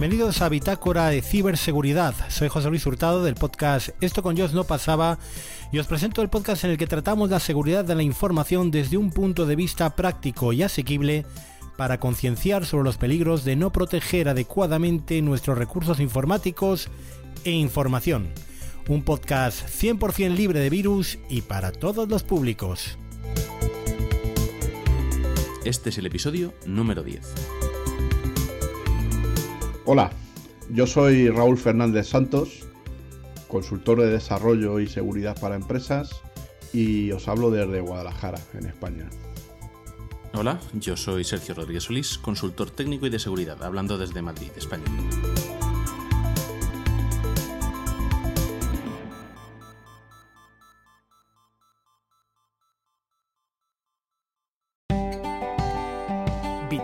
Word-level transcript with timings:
Bienvenidos 0.00 0.40
a 0.40 0.48
Bitácora 0.48 1.08
de 1.08 1.20
Ciberseguridad. 1.20 2.14
Soy 2.30 2.48
José 2.48 2.70
Luis 2.70 2.86
Hurtado 2.86 3.22
del 3.22 3.34
podcast 3.34 3.90
Esto 4.00 4.22
con 4.22 4.34
Dios 4.34 4.54
no 4.54 4.64
pasaba 4.64 5.18
y 5.72 5.78
os 5.78 5.86
presento 5.86 6.22
el 6.22 6.30
podcast 6.30 6.64
en 6.64 6.70
el 6.70 6.78
que 6.78 6.86
tratamos 6.86 7.28
la 7.28 7.38
seguridad 7.38 7.84
de 7.84 7.94
la 7.94 8.02
información 8.02 8.70
desde 8.70 8.96
un 8.96 9.10
punto 9.10 9.44
de 9.44 9.56
vista 9.56 9.94
práctico 9.96 10.54
y 10.54 10.62
asequible 10.62 11.26
para 11.76 12.00
concienciar 12.00 12.64
sobre 12.64 12.84
los 12.84 12.96
peligros 12.96 13.44
de 13.44 13.56
no 13.56 13.72
proteger 13.72 14.30
adecuadamente 14.30 15.20
nuestros 15.20 15.58
recursos 15.58 16.00
informáticos 16.00 16.88
e 17.44 17.50
información. 17.50 18.30
Un 18.88 19.02
podcast 19.02 19.68
100% 19.68 20.34
libre 20.34 20.60
de 20.60 20.70
virus 20.70 21.18
y 21.28 21.42
para 21.42 21.72
todos 21.72 22.08
los 22.08 22.22
públicos. 22.22 22.96
Este 25.66 25.90
es 25.90 25.98
el 25.98 26.06
episodio 26.06 26.54
número 26.64 27.02
10. 27.02 27.59
Hola, 29.92 30.08
yo 30.68 30.86
soy 30.86 31.30
Raúl 31.30 31.58
Fernández 31.58 32.06
Santos, 32.06 32.60
consultor 33.48 34.00
de 34.00 34.08
desarrollo 34.08 34.78
y 34.78 34.86
seguridad 34.86 35.36
para 35.40 35.56
empresas 35.56 36.22
y 36.72 37.10
os 37.10 37.26
hablo 37.26 37.50
desde 37.50 37.80
Guadalajara, 37.80 38.38
en 38.54 38.66
España. 38.66 39.10
Hola, 40.32 40.60
yo 40.74 40.96
soy 40.96 41.24
Sergio 41.24 41.56
Rodríguez 41.56 41.82
Solís, 41.82 42.18
consultor 42.18 42.70
técnico 42.70 43.06
y 43.06 43.10
de 43.10 43.18
seguridad, 43.18 43.60
hablando 43.64 43.98
desde 43.98 44.22
Madrid, 44.22 44.52
España. 44.56 44.84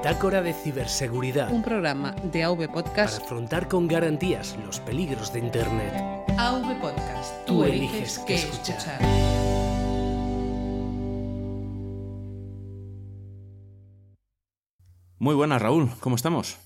Bitácora 0.06 0.40
de 0.40 0.52
Ciberseguridad. 0.52 1.52
Un 1.52 1.64
programa 1.64 2.14
de 2.32 2.44
AV 2.44 2.72
Podcast. 2.72 3.14
Para 3.14 3.26
afrontar 3.26 3.66
con 3.66 3.88
garantías 3.88 4.56
los 4.64 4.78
peligros 4.78 5.32
de 5.32 5.40
Internet. 5.40 5.94
AV 6.38 6.80
Podcast. 6.80 7.44
Tú 7.44 7.64
eliges 7.64 8.20
qué 8.20 8.36
escuchar. 8.36 9.00
Muy 15.18 15.34
buenas, 15.34 15.60
Raúl. 15.60 15.90
¿Cómo 15.98 16.14
estamos? 16.14 16.56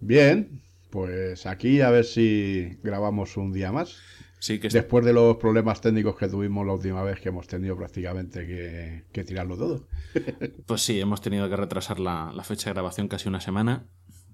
Bien, 0.00 0.62
pues 0.90 1.46
aquí 1.46 1.80
a 1.80 1.88
ver 1.88 2.04
si 2.04 2.80
grabamos 2.82 3.38
un 3.38 3.50
día 3.50 3.72
más. 3.72 3.96
Sí, 4.40 4.58
que 4.58 4.68
Después 4.68 5.04
de 5.04 5.12
los 5.12 5.36
problemas 5.36 5.80
técnicos 5.80 6.16
que 6.16 6.26
tuvimos 6.26 6.66
la 6.66 6.72
última 6.72 7.02
vez, 7.02 7.20
que 7.20 7.28
hemos 7.28 7.46
tenido 7.46 7.76
prácticamente 7.76 8.46
que, 8.46 9.04
que 9.12 9.22
tirarlo 9.24 9.56
todo. 9.56 9.86
Pues 10.66 10.82
sí, 10.82 10.98
hemos 11.00 11.20
tenido 11.20 11.48
que 11.48 11.56
retrasar 11.56 12.00
la, 12.00 12.32
la 12.34 12.42
fecha 12.42 12.70
de 12.70 12.74
grabación 12.74 13.06
casi 13.08 13.28
una 13.28 13.40
semana. 13.40 13.86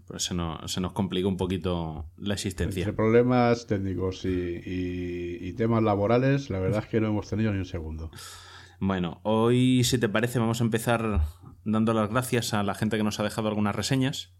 Pues 0.06 0.22
se 0.22 0.34
nos, 0.34 0.70
se 0.70 0.80
nos 0.80 0.92
complicó 0.92 1.28
un 1.28 1.36
poquito 1.36 2.06
la 2.16 2.34
existencia. 2.34 2.80
Entre 2.80 2.92
problemas 2.92 3.66
técnicos 3.66 4.24
y, 4.24 4.28
y- 4.28 5.38
y 5.48 5.52
temas 5.54 5.82
laborales, 5.82 6.48
la 6.50 6.60
verdad 6.60 6.84
es 6.84 6.88
que 6.88 7.00
no 7.00 7.08
hemos 7.08 7.28
tenido 7.28 7.52
ni 7.52 7.58
un 7.58 7.64
segundo. 7.64 8.12
Bueno, 8.78 9.20
hoy, 9.24 9.82
si 9.82 9.98
te 9.98 10.08
parece, 10.08 10.38
vamos 10.38 10.60
a 10.60 10.64
empezar 10.64 11.22
dando 11.64 11.92
las 11.94 12.08
gracias 12.10 12.54
a 12.54 12.62
la 12.62 12.74
gente 12.76 12.96
que 12.96 13.02
nos 13.02 13.18
ha 13.18 13.24
dejado 13.24 13.48
algunas 13.48 13.74
reseñas. 13.74 14.35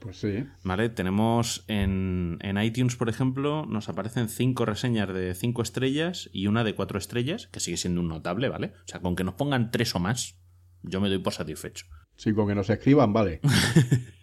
Pues 0.00 0.18
sí, 0.18 0.44
¿Vale? 0.62 0.88
Tenemos 0.88 1.64
en, 1.68 2.38
en 2.40 2.62
iTunes, 2.62 2.96
por 2.96 3.08
ejemplo, 3.08 3.66
nos 3.66 3.88
aparecen 3.88 4.28
cinco 4.28 4.64
reseñas 4.64 5.12
de 5.12 5.34
cinco 5.34 5.62
estrellas 5.62 6.28
y 6.32 6.46
una 6.46 6.64
de 6.64 6.74
cuatro 6.74 6.98
estrellas, 6.98 7.48
que 7.48 7.60
sigue 7.60 7.76
siendo 7.76 8.00
un 8.00 8.08
notable, 8.08 8.48
¿vale? 8.48 8.74
O 8.84 8.88
sea, 8.88 9.00
con 9.00 9.16
que 9.16 9.24
nos 9.24 9.34
pongan 9.34 9.70
tres 9.70 9.94
o 9.94 9.98
más, 9.98 10.38
yo 10.82 11.00
me 11.00 11.08
doy 11.08 11.18
por 11.18 11.32
satisfecho. 11.32 11.86
sí, 12.16 12.32
con 12.34 12.46
que 12.46 12.54
nos 12.54 12.70
escriban, 12.70 13.12
vale. 13.12 13.40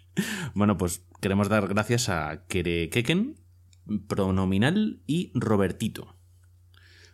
Bueno, 0.54 0.76
pues 0.78 1.04
queremos 1.20 1.48
dar 1.48 1.66
gracias 1.68 2.08
a 2.08 2.46
Kerekeken, 2.46 3.36
Pronominal 4.06 5.02
y 5.06 5.32
Robertito. 5.34 6.16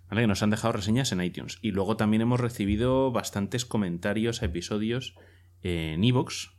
¿Vale? 0.09 0.23
Que 0.23 0.27
nos 0.27 0.43
han 0.43 0.51
dejado 0.51 0.73
reseñas 0.73 1.13
en 1.13 1.23
iTunes. 1.23 1.59
Y 1.63 1.71
luego 1.71 1.97
también 1.97 2.21
hemos 2.21 2.41
recibido 2.41 3.13
bastantes 3.13 3.65
comentarios 3.65 4.43
a 4.43 4.47
episodios 4.47 5.15
en 5.63 6.05
Evox. 6.05 6.51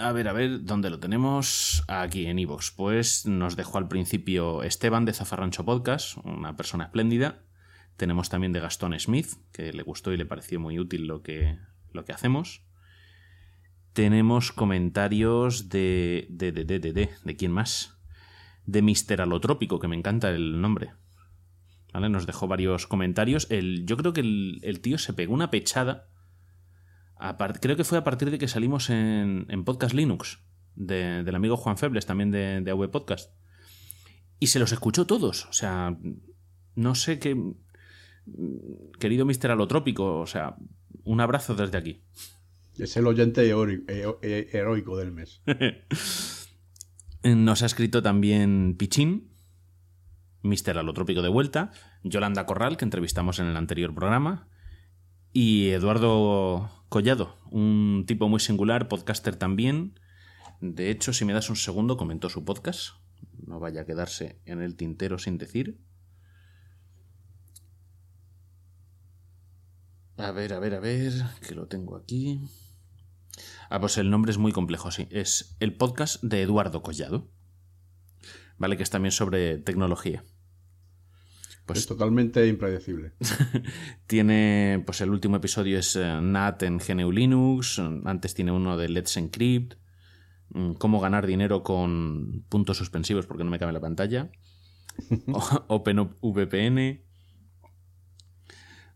A 0.00 0.12
ver, 0.12 0.28
a 0.28 0.32
ver, 0.32 0.64
¿dónde 0.64 0.90
lo 0.90 1.00
tenemos? 1.00 1.82
Aquí, 1.88 2.26
en 2.26 2.38
Evox. 2.38 2.70
Pues 2.70 3.26
nos 3.26 3.56
dejó 3.56 3.78
al 3.78 3.88
principio 3.88 4.62
Esteban 4.62 5.04
de 5.04 5.12
Zafarrancho 5.12 5.64
Podcast, 5.64 6.16
una 6.22 6.56
persona 6.56 6.84
espléndida. 6.84 7.42
Tenemos 7.96 8.28
también 8.28 8.52
de 8.52 8.60
Gastón 8.60 8.96
Smith, 9.00 9.26
que 9.50 9.72
le 9.72 9.82
gustó 9.82 10.12
y 10.12 10.16
le 10.16 10.24
pareció 10.24 10.60
muy 10.60 10.78
útil 10.78 11.08
lo 11.08 11.24
que, 11.24 11.58
lo 11.90 12.04
que 12.04 12.12
hacemos. 12.12 12.62
Tenemos 13.92 14.52
comentarios 14.52 15.68
de. 15.68 16.28
de. 16.30 16.52
de. 16.52 16.64
de. 16.64 16.78
de. 16.78 16.92
de, 16.92 17.10
¿de 17.24 17.36
quién 17.36 17.50
más? 17.50 17.98
De 18.66 18.82
Mr. 18.82 19.20
Alotrópico, 19.20 19.80
que 19.80 19.88
me 19.88 19.96
encanta 19.96 20.30
el 20.30 20.60
nombre. 20.60 20.92
¿Vale? 21.92 22.08
Nos 22.08 22.24
dejó 22.24 22.46
varios 22.46 22.86
comentarios. 22.86 23.50
El, 23.50 23.84
yo 23.84 23.96
creo 23.96 24.12
que 24.12 24.20
el 24.20 24.80
tío 24.80 24.96
se 24.96 25.12
pegó 25.12 25.34
una 25.34 25.50
pechada. 25.50 26.06
Creo 27.60 27.76
que 27.76 27.84
fue 27.84 27.98
a 27.98 28.04
partir 28.04 28.30
de 28.30 28.38
que 28.38 28.48
salimos 28.48 28.90
en, 28.90 29.46
en 29.48 29.64
Podcast 29.64 29.94
Linux. 29.94 30.38
de- 30.74 31.22
del 31.24 31.34
amigo 31.34 31.56
Juan 31.56 31.76
Febles, 31.76 32.06
también 32.06 32.30
de, 32.30 32.60
de 32.60 32.70
AV 32.70 32.90
Podcast. 32.90 33.32
Y 34.38 34.46
se 34.48 34.58
los 34.60 34.70
escuchó 34.72 35.06
todos. 35.06 35.46
O 35.46 35.52
sea, 35.52 35.96
no 36.76 36.94
sé 36.94 37.18
qué. 37.18 37.36
Querido 39.00 39.24
Mr. 39.26 39.50
Alotrópico, 39.50 40.20
o 40.20 40.26
sea, 40.26 40.56
un 41.04 41.20
abrazo 41.20 41.54
desde 41.54 41.78
aquí. 41.78 42.02
Es 42.78 42.96
el 42.96 43.06
oyente 43.08 43.44
heroico, 43.48 44.18
heroico 44.22 44.96
del 44.96 45.10
mes. 45.10 45.42
Nos 47.24 47.62
ha 47.62 47.66
escrito 47.66 48.02
también 48.02 48.76
Pichín, 48.78 49.32
Mr. 50.42 50.78
Alotrópico 50.78 51.22
de 51.22 51.28
vuelta, 51.28 51.72
Yolanda 52.04 52.46
Corral, 52.46 52.76
que 52.76 52.84
entrevistamos 52.84 53.40
en 53.40 53.46
el 53.46 53.56
anterior 53.56 53.92
programa, 53.94 54.48
y 55.32 55.68
Eduardo 55.70 56.70
Collado, 56.88 57.36
un 57.50 58.04
tipo 58.06 58.28
muy 58.28 58.40
singular, 58.40 58.88
podcaster 58.88 59.36
también. 59.36 59.98
De 60.60 60.90
hecho, 60.90 61.12
si 61.12 61.24
me 61.24 61.32
das 61.32 61.50
un 61.50 61.56
segundo, 61.56 61.96
comentó 61.96 62.28
su 62.28 62.44
podcast. 62.44 62.94
No 63.46 63.60
vaya 63.60 63.82
a 63.82 63.86
quedarse 63.86 64.40
en 64.44 64.60
el 64.60 64.76
tintero 64.76 65.18
sin 65.18 65.38
decir. 65.38 65.78
A 70.16 70.32
ver, 70.32 70.52
a 70.52 70.58
ver, 70.58 70.74
a 70.74 70.80
ver, 70.80 71.12
que 71.46 71.54
lo 71.54 71.68
tengo 71.68 71.96
aquí. 71.96 72.40
Ah, 73.70 73.80
pues 73.80 73.98
el 73.98 74.10
nombre 74.10 74.32
es 74.32 74.38
muy 74.38 74.52
complejo, 74.52 74.90
sí. 74.90 75.06
Es 75.10 75.56
el 75.60 75.76
podcast 75.76 76.22
de 76.22 76.42
Eduardo 76.42 76.82
Collado. 76.82 77.30
Vale, 78.56 78.76
que 78.76 78.82
es 78.82 78.90
también 78.90 79.12
sobre 79.12 79.58
tecnología. 79.58 80.24
Pues 81.68 81.80
Es 81.80 81.86
totalmente 81.86 82.48
impredecible. 82.48 83.12
tiene, 84.06 84.82
pues 84.86 85.02
el 85.02 85.10
último 85.10 85.36
episodio 85.36 85.78
es 85.78 85.96
eh, 85.96 86.18
NAT 86.18 86.62
en 86.62 86.78
GNU 86.78 87.12
Linux, 87.12 87.78
antes 87.78 88.32
tiene 88.32 88.52
uno 88.52 88.78
de 88.78 88.88
Let's 88.88 89.18
Encrypt, 89.18 89.74
mm, 90.48 90.72
cómo 90.72 90.98
ganar 90.98 91.26
dinero 91.26 91.62
con 91.62 92.42
puntos 92.48 92.78
suspensivos 92.78 93.26
porque 93.26 93.44
no 93.44 93.50
me 93.50 93.58
cabe 93.58 93.74
la 93.74 93.80
pantalla, 93.80 94.30
OpenVPN, 95.68 97.02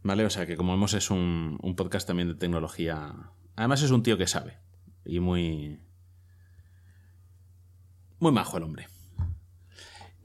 vale, 0.02 0.24
o 0.24 0.30
sea 0.30 0.46
que 0.46 0.56
como 0.56 0.72
vemos 0.72 0.94
es 0.94 1.10
un, 1.10 1.58
un 1.62 1.76
podcast 1.76 2.06
también 2.06 2.28
de 2.28 2.36
tecnología, 2.36 3.32
además 3.54 3.82
es 3.82 3.90
un 3.90 4.02
tío 4.02 4.16
que 4.16 4.26
sabe 4.26 4.60
y 5.04 5.20
muy, 5.20 5.78
muy 8.18 8.32
majo 8.32 8.56
el 8.56 8.62
hombre. 8.62 8.91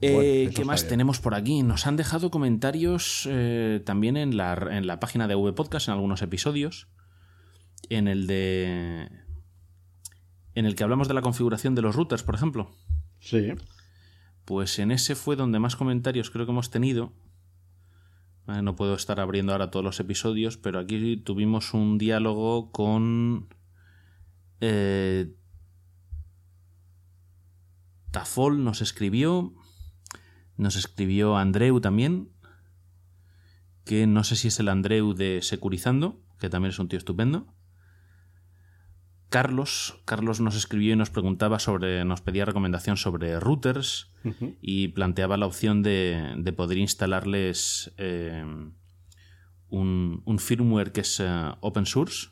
Eh, 0.01 0.51
¿Qué 0.55 0.63
más 0.63 0.87
tenemos 0.87 1.19
por 1.19 1.33
aquí? 1.33 1.63
Nos 1.63 1.87
han 1.87 1.95
dejado 1.95 2.29
comentarios 2.29 3.27
eh, 3.29 3.81
también 3.85 4.15
en 4.15 4.37
la, 4.37 4.53
en 4.71 4.85
la 4.85 4.99
página 4.99 5.27
de 5.27 5.35
V 5.35 5.53
Podcast 5.53 5.87
en 5.87 5.93
algunos 5.95 6.21
episodios. 6.21 6.87
En 7.89 8.07
el 8.07 8.27
de. 8.27 9.09
En 10.53 10.65
el 10.65 10.75
que 10.75 10.83
hablamos 10.83 11.07
de 11.07 11.13
la 11.13 11.21
configuración 11.21 11.75
de 11.75 11.81
los 11.81 11.95
routers, 11.95 12.23
por 12.23 12.35
ejemplo. 12.35 12.75
Sí, 13.19 13.53
Pues 14.45 14.77
en 14.79 14.91
ese 14.91 15.15
fue 15.15 15.35
donde 15.35 15.59
más 15.59 15.75
comentarios 15.75 16.29
creo 16.29 16.45
que 16.45 16.51
hemos 16.51 16.69
tenido. 16.69 17.13
Vale, 18.45 18.61
no 18.61 18.75
puedo 18.75 18.93
estar 18.93 19.19
abriendo 19.19 19.51
ahora 19.51 19.71
todos 19.71 19.83
los 19.83 19.99
episodios, 19.99 20.57
pero 20.57 20.79
aquí 20.79 21.17
tuvimos 21.17 21.73
un 21.73 21.97
diálogo 21.97 22.71
con. 22.71 23.49
eh, 24.61 25.33
Tafol 28.11 28.63
nos 28.63 28.81
escribió. 28.81 29.53
Nos 30.57 30.75
escribió 30.75 31.37
Andreu 31.37 31.79
también. 31.79 32.29
Que 33.85 34.05
no 34.05 34.23
sé 34.23 34.35
si 34.35 34.49
es 34.49 34.59
el 34.59 34.67
Andreu 34.67 35.13
de 35.13 35.41
Securizando, 35.41 36.21
que 36.39 36.49
también 36.49 36.71
es 36.71 36.79
un 36.79 36.89
tío 36.89 36.97
estupendo. 36.97 37.47
Carlos, 39.29 40.01
Carlos 40.05 40.39
nos 40.39 40.55
escribió 40.55 40.93
y 40.93 40.95
nos 40.95 41.09
preguntaba 41.09 41.59
sobre, 41.59 42.05
nos 42.05 42.21
pedía 42.21 42.45
recomendación 42.45 42.95
sobre 42.95 43.39
routers 43.39 44.11
y 44.61 44.89
planteaba 44.89 45.35
la 45.35 45.45
opción 45.45 45.83
de, 45.83 46.33
de 46.37 46.53
poder 46.53 46.77
instalarles 46.77 47.93
eh, 47.97 48.43
un, 49.69 50.21
un 50.25 50.39
firmware 50.39 50.91
que 50.93 51.01
es 51.01 51.19
eh, 51.19 51.51
open 51.59 51.85
source. 51.85 52.29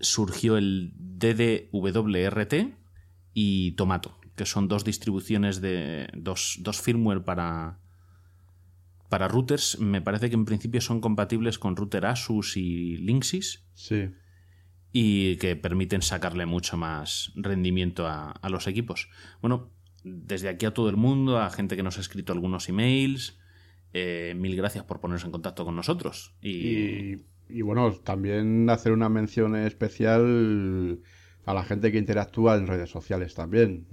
Surgió 0.00 0.56
el 0.56 0.92
DDWRT 0.96 2.54
y 3.34 3.72
Tomato, 3.72 4.18
que 4.36 4.46
son 4.46 4.68
dos 4.68 4.84
distribuciones 4.84 5.60
de 5.60 6.08
dos, 6.14 6.58
dos 6.60 6.80
firmware 6.80 7.24
para, 7.24 7.78
para 9.08 9.28
routers. 9.28 9.80
Me 9.80 10.00
parece 10.00 10.28
que 10.28 10.36
en 10.36 10.44
principio 10.44 10.80
son 10.80 11.00
compatibles 11.00 11.58
con 11.58 11.74
router 11.74 12.06
Asus 12.06 12.56
y 12.56 12.96
Linksys. 12.98 13.64
Sí. 13.74 14.10
Y 14.92 15.36
que 15.36 15.56
permiten 15.56 16.02
sacarle 16.02 16.46
mucho 16.46 16.76
más 16.76 17.32
rendimiento 17.34 18.06
a, 18.06 18.30
a 18.30 18.48
los 18.48 18.66
equipos. 18.66 19.10
Bueno, 19.42 19.70
desde 20.04 20.48
aquí 20.48 20.66
a 20.66 20.72
todo 20.72 20.88
el 20.88 20.96
mundo, 20.96 21.38
a 21.38 21.50
gente 21.50 21.76
que 21.76 21.82
nos 21.82 21.98
ha 21.98 22.00
escrito 22.00 22.32
algunos 22.32 22.68
emails, 22.68 23.38
eh, 23.92 24.34
mil 24.36 24.54
gracias 24.56 24.84
por 24.84 25.00
ponerse 25.00 25.26
en 25.26 25.32
contacto 25.32 25.64
con 25.64 25.74
nosotros. 25.74 26.34
Y, 26.40 26.50
Y, 26.50 27.26
y 27.48 27.62
bueno, 27.62 27.92
también 27.92 28.70
hacer 28.70 28.92
una 28.92 29.08
mención 29.08 29.56
especial 29.56 31.00
a 31.46 31.54
la 31.54 31.62
gente 31.62 31.92
que 31.92 31.98
interactúa 31.98 32.56
en 32.56 32.66
redes 32.66 32.90
sociales 32.90 33.34
también. 33.34 33.86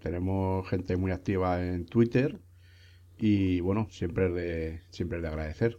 Tenemos 0.00 0.66
gente 0.68 0.96
muy 0.96 1.12
activa 1.12 1.62
en 1.62 1.84
Twitter 1.84 2.40
y 3.18 3.60
bueno, 3.60 3.86
siempre 3.90 4.26
es 4.26 4.34
de, 4.34 4.82
siempre 4.90 5.18
es 5.18 5.22
de 5.22 5.28
agradecer. 5.28 5.78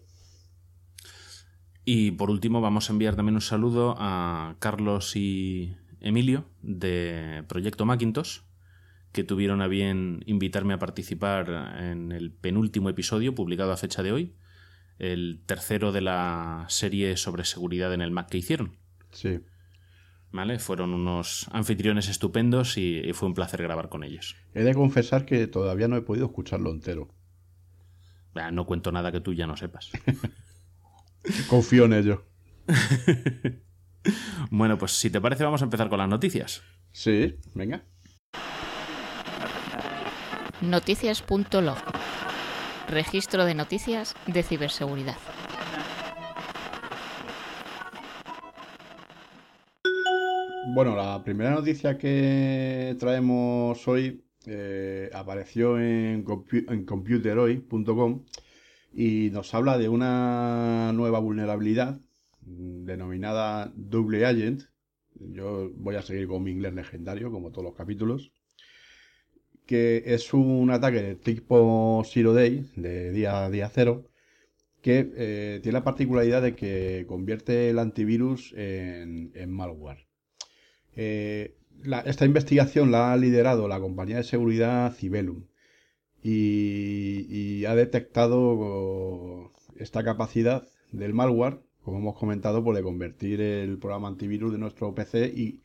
y 1.83 2.11
por 2.11 2.29
último, 2.29 2.61
vamos 2.61 2.89
a 2.89 2.93
enviar 2.93 3.15
también 3.15 3.35
un 3.35 3.41
saludo 3.41 3.95
a 3.97 4.55
Carlos 4.59 5.15
y 5.15 5.75
Emilio 5.99 6.45
de 6.61 7.43
Proyecto 7.47 7.85
Macintosh, 7.85 8.41
que 9.11 9.23
tuvieron 9.23 9.61
a 9.63 9.67
bien 9.67 10.21
invitarme 10.27 10.75
a 10.75 10.79
participar 10.79 11.79
en 11.79 12.11
el 12.11 12.31
penúltimo 12.31 12.89
episodio 12.89 13.33
publicado 13.33 13.71
a 13.71 13.77
fecha 13.77 14.03
de 14.03 14.11
hoy, 14.11 14.35
el 14.99 15.41
tercero 15.47 15.91
de 15.91 16.01
la 16.01 16.65
serie 16.69 17.17
sobre 17.17 17.45
seguridad 17.45 17.93
en 17.93 18.01
el 18.01 18.11
Mac 18.11 18.29
que 18.29 18.37
hicieron. 18.37 18.77
Sí. 19.11 19.39
¿Vale? 20.35 20.59
Fueron 20.59 20.93
unos 20.93 21.47
anfitriones 21.53 22.09
estupendos 22.09 22.77
y, 22.77 22.99
y 22.99 23.13
fue 23.13 23.29
un 23.29 23.33
placer 23.33 23.61
grabar 23.63 23.87
con 23.87 24.03
ellos. 24.03 24.35
He 24.53 24.63
de 24.63 24.73
confesar 24.73 25.25
que 25.25 25.47
todavía 25.47 25.87
no 25.87 25.95
he 25.95 26.01
podido 26.01 26.25
escucharlo 26.25 26.71
entero. 26.71 27.07
Ah, 28.33 28.51
No 28.51 28.65
cuento 28.65 28.91
nada 28.91 29.13
que 29.13 29.21
tú 29.21 29.33
ya 29.33 29.47
no 29.47 29.55
sepas. 29.55 29.91
Confío 31.49 31.85
en 31.85 31.93
ello. 31.93 32.25
Bueno, 34.51 34.77
pues 34.77 34.91
si 34.91 35.09
te 35.09 35.19
parece 35.19 35.43
vamos 35.43 35.61
a 35.61 35.65
empezar 35.65 35.89
con 35.89 35.97
las 35.97 36.07
noticias. 36.07 36.61
Sí, 36.91 37.39
venga. 37.55 37.83
Noticias.log. 40.61 41.77
Registro 42.87 43.45
de 43.45 43.55
noticias 43.55 44.15
de 44.27 44.43
ciberseguridad. 44.43 45.17
Bueno, 50.75 50.93
la 50.93 51.23
primera 51.23 51.51
noticia 51.51 51.97
que 51.97 52.97
traemos 52.99 53.87
hoy 53.87 54.25
eh, 54.45 55.09
apareció 55.13 55.79
en, 55.79 56.25
compu- 56.25 56.85
computerhoy.com 56.85 58.25
y 58.93 59.29
nos 59.31 59.53
habla 59.53 59.77
de 59.77 59.87
una 59.87 60.91
nueva 60.93 61.19
vulnerabilidad 61.19 62.01
mm, 62.41 62.83
denominada 62.85 63.71
Double 63.75 64.25
Agent. 64.25 64.63
Yo 65.15 65.71
voy 65.75 65.95
a 65.95 66.01
seguir 66.01 66.27
con 66.27 66.43
mi 66.43 66.51
inglés 66.51 66.73
legendario, 66.73 67.31
como 67.31 67.51
todos 67.51 67.63
los 67.63 67.75
capítulos. 67.75 68.33
Que 69.65 70.03
es 70.05 70.33
un 70.33 70.69
ataque 70.71 71.01
de 71.01 71.15
tipo 71.15 72.03
Zero 72.05 72.33
Day, 72.33 72.69
de 72.75 73.11
día, 73.11 73.49
día 73.49 73.69
cero, 73.73 74.09
que 74.81 75.11
eh, 75.15 75.59
tiene 75.63 75.79
la 75.79 75.83
particularidad 75.85 76.41
de 76.43 76.55
que 76.55 77.05
convierte 77.07 77.69
el 77.71 77.79
antivirus 77.79 78.53
en 78.57 79.31
malware. 79.51 80.04
Eh, 80.95 81.57
la- 81.83 82.01
esta 82.01 82.25
investigación 82.25 82.91
la 82.91 83.11
ha 83.13 83.17
liderado 83.17 83.67
la 83.67 83.79
compañía 83.79 84.17
de 84.17 84.23
seguridad 84.23 84.93
Cibelum 84.93 85.45
y, 86.23 87.25
y 87.29 87.65
ha 87.65 87.75
detectado 87.75 89.51
esta 89.77 90.03
capacidad 90.03 90.67
del 90.91 91.13
malware, 91.13 91.59
como 91.83 91.99
hemos 91.99 92.17
comentado, 92.17 92.63
por 92.63 92.75
de 92.75 92.81
convertir 92.81 93.41
el 93.41 93.77
programa 93.77 94.07
antivirus 94.07 94.51
de 94.51 94.57
nuestro 94.57 94.95
PC 94.95 95.27
y, 95.35 95.61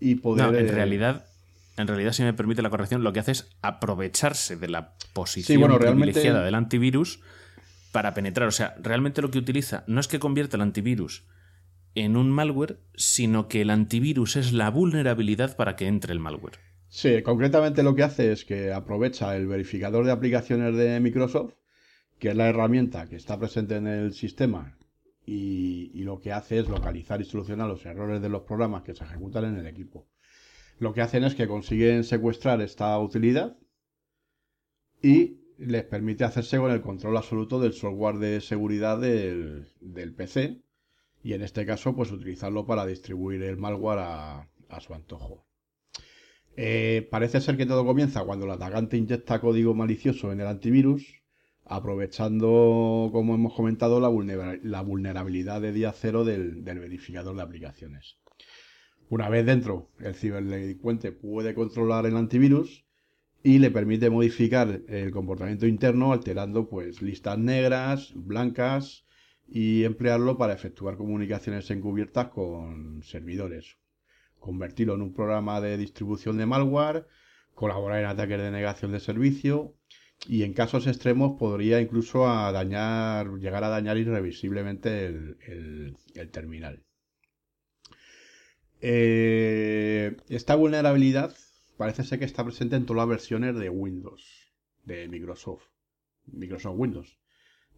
y 0.00 0.16
poder... 0.16 0.50
No, 0.52 0.58
en 0.58 0.66
eh, 0.66 0.72
realidad, 0.72 1.26
en 1.76 1.86
realidad, 1.86 2.12
si 2.12 2.22
me 2.22 2.32
permite 2.34 2.62
la 2.62 2.70
corrección, 2.70 3.04
lo 3.04 3.12
que 3.12 3.20
hace 3.20 3.32
es 3.32 3.48
aprovecharse 3.62 4.56
de 4.56 4.68
la 4.68 4.94
posición 5.12 5.60
bueno, 5.60 5.78
realmente- 5.78 6.12
privilegiada 6.12 6.44
del 6.44 6.54
antivirus 6.54 7.20
para 7.92 8.14
penetrar. 8.14 8.48
O 8.48 8.52
sea, 8.52 8.74
realmente 8.82 9.22
lo 9.22 9.30
que 9.30 9.38
utiliza 9.38 9.84
no 9.86 10.00
es 10.00 10.08
que 10.08 10.18
convierta 10.18 10.56
el 10.56 10.62
antivirus 10.62 11.24
en 11.94 12.16
un 12.16 12.30
malware, 12.30 12.80
sino 12.94 13.48
que 13.48 13.62
el 13.62 13.70
antivirus 13.70 14.36
es 14.36 14.52
la 14.52 14.70
vulnerabilidad 14.70 15.56
para 15.56 15.76
que 15.76 15.86
entre 15.86 16.12
el 16.12 16.20
malware. 16.20 16.58
Sí, 16.88 17.22
concretamente 17.22 17.82
lo 17.82 17.94
que 17.94 18.02
hace 18.02 18.32
es 18.32 18.44
que 18.44 18.72
aprovecha 18.72 19.36
el 19.36 19.46
verificador 19.46 20.04
de 20.04 20.12
aplicaciones 20.12 20.76
de 20.76 20.98
Microsoft, 21.00 21.54
que 22.18 22.30
es 22.30 22.36
la 22.36 22.48
herramienta 22.48 23.08
que 23.08 23.16
está 23.16 23.38
presente 23.38 23.76
en 23.76 23.86
el 23.86 24.12
sistema, 24.12 24.76
y, 25.24 26.02
lo 26.02 26.18
que 26.18 26.32
hace 26.32 26.58
es 26.58 26.68
localizar 26.68 27.20
y 27.20 27.24
solucionar 27.24 27.68
los 27.68 27.86
errores 27.86 28.20
de 28.20 28.28
los 28.28 28.42
programas 28.42 28.82
que 28.82 28.94
se 28.94 29.04
ejecutan 29.04 29.44
en 29.44 29.58
el 29.58 29.66
equipo. 29.66 30.08
Lo 30.78 30.92
que 30.92 31.02
hacen 31.02 31.22
es 31.24 31.34
que 31.34 31.46
consiguen 31.46 32.02
secuestrar 32.02 32.60
esta 32.60 32.98
utilidad 32.98 33.56
y 35.02 35.38
les 35.58 35.84
permite 35.84 36.24
hacerse 36.24 36.58
con 36.58 36.72
el 36.72 36.80
control 36.80 37.16
absoluto 37.16 37.60
del 37.60 37.74
software 37.74 38.16
de 38.16 38.40
seguridad 38.40 38.98
del 38.98 40.14
PC 40.16 40.62
y 41.22 41.34
en 41.34 41.42
este 41.42 41.66
caso 41.66 41.94
pues 41.94 42.10
utilizarlo 42.10 42.66
para 42.66 42.86
distribuir 42.86 43.42
el 43.42 43.56
malware 43.56 44.00
a, 44.00 44.48
su 44.80 44.94
antojo. 44.94 45.46
Eh, 46.56 47.08
parece 47.10 47.40
ser 47.40 47.56
que 47.56 47.66
todo 47.66 47.84
comienza 47.84 48.24
cuando 48.24 48.46
el 48.46 48.52
atacante 48.52 48.96
inyecta 48.96 49.40
código 49.40 49.74
malicioso 49.74 50.32
en 50.32 50.40
el 50.40 50.46
antivirus, 50.46 51.22
aprovechando, 51.64 53.10
como 53.12 53.34
hemos 53.34 53.54
comentado, 53.54 54.00
la 54.00 54.82
vulnerabilidad 54.82 55.60
de 55.60 55.72
día 55.72 55.92
cero 55.92 56.24
del, 56.24 56.64
del 56.64 56.80
verificador 56.80 57.36
de 57.36 57.42
aplicaciones. 57.42 58.18
Una 59.08 59.28
vez 59.28 59.44
dentro, 59.44 59.90
el 59.98 60.14
ciberdelincuente 60.14 61.12
puede 61.12 61.54
controlar 61.54 62.06
el 62.06 62.16
antivirus 62.16 62.84
y 63.42 63.58
le 63.58 63.70
permite 63.70 64.10
modificar 64.10 64.82
el 64.86 65.10
comportamiento 65.10 65.66
interno 65.66 66.12
alterando 66.12 66.68
pues 66.68 67.02
listas 67.02 67.38
negras, 67.38 68.12
blancas 68.14 69.04
y 69.50 69.84
emplearlo 69.84 70.38
para 70.38 70.52
efectuar 70.54 70.96
comunicaciones 70.96 71.70
encubiertas 71.70 72.28
con 72.28 73.02
servidores 73.02 73.76
convertirlo 74.40 74.94
en 74.94 75.02
un 75.02 75.12
programa 75.14 75.60
de 75.60 75.76
distribución 75.76 76.38
de 76.38 76.46
malware, 76.46 77.06
colaborar 77.54 78.00
en 78.00 78.06
ataques 78.06 78.38
de 78.38 78.50
negación 78.50 78.90
de 78.90 79.00
servicio 79.00 79.74
y 80.26 80.42
en 80.42 80.54
casos 80.54 80.86
extremos 80.86 81.38
podría 81.38 81.80
incluso 81.80 82.20
llegar 83.38 83.64
a 83.64 83.68
dañar 83.68 83.96
el- 83.98 85.36
el 86.14 86.30
terminal. 86.30 86.82
Eh, 88.80 90.16
esta 90.28 90.54
vulnerabilidad 90.54 91.34
parece 91.76 92.02
ser 92.04 92.18
que 92.18 92.24
está 92.24 92.44
presente 92.44 92.76
en 92.76 92.86
todas 92.86 92.98
las 93.02 93.08
versiones 93.08 93.54
de 93.56 93.68
Windows, 93.68 94.52
de 94.84 95.06
Microsoft, 95.08 95.64
Microsoft 96.26 96.76
Windows, 96.78 97.18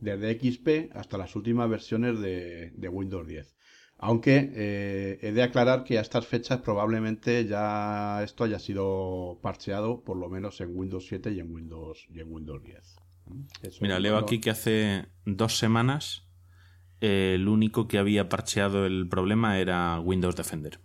desde 0.02 0.38
XP 0.38 0.68
hasta 0.94 1.18
las 1.18 1.34
últimas 1.36 1.68
versiones 1.70 2.20
de, 2.20 2.72
de 2.76 2.88
Windows 2.88 3.26
10. 3.26 3.56
Aunque 3.98 4.50
eh, 4.54 5.18
he 5.22 5.32
de 5.32 5.42
aclarar 5.42 5.84
que 5.84 5.98
a 5.98 6.02
estas 6.02 6.26
fechas 6.26 6.60
probablemente 6.60 7.46
ya 7.46 8.22
esto 8.24 8.44
haya 8.44 8.58
sido 8.58 9.38
parcheado, 9.42 10.02
por 10.04 10.16
lo 10.16 10.28
menos 10.28 10.60
en 10.60 10.70
Windows 10.76 11.06
7 11.06 11.32
y 11.32 11.40
en 11.40 11.52
Windows, 11.52 12.06
y 12.10 12.20
en 12.20 12.32
Windows 12.32 12.62
10. 12.62 13.02
Eso 13.62 13.78
Mira, 13.80 13.98
leo 14.00 14.16
aquí 14.18 14.40
que 14.40 14.50
hace 14.50 15.06
dos 15.24 15.58
semanas 15.58 16.28
eh, 17.00 17.34
el 17.36 17.48
único 17.48 17.88
que 17.88 17.98
había 17.98 18.28
parcheado 18.28 18.86
el 18.86 19.08
problema 19.08 19.58
era 19.60 20.00
Windows 20.00 20.36
Defender. 20.36 20.80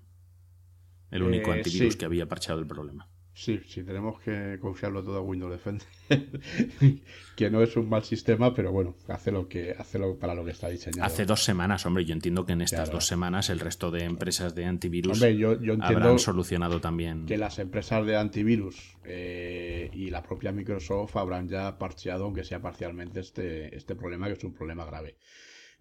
El 1.12 1.24
único 1.24 1.52
Eh, 1.52 1.54
antivirus 1.54 1.94
sí. 1.94 1.98
que 1.98 2.06
había 2.06 2.30
parcheado 2.30 2.62
el 2.62 2.68
problema. 2.68 3.10
Sí, 3.40 3.60
sí, 3.68 3.84
tenemos 3.84 4.20
que 4.20 4.58
confiarlo 4.60 5.04
todo 5.04 5.18
a 5.18 5.22
Windows 5.22 5.52
Defender. 5.52 5.88
que 7.36 7.52
no 7.52 7.62
es 7.62 7.78
un 7.78 7.88
mal 7.88 8.04
sistema, 8.04 8.52
pero 8.56 8.72
bueno, 8.72 8.96
hace 9.10 9.32
lo 9.32 9.48
que 9.48 9.76
hace 9.78 10.00
lo, 10.00 10.18
para 10.18 10.34
lo 10.34 10.44
que 10.44 10.50
está 10.50 10.70
diseñado. 10.70 11.06
Hace 11.06 11.28
dos 11.28 11.44
semanas, 11.44 11.86
hombre, 11.86 12.04
yo 12.04 12.14
entiendo 12.14 12.48
que 12.48 12.54
en 12.54 12.62
estas 12.62 12.86
Claro. 12.86 12.94
dos 12.94 13.06
semanas 13.06 13.52
el 13.52 13.60
resto 13.60 13.92
de 13.92 14.06
empresas 14.06 14.56
de 14.56 14.66
antivirus 14.66 15.14
Hombre, 15.14 15.38
yo, 15.38 15.54
yo 15.62 15.74
entiendo 15.74 15.86
habrán 15.86 16.18
solucionado 16.18 16.82
también. 16.82 17.28
que 17.28 17.38
las 17.38 17.60
empresas 17.60 18.08
de 18.08 18.18
antivirus 18.18 18.98
eh, 19.06 19.92
y 19.94 20.10
la 20.10 20.24
propia 20.24 20.52
Microsoft 20.52 21.16
habrán 21.16 21.48
ya 21.48 21.78
parcheado, 21.78 22.26
aunque 22.26 22.44
sea 22.44 22.60
parcialmente, 22.60 23.20
este, 23.20 23.76
este 23.76 23.96
problema, 23.96 24.26
que 24.26 24.34
es 24.34 24.44
un 24.44 24.56
problema 24.56 24.84
grave. 24.84 25.16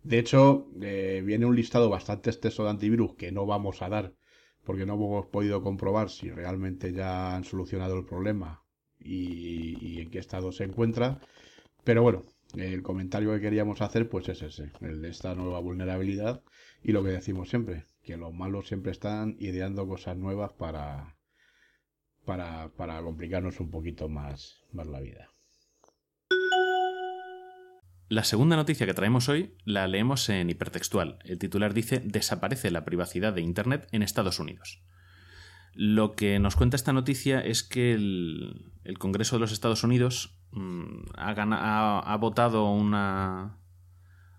De 0.02 0.18
hecho, 0.18 0.68
eh, 0.82 1.22
viene 1.24 1.46
un 1.46 1.56
listado 1.56 1.88
bastante 1.88 2.28
extenso 2.28 2.64
de 2.64 2.70
antivirus 2.70 3.14
que 3.14 3.32
no 3.32 3.46
vamos 3.46 3.80
a 3.80 3.88
dar, 3.88 4.12
porque 4.66 4.84
no 4.84 4.94
hemos 4.94 5.26
podido 5.26 5.62
comprobar 5.62 6.10
si 6.10 6.28
realmente 6.30 6.92
ya 6.92 7.36
han 7.36 7.44
solucionado 7.44 7.96
el 7.96 8.04
problema 8.04 8.62
y, 8.98 10.00
en 10.00 10.10
qué 10.10 10.18
estado 10.18 10.52
se 10.52 10.64
encuentra. 10.64 11.20
Pero 11.84 12.02
bueno, 12.02 12.22
el 12.56 12.82
comentario 12.82 13.32
que 13.32 13.40
queríamos 13.40 13.80
hacer 13.80 14.08
pues 14.08 14.28
es 14.28 14.42
ese, 14.42 14.72
el 14.80 15.00
de 15.00 15.08
esta 15.08 15.34
nueva 15.36 15.60
vulnerabilidad 15.60 16.42
y 16.82 16.92
lo 16.92 17.04
que 17.04 17.10
decimos 17.10 17.48
siempre, 17.48 17.84
que 18.02 18.16
los 18.16 18.34
malos 18.34 18.66
siempre 18.66 18.90
están 18.92 19.36
ideando 19.38 19.86
cosas 19.86 20.16
nuevas 20.16 20.52
para, 20.52 21.16
para, 22.24 22.68
para 22.70 23.00
complicarnos 23.02 23.60
un 23.60 23.70
poquito 23.70 24.08
más, 24.08 24.64
más 24.72 24.88
la 24.88 25.00
vida. 25.00 25.35
La 28.08 28.22
segunda 28.22 28.54
noticia 28.54 28.86
que 28.86 28.94
traemos 28.94 29.28
hoy 29.28 29.56
la 29.64 29.88
leemos 29.88 30.28
en 30.28 30.48
hipertextual. 30.48 31.18
El 31.24 31.38
titular 31.38 31.74
dice 31.74 32.00
Desaparece 32.04 32.70
la 32.70 32.84
privacidad 32.84 33.32
de 33.32 33.42
Internet 33.42 33.88
en 33.90 34.02
Estados 34.02 34.38
Unidos. 34.38 34.80
Lo 35.74 36.14
que 36.14 36.38
nos 36.38 36.54
cuenta 36.54 36.76
esta 36.76 36.92
noticia 36.92 37.40
es 37.40 37.64
que 37.64 37.92
el, 37.92 38.72
el 38.84 38.98
Congreso 38.98 39.36
de 39.36 39.40
los 39.40 39.50
Estados 39.50 39.82
Unidos 39.82 40.38
mmm, 40.52 41.02
ha, 41.16 42.16
votado 42.20 42.70
una, 42.70 43.58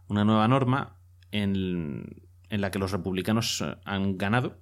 nueva 0.08 0.48
norma 0.48 1.02
en, 1.32 2.24
en, 2.50 2.62
la 2.62 2.72
que 2.72 2.80
los 2.80 2.92
republicanos 2.92 3.64
han 3.84 4.18
ganado 4.18 4.62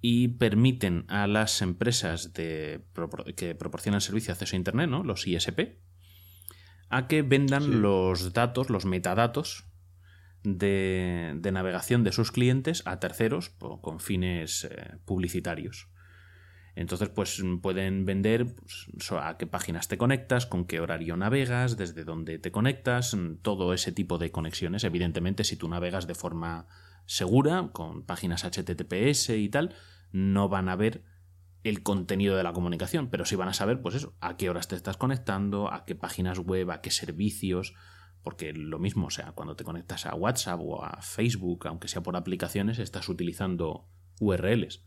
y 0.00 0.28
permiten 0.28 1.04
a 1.08 1.26
las 1.26 1.62
empresas 1.62 2.32
de, 2.32 2.84
que 3.36 3.56
proporcionan 3.56 4.00
servicio 4.00 4.28
de 4.28 4.32
acceso 4.34 4.54
a 4.54 4.58
Internet, 4.58 4.88
¿no? 4.88 5.02
los 5.02 5.26
ISP, 5.26 5.78
a 6.88 7.08
que 7.08 7.22
vendan 7.22 7.64
sí. 7.64 7.70
los 7.70 8.32
datos, 8.32 8.70
los 8.70 8.84
metadatos 8.84 9.64
de, 10.42 11.34
de, 11.36 11.52
navegación 11.52 12.04
de 12.04 12.12
sus 12.12 12.30
clientes 12.30 12.82
a 12.86 13.00
terceros 13.00 13.50
con 13.50 14.00
fines 14.00 14.64
eh, 14.64 14.98
publicitarios. 15.04 15.88
Entonces, 16.76 17.08
pues 17.08 17.42
pueden 17.62 18.04
vender 18.04 18.54
pues, 18.54 19.10
a 19.12 19.38
qué 19.38 19.46
páginas 19.46 19.88
te 19.88 19.96
conectas, 19.96 20.44
con 20.44 20.66
qué 20.66 20.78
horario 20.78 21.16
navegas, 21.16 21.78
desde 21.78 22.04
dónde 22.04 22.38
te 22.38 22.52
conectas, 22.52 23.16
todo 23.40 23.72
ese 23.72 23.92
tipo 23.92 24.18
de 24.18 24.30
conexiones. 24.30 24.84
Evidentemente, 24.84 25.42
si 25.42 25.56
tú 25.56 25.68
navegas 25.68 26.06
de 26.06 26.14
forma 26.14 26.66
segura, 27.06 27.70
con 27.72 28.02
páginas 28.02 28.44
HTTPS 28.44 29.30
y 29.30 29.48
tal, 29.48 29.74
no 30.12 30.50
van 30.50 30.68
a 30.68 30.76
ver 30.76 31.02
el 31.68 31.82
contenido 31.82 32.36
de 32.36 32.42
la 32.42 32.52
comunicación, 32.52 33.08
pero 33.08 33.24
sí 33.24 33.36
van 33.36 33.48
a 33.48 33.54
saber, 33.54 33.80
pues 33.82 33.94
eso, 33.94 34.14
a 34.20 34.36
qué 34.36 34.50
horas 34.50 34.68
te 34.68 34.76
estás 34.76 34.96
conectando, 34.96 35.72
a 35.72 35.84
qué 35.84 35.94
páginas 35.94 36.38
web, 36.38 36.70
a 36.70 36.80
qué 36.80 36.90
servicios, 36.90 37.74
porque 38.22 38.52
lo 38.52 38.78
mismo, 38.78 39.06
o 39.06 39.10
sea, 39.10 39.32
cuando 39.32 39.56
te 39.56 39.64
conectas 39.64 40.06
a 40.06 40.14
WhatsApp 40.14 40.60
o 40.62 40.84
a 40.84 41.00
Facebook, 41.02 41.66
aunque 41.66 41.88
sea 41.88 42.02
por 42.02 42.16
aplicaciones, 42.16 42.78
estás 42.78 43.08
utilizando 43.08 43.88
URLs 44.20 44.84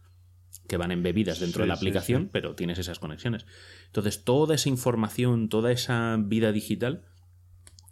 que 0.67 0.77
van 0.77 0.91
embebidas 0.91 1.39
dentro 1.39 1.59
sí, 1.59 1.61
de 1.63 1.67
la 1.67 1.73
aplicación, 1.75 2.21
sí, 2.21 2.25
sí. 2.25 2.29
pero 2.33 2.55
tienes 2.55 2.79
esas 2.79 2.99
conexiones. 2.99 3.45
Entonces, 3.85 4.23
toda 4.23 4.55
esa 4.55 4.69
información, 4.69 5.49
toda 5.49 5.71
esa 5.71 6.17
vida 6.19 6.51
digital, 6.51 7.05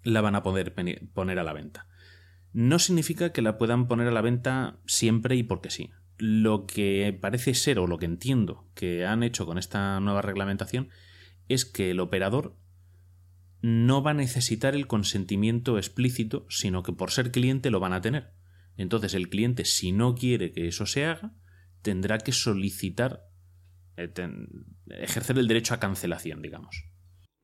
la 0.03 0.21
van 0.21 0.35
a 0.35 0.43
poder 0.43 0.73
poner 1.13 1.39
a 1.39 1.43
la 1.43 1.53
venta. 1.53 1.87
No 2.53 2.79
significa 2.79 3.31
que 3.31 3.41
la 3.41 3.57
puedan 3.57 3.87
poner 3.87 4.07
a 4.07 4.11
la 4.11 4.21
venta 4.21 4.79
siempre 4.85 5.35
y 5.35 5.43
porque 5.43 5.69
sí. 5.69 5.91
Lo 6.17 6.65
que 6.65 7.17
parece 7.19 7.53
ser, 7.53 7.79
o 7.79 7.87
lo 7.87 7.97
que 7.97 8.05
entiendo 8.05 8.67
que 8.73 9.05
han 9.05 9.23
hecho 9.23 9.45
con 9.45 9.57
esta 9.57 9.99
nueva 9.99 10.21
reglamentación, 10.21 10.89
es 11.47 11.65
que 11.65 11.91
el 11.91 11.99
operador 11.99 12.57
no 13.61 14.01
va 14.03 14.11
a 14.11 14.15
necesitar 14.15 14.75
el 14.75 14.87
consentimiento 14.87 15.77
explícito, 15.77 16.45
sino 16.49 16.83
que 16.83 16.93
por 16.93 17.11
ser 17.11 17.31
cliente 17.31 17.71
lo 17.71 17.79
van 17.79 17.93
a 17.93 18.01
tener. 18.01 18.33
Entonces 18.77 19.13
el 19.13 19.29
cliente, 19.29 19.65
si 19.65 19.91
no 19.91 20.15
quiere 20.15 20.51
que 20.51 20.67
eso 20.67 20.85
se 20.85 21.05
haga, 21.05 21.33
tendrá 21.81 22.19
que 22.19 22.31
solicitar, 22.31 23.27
eh, 23.95 24.11
ejercer 24.89 25.37
el 25.37 25.47
derecho 25.47 25.73
a 25.73 25.79
cancelación, 25.79 26.41
digamos. 26.41 26.85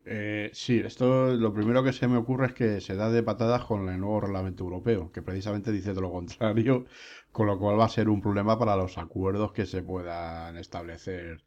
Eh, 0.05 0.49
sí, 0.53 0.79
esto 0.79 1.33
lo 1.35 1.53
primero 1.53 1.83
que 1.83 1.93
se 1.93 2.07
me 2.07 2.17
ocurre 2.17 2.47
es 2.47 2.53
que 2.53 2.81
se 2.81 2.95
da 2.95 3.09
de 3.09 3.23
patadas 3.23 3.63
con 3.63 3.87
el 3.87 3.99
nuevo 3.99 4.19
reglamento 4.21 4.63
europeo, 4.63 5.11
que 5.11 5.21
precisamente 5.21 5.71
dice 5.71 5.93
de 5.93 6.01
lo 6.01 6.11
contrario, 6.11 6.85
con 7.31 7.47
lo 7.47 7.57
cual 7.57 7.79
va 7.79 7.85
a 7.85 7.89
ser 7.89 8.09
un 8.09 8.21
problema 8.21 8.59
para 8.59 8.75
los 8.75 8.97
acuerdos 8.97 9.53
que 9.53 9.65
se 9.65 9.81
puedan 9.81 10.57
establecer 10.57 11.43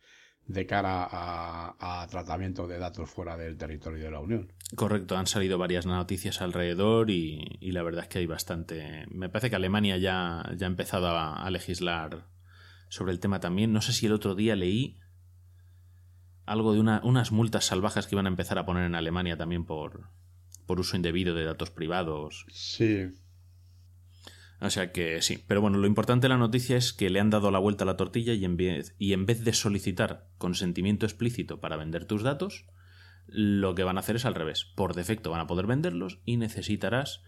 de 0.46 0.64
cara 0.64 1.08
a, 1.10 2.06
tratamiento 2.08 2.68
de 2.68 2.78
datos 2.78 3.10
fuera 3.10 3.36
del 3.36 3.58
territorio 3.58 4.04
de 4.04 4.10
la 4.12 4.20
Unión. 4.20 4.52
Correcto, 4.76 5.16
han 5.16 5.26
salido 5.26 5.58
varias 5.58 5.86
noticias 5.86 6.40
alrededor 6.40 7.10
y, 7.10 7.58
y 7.60 7.72
la 7.72 7.82
verdad 7.82 8.04
es 8.04 8.08
que 8.08 8.20
hay 8.20 8.26
bastante. 8.26 9.06
Me 9.10 9.28
parece 9.28 9.50
que 9.50 9.56
Alemania 9.56 9.96
ya, 9.96 10.42
ha 10.42 10.54
empezado 10.60 11.08
a 11.08 11.50
legislar 11.50 12.28
sobre 12.88 13.12
el 13.12 13.18
tema 13.18 13.40
también. 13.40 13.72
No 13.72 13.82
sé 13.82 13.92
si 13.92 14.06
el 14.06 14.12
otro 14.12 14.36
día 14.36 14.54
leí 14.54 15.00
algo 16.46 16.72
de 16.72 16.80
una, 16.80 17.00
unas 17.04 17.32
multas 17.32 17.66
salvajes 17.66 18.06
que 18.06 18.14
iban 18.14 18.26
a 18.26 18.30
empezar 18.30 18.58
a 18.58 18.64
poner 18.64 18.84
en 18.84 18.94
Alemania 18.94 19.36
también 19.36 19.64
por, 19.64 20.08
por 20.64 20.80
uso 20.80 20.96
indebido 20.96 21.34
de 21.34 21.44
datos 21.44 21.70
privados. 21.70 22.46
Sí. 22.50 23.08
O 24.60 24.70
sea 24.70 24.90
que 24.92 25.20
sí, 25.20 25.44
pero 25.46 25.60
bueno, 25.60 25.76
lo 25.76 25.86
importante 25.86 26.24
de 26.24 26.28
la 26.30 26.38
noticia 26.38 26.76
es 26.76 26.92
que 26.92 27.10
le 27.10 27.20
han 27.20 27.30
dado 27.30 27.50
la 27.50 27.58
vuelta 27.58 27.84
a 27.84 27.86
la 27.86 27.96
tortilla 27.96 28.32
y 28.32 28.44
en 28.44 28.56
vez, 28.56 28.94
y 28.98 29.12
en 29.12 29.26
vez 29.26 29.44
de 29.44 29.52
solicitar 29.52 30.28
consentimiento 30.38 31.04
explícito 31.04 31.60
para 31.60 31.76
vender 31.76 32.06
tus 32.06 32.22
datos, 32.22 32.64
lo 33.26 33.74
que 33.74 33.84
van 33.84 33.96
a 33.96 34.00
hacer 34.00 34.16
es 34.16 34.24
al 34.24 34.34
revés. 34.34 34.64
Por 34.64 34.94
defecto 34.94 35.30
van 35.30 35.40
a 35.40 35.46
poder 35.46 35.66
venderlos 35.66 36.20
y 36.24 36.36
necesitarás 36.36 37.22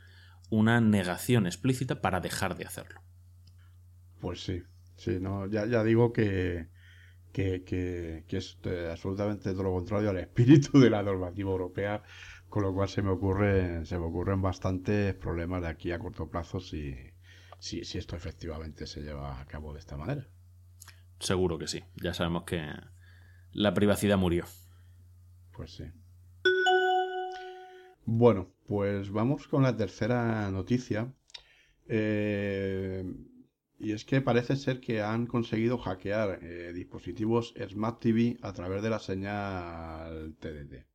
una 0.49 0.81
negación 0.81 1.47
explícita 1.47 2.01
para 2.01 2.21
dejar 2.21 2.57
de 2.57 2.65
hacerlo. 2.65 3.03
Pues 4.21 4.43
sí, 4.43 4.63
sí, 4.97 5.19
no, 5.21 5.47
ya, 5.47 5.67
ya 5.67 5.85
digo 5.85 6.13
que, 6.13 6.69
que, 7.39 7.63
que, 7.63 8.25
que 8.27 8.39
es 8.39 8.59
eh, 8.65 8.89
absolutamente 8.91 9.53
todo 9.53 9.63
lo 9.63 9.73
contrario 9.73 10.11
al 10.11 10.19
espíritu 10.19 10.81
de 10.81 10.91
la 10.91 11.05
normativa 11.05 11.53
europea, 11.53 12.03
con 12.49 12.65
lo 12.65 12.75
cual 12.75 12.89
se 12.89 13.01
me 13.01 13.11
ocurren, 13.11 13.87
se 13.87 13.97
me 13.97 14.07
ocurren 14.07 14.43
bastantes 14.43 15.15
problemas 15.15 15.63
de 15.63 15.69
aquí 15.69 15.93
a 15.93 16.01
corto 16.01 16.29
plazo 16.29 16.59
si, 16.59 16.97
si, 17.61 17.85
si 17.85 17.97
esto 17.97 18.17
efectivamente 18.17 18.89
se 18.89 19.03
lleva 19.03 19.41
a 19.41 19.47
cabo 19.47 19.73
de 19.73 19.79
esta 19.79 19.97
manera. 19.97 20.27
Seguro 21.21 21.59
que 21.59 21.69
sí. 21.69 21.85
Ya 22.03 22.13
sabemos 22.13 22.43
que 22.43 22.61
la 23.53 23.73
privacidad 23.73 24.19
murió. 24.19 24.45
Pues 25.53 25.77
sí. 25.77 25.85
Bueno, 28.05 28.49
pues 28.67 29.13
vamos 29.13 29.47
con 29.47 29.63
la 29.63 29.77
tercera 29.77 30.51
noticia. 30.51 31.13
Eh, 31.87 33.05
y 33.79 33.93
es 33.93 34.05
que 34.05 34.21
parece 34.21 34.57
ser 34.57 34.81
que 34.81 35.03
han 35.03 35.27
conseguido 35.27 35.79
hackear 35.79 36.41
eh, 36.43 36.73
dispositivos 36.75 37.55
Smart 37.69 38.01
TV 38.01 38.37
a 38.43 38.53
través 38.53 38.83
de 38.83 38.91
la 38.91 38.99
señal 38.99 40.35
TDT. 40.41 40.87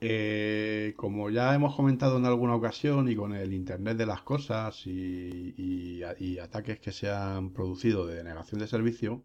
Eh, 0.00 0.92
como 0.96 1.30
ya 1.30 1.54
hemos 1.54 1.74
comentado 1.74 2.18
en 2.18 2.26
alguna 2.26 2.54
ocasión 2.54 3.08
y 3.08 3.16
con 3.16 3.34
el 3.34 3.54
Internet 3.54 3.96
de 3.96 4.06
las 4.06 4.20
Cosas 4.22 4.86
y, 4.86 6.02
ataques 6.40 6.78
que 6.78 6.92
se 6.92 7.10
han 7.10 7.52
producido 7.52 8.06
de 8.06 8.16
denegación 8.16 8.60
de 8.60 8.66
servicio, 8.66 9.24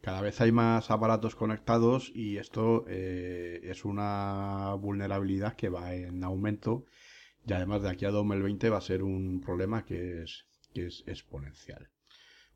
cada 0.00 0.22
vez 0.22 0.40
hay 0.40 0.52
más 0.52 0.90
aparatos 0.90 1.36
conectados 1.36 2.10
y 2.14 2.38
esto 2.38 2.84
eh, 2.88 3.60
es 3.64 3.84
una 3.84 4.74
vulnerabilidad 4.74 5.54
que 5.54 5.68
va 5.68 5.94
en 5.94 6.24
aumento 6.24 6.86
y 7.46 7.52
además 7.52 7.82
de 7.82 7.90
aquí 7.90 8.04
a 8.06 8.10
2020 8.10 8.70
va 8.70 8.78
a 8.78 8.80
ser 8.80 9.02
un 9.02 9.40
problema 9.40 9.84
que 9.84 10.22
es, 10.22 10.46
que 10.76 10.86
es 10.88 11.04
exponencial. 11.06 11.88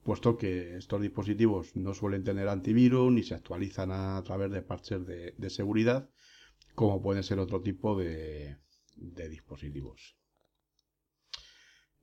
Puesto 0.02 0.36
que 0.36 0.76
estos 0.76 1.00
dispositivos 1.00 1.74
no 1.74 1.94
suelen 1.94 2.22
tener 2.22 2.48
antivirus 2.48 3.10
ni 3.10 3.22
se 3.22 3.34
actualizan 3.34 3.90
a 3.92 4.22
través 4.22 4.50
de 4.50 4.60
parches 4.60 5.06
de, 5.06 5.50
seguridad, 5.50 6.10
como 6.74 7.00
pueden 7.00 7.22
ser 7.22 7.38
otro 7.38 7.62
tipo 7.62 7.98
de, 7.98 8.58
de 8.96 9.28
dispositivos. 9.30 10.16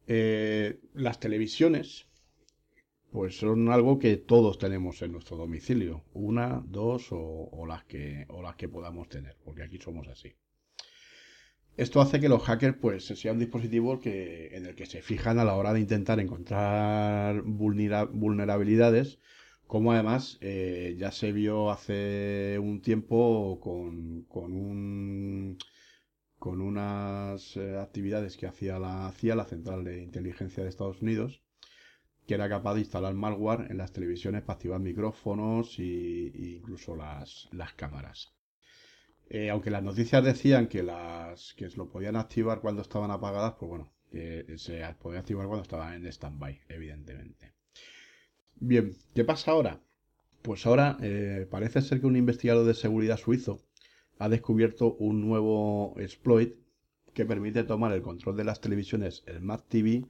Eh, 0.08 0.80
las 0.94 1.20
televisiones, 1.20 2.08
pues 3.12 3.38
son 3.38 3.70
algo 3.70 4.00
que 4.00 4.18
todos 4.18 4.58
tenemos 4.58 5.04
en 5.04 5.12
nuestro 5.12 5.38
domicilio, 5.38 6.04
una, 6.14 6.64
dos 6.66 7.12
o, 7.12 7.20
o, 7.52 7.68
las 7.68 7.84
que, 7.86 8.26
o 8.30 8.42
las 8.42 8.56
que 8.56 8.70
podamos 8.70 9.08
tener, 9.08 9.36
porque 9.44 9.64
aquí 9.64 9.78
somos 9.78 10.08
así. 10.08 10.34
Esto 11.78 12.02
hace 12.02 12.20
que 12.20 12.30
los 12.30 12.44
hackers 12.44 12.78
pues 12.82 13.06
sea 13.06 13.32
un 13.32 13.40
dispositivo 13.40 14.00
que, 14.00 14.56
en 14.56 14.66
el 14.66 14.76
que 14.76 14.86
se 14.86 15.02
fijan 15.02 15.40
a 15.40 15.46
la 15.46 15.56
hora 15.56 15.74
de 15.74 15.80
intentar 15.80 16.20
encontrar 16.20 17.42
vulnera, 17.44 18.06
vulnerabilidades 18.06 19.20
como 19.68 19.92
además 19.92 20.38
eh, 20.42 20.96
ya 20.98 21.12
se 21.12 21.32
vio 21.34 21.70
hace 21.72 22.58
un 22.60 22.82
tiempo 22.82 23.60
con, 23.60 24.26
con 26.40 26.62
unas 26.62 27.58
eh, 27.58 27.78
actividades 27.78 28.38
que 28.38 28.48
hacía 28.48 28.80
la 28.80 29.12
CIA, 29.12 29.36
la 29.36 29.46
Central 29.46 29.84
de 29.84 30.02
Inteligencia 30.02 30.64
de 30.64 30.70
Estados 30.70 31.02
Unidos, 31.02 31.44
que 32.26 32.36
era 32.36 32.50
capaz 32.50 32.76
de 32.76 32.82
instalar 32.82 33.14
malware 33.14 33.70
en 33.70 33.78
las 33.78 33.92
televisiones 33.92 34.44
para 34.44 34.56
activar 34.56 34.80
micrófonos 34.80 35.78
e 35.80 36.32
incluso 36.58 36.96
las, 36.96 37.50
las 37.52 37.74
cámaras. 37.74 38.37
Eh, 39.30 39.50
aunque 39.50 39.70
las 39.72 39.84
noticias 39.84 40.24
decían 40.24 40.68
que 40.68 40.84
las 40.84 41.54
que 41.56 41.68
lo 41.76 41.90
podían 41.90 42.16
activar 42.16 42.62
cuando 42.62 42.82
estaban 42.82 43.12
apagadas, 43.12 43.56
pues 43.60 43.70
bueno, 43.70 43.92
se 44.12 44.96
podía 45.02 45.20
activar 45.20 45.48
cuando 45.48 45.64
estaban 45.64 45.94
en 45.94 46.08
stand-by, 46.08 46.62
evidentemente. 46.70 47.54
Bien, 48.60 48.96
¿qué 49.14 49.24
pasa 49.24 49.52
ahora? 49.52 49.80
Pues 50.42 50.66
ahora 50.66 50.98
eh, 51.02 51.48
parece 51.50 51.82
ser 51.82 52.00
que 52.00 52.08
un 52.08 52.16
investigador 52.16 52.66
de 52.66 52.74
seguridad 52.74 53.18
suizo 53.18 53.62
ha 54.18 54.30
descubierto 54.30 54.96
un 54.96 55.22
nuevo 55.22 55.94
exploit 56.00 56.56
que 57.14 57.26
permite 57.26 57.64
tomar 57.64 57.92
el 57.92 58.02
control 58.02 58.36
de 58.36 58.46
las 58.46 58.60
televisiones 58.60 59.24
Smart 59.28 59.68
TV 59.68 60.06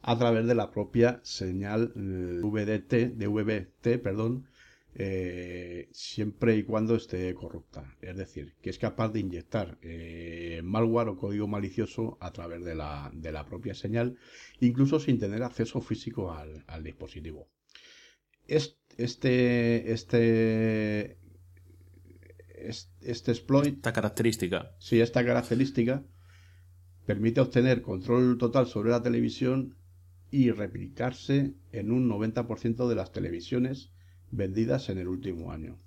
a 0.00 0.16
través 0.18 0.46
de 0.46 0.54
la 0.54 0.70
propia 0.70 1.20
señal 1.24 1.92
eh, 1.94 2.40
VDT, 2.42 3.16
de 3.16 3.26
VBT, 3.26 4.02
perdón, 4.02 4.46
eh, 4.94 5.88
siempre 5.92 6.56
y 6.56 6.64
cuando 6.64 6.96
esté 6.96 7.32
corrupta. 7.34 7.96
Es 8.00 8.16
decir, 8.16 8.54
que 8.62 8.70
es 8.70 8.78
capaz 8.78 9.08
de 9.12 9.20
inyectar 9.20 9.78
eh, 9.82 10.60
malware 10.64 11.10
o 11.10 11.16
código 11.16 11.46
malicioso 11.48 12.16
a 12.20 12.32
través 12.32 12.64
de 12.64 12.74
la, 12.74 13.10
de 13.14 13.32
la 13.32 13.44
propia 13.46 13.74
señal, 13.74 14.16
incluso 14.60 14.98
sin 15.00 15.18
tener 15.18 15.42
acceso 15.42 15.80
físico 15.80 16.32
al, 16.32 16.64
al 16.66 16.82
dispositivo. 16.84 17.48
Es- 18.46 18.76
Este, 18.98 19.92
este, 19.92 21.16
es- 22.54 22.90
este 23.00 23.30
exploit 23.32 23.76
Esta 23.76 23.92
característica. 23.92 24.74
si 24.78 25.00
esta 25.00 25.24
característica 25.24 26.04
permite 27.06 27.40
obtener 27.40 27.80
control 27.82 28.36
total 28.38 28.66
sobre 28.66 28.90
la 28.90 29.02
televisión 29.02 29.76
y 30.30 30.50
replicarse 30.50 31.54
en 31.72 31.90
un 31.90 32.08
90% 32.08 32.88
de 32.88 32.94
las 32.94 33.12
televisiones 33.12 33.90
vendidas 34.30 34.88
en 34.88 34.98
el 34.98 35.08
último 35.08 35.52
año. 35.52 35.78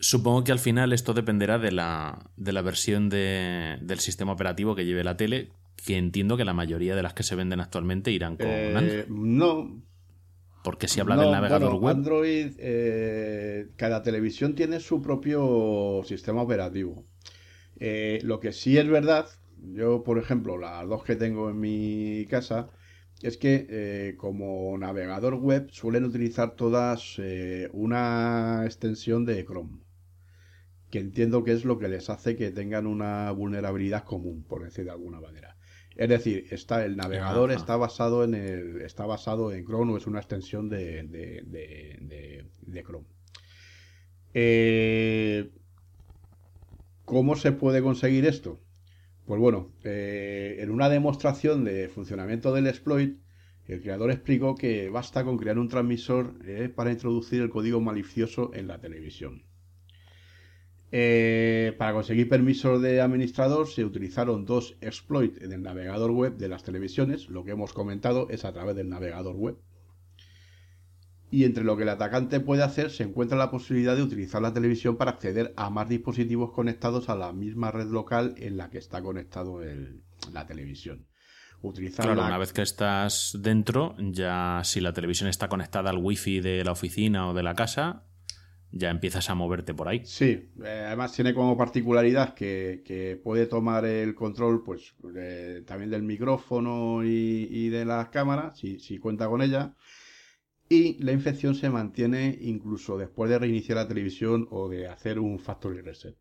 Supongo 0.00 0.44
que 0.44 0.52
al 0.52 0.58
final 0.60 0.92
esto 0.92 1.12
dependerá 1.14 1.58
de 1.58 1.72
la, 1.72 2.30
de 2.36 2.52
la 2.52 2.62
versión 2.62 3.08
de- 3.08 3.78
del 3.82 3.98
sistema 4.00 4.32
operativo 4.32 4.74
que 4.76 4.84
lleve 4.84 5.02
la 5.04 5.16
tele, 5.16 5.50
que 5.84 5.96
entiendo 5.96 6.36
que 6.36 6.44
la 6.44 6.54
mayoría 6.54 6.94
de 6.96 7.02
las 7.02 7.14
que 7.14 7.24
se 7.24 7.34
venden 7.36 7.60
actualmente 7.60 8.12
irán 8.12 8.36
con 8.36 8.76
Eh, 8.76 8.76
Android. 8.76 9.06
no, 9.08 9.82
Porque 10.62 10.86
si 10.88 11.00
habla 11.00 11.16
no, 11.16 11.22
del 11.22 11.30
navegador 11.32 11.74
bueno, 11.74 11.76
web, 11.76 11.96
Android, 11.96 12.54
eh, 12.58 13.70
cada 13.76 14.02
televisión 14.02 14.54
tiene 14.54 14.80
su 14.80 15.02
propio 15.02 16.02
sistema 16.04 16.42
operativo. 16.42 17.06
Eh, 17.80 18.20
lo 18.24 18.40
que 18.40 18.52
sí 18.52 18.78
es 18.78 18.88
verdad, 18.88 19.28
yo 19.74 20.04
por 20.04 20.18
ejemplo, 20.18 20.58
las 20.58 20.88
dos 20.88 21.04
que 21.04 21.16
tengo 21.16 21.50
en 21.50 21.60
mi 21.60 22.26
casa, 22.30 22.70
es 23.22 23.36
que 23.36 23.66
eh, 23.68 24.14
como 24.16 24.76
navegador 24.78 25.34
web 25.34 25.68
suelen 25.70 26.04
utilizar 26.04 26.54
todas 26.56 27.16
eh, 27.18 27.68
una 27.72 28.62
extensión 28.64 29.24
de 29.24 29.44
Chrome, 29.44 29.80
que 30.90 31.00
entiendo 31.00 31.44
que 31.44 31.52
es 31.52 31.64
lo 31.64 31.78
que 31.78 31.88
les 31.88 32.10
hace 32.10 32.36
que 32.36 32.50
tengan 32.50 32.86
una 32.86 33.30
vulnerabilidad 33.32 34.04
común, 34.04 34.44
por 34.48 34.62
decir 34.64 34.84
de 34.84 34.90
alguna 34.92 35.20
manera. 35.20 35.56
Es 35.96 36.08
decir, 36.08 36.46
está 36.50 36.84
el 36.84 36.96
navegador 36.96 37.50
Ajá. 37.50 37.58
está 37.58 37.76
basado 37.76 38.22
en 38.22 38.34
el 38.34 38.80
está 38.82 39.04
basado 39.04 39.52
en 39.52 39.64
Chrome 39.66 39.92
o 39.94 39.96
es 39.96 40.06
una 40.06 40.20
extensión 40.20 40.68
de, 40.68 41.02
de- 41.02 41.42
de- 41.44 41.98
de- 42.00 42.46
de 42.62 42.82
Chrome. 42.84 43.06
Eh, 44.34 45.50
¿Cómo 47.04 47.34
se 47.36 47.52
puede 47.52 47.82
conseguir 47.82 48.26
esto? 48.26 48.60
Pues 49.28 49.42
bueno, 49.42 49.74
eh, 49.84 50.56
en 50.60 50.70
una 50.70 50.88
demostración 50.88 51.62
de 51.62 51.90
funcionamiento 51.90 52.50
del 52.54 52.66
exploit, 52.66 53.18
el 53.66 53.82
creador 53.82 54.10
explicó 54.10 54.54
que 54.54 54.88
basta 54.88 55.22
con 55.22 55.36
crear 55.36 55.58
un 55.58 55.68
transmisor 55.68 56.36
eh, 56.46 56.72
para 56.74 56.92
introducir 56.92 57.42
el 57.42 57.50
código 57.50 57.78
malicioso 57.78 58.50
en 58.54 58.66
la 58.66 58.80
televisión. 58.80 59.42
Eh, 60.92 61.74
para 61.76 61.92
conseguir 61.92 62.30
permisos 62.30 62.80
de 62.80 63.02
administrador 63.02 63.68
se 63.68 63.84
utilizaron 63.84 64.46
dos 64.46 64.78
exploits 64.80 65.42
en 65.42 65.52
el 65.52 65.62
navegador 65.62 66.12
web 66.12 66.38
de 66.38 66.48
las 66.48 66.62
televisiones. 66.62 67.28
Lo 67.28 67.44
que 67.44 67.50
hemos 67.50 67.74
comentado 67.74 68.30
es 68.30 68.46
a 68.46 68.54
través 68.54 68.76
del 68.76 68.88
navegador 68.88 69.36
web. 69.36 69.58
Y 71.30 71.44
entre 71.44 71.62
lo 71.64 71.76
que 71.76 71.82
el 71.82 71.90
atacante 71.90 72.40
puede 72.40 72.62
hacer 72.62 72.90
se 72.90 73.02
encuentra 73.02 73.36
la 73.36 73.50
posibilidad 73.50 73.94
de 73.94 74.02
utilizar 74.02 74.40
la 74.40 74.54
televisión 74.54 74.96
para 74.96 75.10
acceder 75.10 75.52
a 75.56 75.68
más 75.68 75.88
dispositivos 75.88 76.52
conectados 76.52 77.08
a 77.10 77.16
la 77.16 77.32
misma 77.32 77.70
red 77.70 77.88
local 77.88 78.34
en 78.38 78.56
la 78.56 78.70
que 78.70 78.78
está 78.78 79.02
conectado 79.02 79.62
el- 79.62 80.00
la 80.32 80.46
televisión. 80.46 81.04
Utilizar 81.60 82.06
claro, 82.06 82.20
la- 82.22 82.28
una 82.28 82.38
vez 82.38 82.52
que 82.52 82.62
estás 82.62 83.36
dentro, 83.40 83.94
ya 83.98 84.62
si 84.64 84.80
la 84.80 84.92
televisión 84.92 85.28
está 85.28 85.48
conectada 85.48 85.90
al 85.90 85.98
wifi 85.98 86.40
de 86.40 86.64
la 86.64 86.72
oficina 86.72 87.28
o 87.28 87.34
de 87.34 87.42
la 87.42 87.54
casa, 87.54 88.04
ya 88.70 88.90
empiezas 88.90 89.28
a 89.28 89.34
moverte 89.34 89.74
por 89.74 89.88
ahí. 89.88 90.02
Sí, 90.04 90.50
eh, 90.64 90.84
además 90.86 91.12
tiene 91.12 91.34
como 91.34 91.56
particularidad 91.56 92.34
que, 92.34 92.82
que 92.86 93.18
puede 93.22 93.46
tomar 93.46 93.84
el 93.86 94.14
control 94.14 94.62
pues 94.62 94.94
también 95.66 95.90
del 95.90 96.02
micrófono 96.02 97.02
y, 97.04 97.48
y 97.50 97.68
de 97.70 97.84
las 97.84 98.08
cámaras, 98.10 98.58
si, 98.58 98.78
si 98.78 98.98
cuenta 98.98 99.26
con 99.28 99.42
ella. 99.42 99.74
Y 100.68 101.02
la 101.02 101.12
infección 101.12 101.54
se 101.54 101.70
mantiene 101.70 102.38
incluso 102.40 102.98
después 102.98 103.30
de 103.30 103.38
reiniciar 103.38 103.78
la 103.78 103.88
televisión 103.88 104.46
o 104.50 104.68
de 104.68 104.86
hacer 104.86 105.18
un 105.18 105.38
factory 105.38 105.80
reset. 105.80 106.14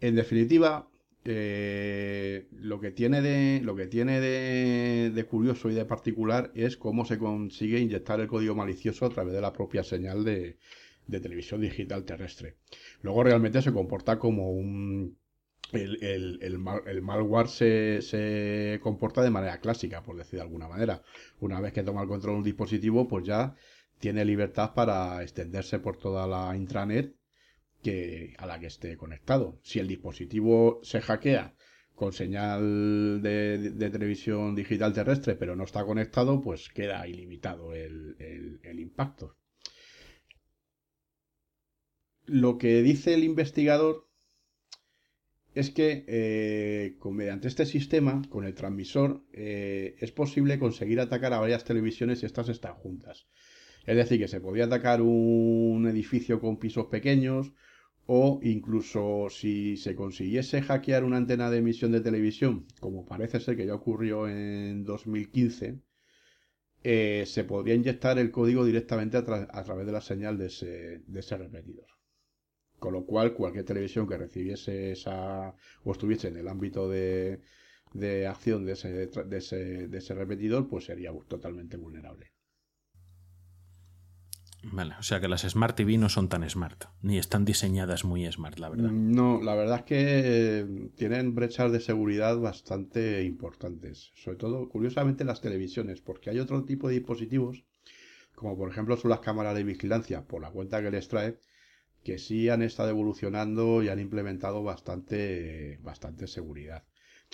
En 0.00 0.14
definitiva, 0.14 0.88
eh, 1.24 2.48
lo 2.52 2.80
que 2.80 2.92
tiene, 2.92 3.20
de, 3.20 3.60
lo 3.62 3.76
que 3.76 3.86
tiene 3.86 4.20
de, 4.20 5.24
curioso 5.24 5.68
y 5.68 5.74
de 5.74 5.84
particular 5.84 6.50
es 6.54 6.78
cómo 6.78 7.04
se 7.04 7.18
consigue 7.18 7.78
inyectar 7.80 8.20
el 8.20 8.28
código 8.28 8.54
malicioso 8.54 9.04
a 9.04 9.10
través 9.10 9.34
de 9.34 9.40
la 9.42 9.52
propia 9.52 9.82
señal 9.82 10.24
de 10.24 10.56
televisión 11.06 11.60
digital 11.60 12.04
terrestre. 12.04 12.56
Luego 13.02 13.24
realmente 13.24 13.60
se 13.60 13.72
comporta 13.72 14.18
como 14.18 14.50
un... 14.52 15.18
El, 15.72 16.02
el- 16.04 16.38
el 16.42 16.58
mal- 16.58 16.82
el 16.86 17.00
malware 17.02 17.48
se, 17.48 18.78
comporta 18.82 19.22
de 19.22 19.30
manera 19.30 19.60
clásica, 19.60 20.02
por 20.02 20.16
decir 20.16 20.38
de 20.38 20.42
alguna 20.42 20.68
manera. 20.68 21.02
Una 21.40 21.60
vez 21.60 21.72
que 21.72 21.82
toma 21.82 22.02
el 22.02 22.08
control 22.08 22.34
de 22.34 22.38
un 22.38 22.44
dispositivo, 22.44 23.08
pues 23.08 23.24
ya 23.24 23.54
tiene 23.98 24.24
libertad 24.24 24.74
para 24.74 25.22
extenderse 25.22 25.78
por 25.78 25.96
toda 25.96 26.26
la 26.26 26.56
intranet 26.56 27.14
a 28.38 28.46
la 28.46 28.58
que 28.60 28.66
esté 28.66 28.96
conectado. 28.96 29.58
Si 29.62 29.78
el 29.78 29.88
dispositivo 29.88 30.80
se 30.82 31.00
hackea 31.00 31.54
con 31.94 32.12
señal 32.12 33.20
de, 33.22 33.90
televisión 33.90 34.54
digital 34.54 34.92
terrestre, 34.92 35.34
pero 35.36 35.56
no 35.56 35.64
está 35.64 35.84
conectado, 35.84 36.40
pues 36.40 36.68
queda 36.68 37.06
ilimitado 37.08 37.74
el 37.74 38.78
impacto. 38.78 39.36
Lo 42.26 42.58
que 42.58 42.80
dice 42.82 43.12
el 43.14 43.24
investigador 43.24 44.07
es 45.54 45.70
que 45.70 46.04
eh, 46.08 46.96
mediante 47.10 47.48
este 47.48 47.66
sistema, 47.66 48.22
con 48.30 48.44
el 48.44 48.54
transmisor, 48.54 49.24
eh, 49.32 49.96
es 50.00 50.12
posible 50.12 50.58
conseguir 50.58 51.00
atacar 51.00 51.32
a 51.32 51.40
varias 51.40 51.64
televisiones 51.64 52.20
si 52.20 52.26
estas 52.26 52.48
están 52.48 52.74
juntas. 52.74 53.26
Es 53.86 53.96
decir, 53.96 54.18
que 54.20 54.28
se 54.28 54.40
podría 54.40 54.66
atacar 54.66 55.02
un 55.02 55.86
edificio 55.88 56.40
con 56.40 56.58
pisos 56.58 56.86
pequeños 56.86 57.52
o 58.06 58.40
incluso 58.42 59.28
si 59.30 59.76
se 59.76 59.94
consiguiese 59.94 60.62
hackear 60.62 61.04
una 61.04 61.18
antena 61.18 61.50
de 61.50 61.58
emisión 61.58 61.92
de 61.92 62.00
televisión, 62.00 62.66
como 62.80 63.06
parece 63.06 63.40
ser 63.40 63.56
que 63.56 63.66
ya 63.66 63.74
ocurrió 63.74 64.28
en 64.28 64.84
2015, 64.84 65.80
eh, 66.84 67.24
se 67.26 67.44
podría 67.44 67.74
inyectar 67.74 68.18
el 68.18 68.30
código 68.30 68.64
directamente 68.64 69.16
a, 69.18 69.24
tra- 69.26 69.48
a 69.52 69.64
través 69.64 69.86
de 69.86 69.92
la 69.92 70.00
señal 70.00 70.38
de 70.38 70.46
ese 70.46 71.36
repetidor. 71.38 71.97
Con 72.78 72.92
lo 72.92 73.04
cual, 73.04 73.34
cualquier 73.34 73.64
televisión 73.64 74.06
que 74.06 74.16
recibiese 74.16 74.92
esa 74.92 75.54
o 75.84 75.92
estuviese 75.92 76.28
en 76.28 76.36
el 76.36 76.48
ámbito 76.48 76.88
de, 76.88 77.40
de 77.92 78.26
acción 78.26 78.64
de 78.64 78.72
ese, 78.72 78.92
de, 78.92 79.36
ese, 79.36 79.88
de 79.88 79.98
ese 79.98 80.14
repetidor, 80.14 80.68
pues 80.68 80.84
sería 80.84 81.12
totalmente 81.28 81.76
vulnerable. 81.76 82.32
Vale, 84.62 84.94
o 84.98 85.02
sea 85.02 85.20
que 85.20 85.28
las 85.28 85.42
Smart 85.42 85.76
TV 85.76 85.98
no 85.98 86.08
son 86.08 86.28
tan 86.28 86.48
smart, 86.48 86.86
ni 87.00 87.16
están 87.16 87.44
diseñadas 87.44 88.04
muy 88.04 88.30
smart, 88.30 88.58
la 88.58 88.68
verdad. 88.68 88.90
No, 88.90 89.40
la 89.40 89.54
verdad 89.54 89.78
es 89.78 89.84
que 89.84 90.90
tienen 90.96 91.34
brechas 91.34 91.70
de 91.70 91.80
seguridad 91.80 92.36
bastante 92.38 93.22
importantes. 93.22 94.10
Sobre 94.16 94.36
todo, 94.36 94.68
curiosamente, 94.68 95.24
las 95.24 95.40
televisiones, 95.40 96.00
porque 96.00 96.30
hay 96.30 96.40
otro 96.40 96.64
tipo 96.64 96.88
de 96.88 96.94
dispositivos, 96.94 97.64
como 98.34 98.56
por 98.56 98.70
ejemplo 98.70 98.96
son 98.96 99.10
las 99.10 99.20
cámaras 99.20 99.54
de 99.54 99.64
vigilancia, 99.64 100.24
por 100.26 100.42
la 100.42 100.50
cuenta 100.50 100.82
que 100.82 100.90
les 100.90 101.08
trae, 101.08 101.38
que 102.08 102.16
sí 102.16 102.48
han 102.48 102.62
estado 102.62 102.88
evolucionando 102.88 103.82
y 103.82 103.90
han 103.90 104.00
implementado 104.00 104.62
bastante, 104.62 105.78
bastante 105.82 106.26
seguridad. 106.26 106.84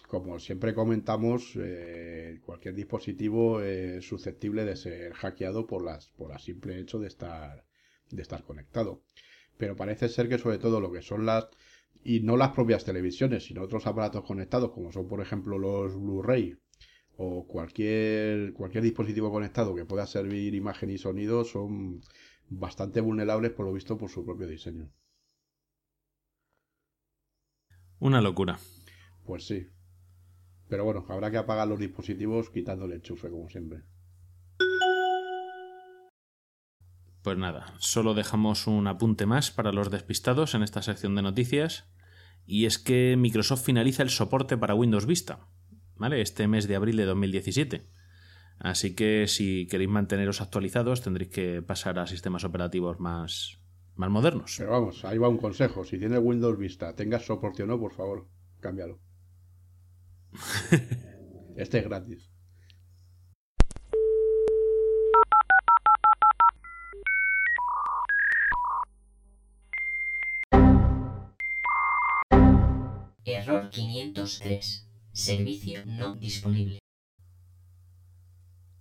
Como 0.08 0.40
siempre 0.40 0.74
comentamos, 0.74 1.52
eh, 1.54 2.40
cualquier 2.44 2.74
dispositivo 2.74 3.60
es 3.60 4.04
susceptible 4.04 4.64
de 4.64 4.74
ser 4.74 5.12
hackeado 5.12 5.64
por 5.68 5.84
las, 5.84 6.08
por 6.08 6.32
el 6.32 6.40
simple 6.40 6.80
hecho 6.80 6.98
de 6.98 7.06
estar, 7.06 7.64
de 8.10 8.20
estar 8.20 8.42
conectado. 8.42 9.04
Pero 9.56 9.76
parece 9.76 10.08
ser 10.08 10.28
que 10.28 10.38
sobre 10.38 10.58
todo 10.58 10.80
lo 10.80 10.90
que 10.90 11.02
son 11.02 11.24
las, 11.24 11.46
y 12.02 12.18
no 12.22 12.36
las 12.36 12.50
propias 12.50 12.84
televisiones, 12.84 13.44
sino 13.44 13.62
otros 13.62 13.86
aparatos 13.86 14.24
conectados, 14.24 14.72
como 14.72 14.90
son 14.90 15.06
por 15.06 15.20
ejemplo 15.20 15.56
los 15.56 15.94
Blu-ray 15.94 16.58
o 17.16 17.46
cualquier, 17.46 18.54
cualquier 18.54 18.82
dispositivo 18.82 19.30
conectado 19.30 19.72
que 19.76 19.84
pueda 19.84 20.04
servir 20.08 20.52
imagen 20.52 20.90
y 20.90 20.98
sonido, 20.98 21.44
son 21.44 22.00
bastante 22.48 23.00
vulnerables 23.00 23.52
por 23.52 23.66
lo 23.66 23.72
visto 23.72 23.98
por 23.98 24.10
su 24.10 24.24
propio 24.24 24.46
diseño. 24.46 24.90
Una 27.98 28.20
locura. 28.20 28.58
Pues 29.24 29.46
sí. 29.46 29.68
Pero 30.68 30.84
bueno, 30.84 31.04
habrá 31.08 31.30
que 31.30 31.38
apagar 31.38 31.68
los 31.68 31.78
dispositivos 31.78 32.50
quitándole 32.50 32.96
enchufe, 32.96 33.30
como 33.30 33.48
siempre. 33.48 33.82
Pues 37.22 37.38
nada, 37.38 37.74
solo 37.78 38.12
dejamos 38.12 38.66
un 38.66 38.86
apunte 38.86 39.24
más 39.24 39.50
para 39.50 39.72
los 39.72 39.90
despistados 39.90 40.54
en 40.54 40.62
esta 40.62 40.82
sección 40.82 41.14
de 41.14 41.22
noticias. 41.22 41.88
Y 42.44 42.66
es 42.66 42.78
que 42.78 43.16
Microsoft 43.16 43.64
finaliza 43.64 44.02
el 44.02 44.10
soporte 44.10 44.58
para 44.58 44.74
Windows 44.74 45.06
Vista, 45.06 45.48
¿vale? 45.96 46.20
Este 46.20 46.46
mes 46.46 46.68
de 46.68 46.76
abril 46.76 46.96
de 46.96 47.06
2017. 47.06 47.88
Así 48.58 48.94
que 48.94 49.26
si 49.26 49.66
queréis 49.66 49.90
manteneros 49.90 50.40
actualizados 50.40 51.02
tendréis 51.02 51.30
que 51.30 51.62
pasar 51.62 51.98
a 51.98 52.06
sistemas 52.06 52.44
operativos 52.44 53.00
más, 53.00 53.60
más 53.96 54.10
modernos. 54.10 54.54
Pero 54.58 54.70
vamos, 54.70 55.04
ahí 55.04 55.18
va 55.18 55.28
un 55.28 55.38
consejo. 55.38 55.84
Si 55.84 55.98
tienes 55.98 56.20
Windows 56.22 56.58
Vista, 56.58 56.94
tengas 56.94 57.26
soporte 57.26 57.62
o 57.62 57.66
no, 57.66 57.78
por 57.78 57.92
favor, 57.92 58.26
cámbialo. 58.60 58.98
este 61.56 61.78
es 61.78 61.84
gratis. 61.84 62.30
Error 73.26 73.70
503. 73.70 74.88
Servicio 75.12 75.84
no 75.86 76.16
disponible. 76.16 76.83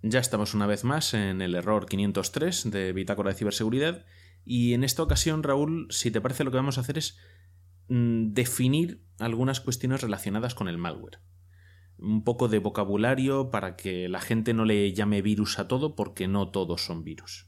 Ya 0.05 0.19
estamos 0.19 0.53
una 0.53 0.67
vez 0.67 0.83
más 0.83 1.13
en 1.13 1.41
el 1.41 1.55
error 1.55 1.85
503 1.85 2.71
de 2.71 2.91
Bitácora 2.91 3.29
de 3.29 3.37
Ciberseguridad 3.37 4.05
y 4.43 4.73
en 4.73 4.83
esta 4.83 5.01
ocasión, 5.01 5.43
Raúl, 5.43 5.87
si 5.91 6.11
te 6.11 6.19
parece 6.19 6.43
lo 6.43 6.51
que 6.51 6.57
vamos 6.57 6.77
a 6.77 6.81
hacer 6.81 6.97
es 6.97 7.17
mm, 7.87 8.33
definir 8.33 9.01
algunas 9.17 9.61
cuestiones 9.61 10.01
relacionadas 10.01 10.55
con 10.55 10.67
el 10.67 10.77
malware. 10.77 11.21
Un 11.97 12.25
poco 12.25 12.49
de 12.49 12.59
vocabulario 12.59 13.49
para 13.49 13.77
que 13.77 14.09
la 14.09 14.19
gente 14.19 14.53
no 14.53 14.65
le 14.65 14.91
llame 14.91 15.21
virus 15.21 15.57
a 15.57 15.69
todo 15.69 15.95
porque 15.95 16.27
no 16.27 16.51
todos 16.51 16.83
son 16.83 17.05
virus. 17.05 17.47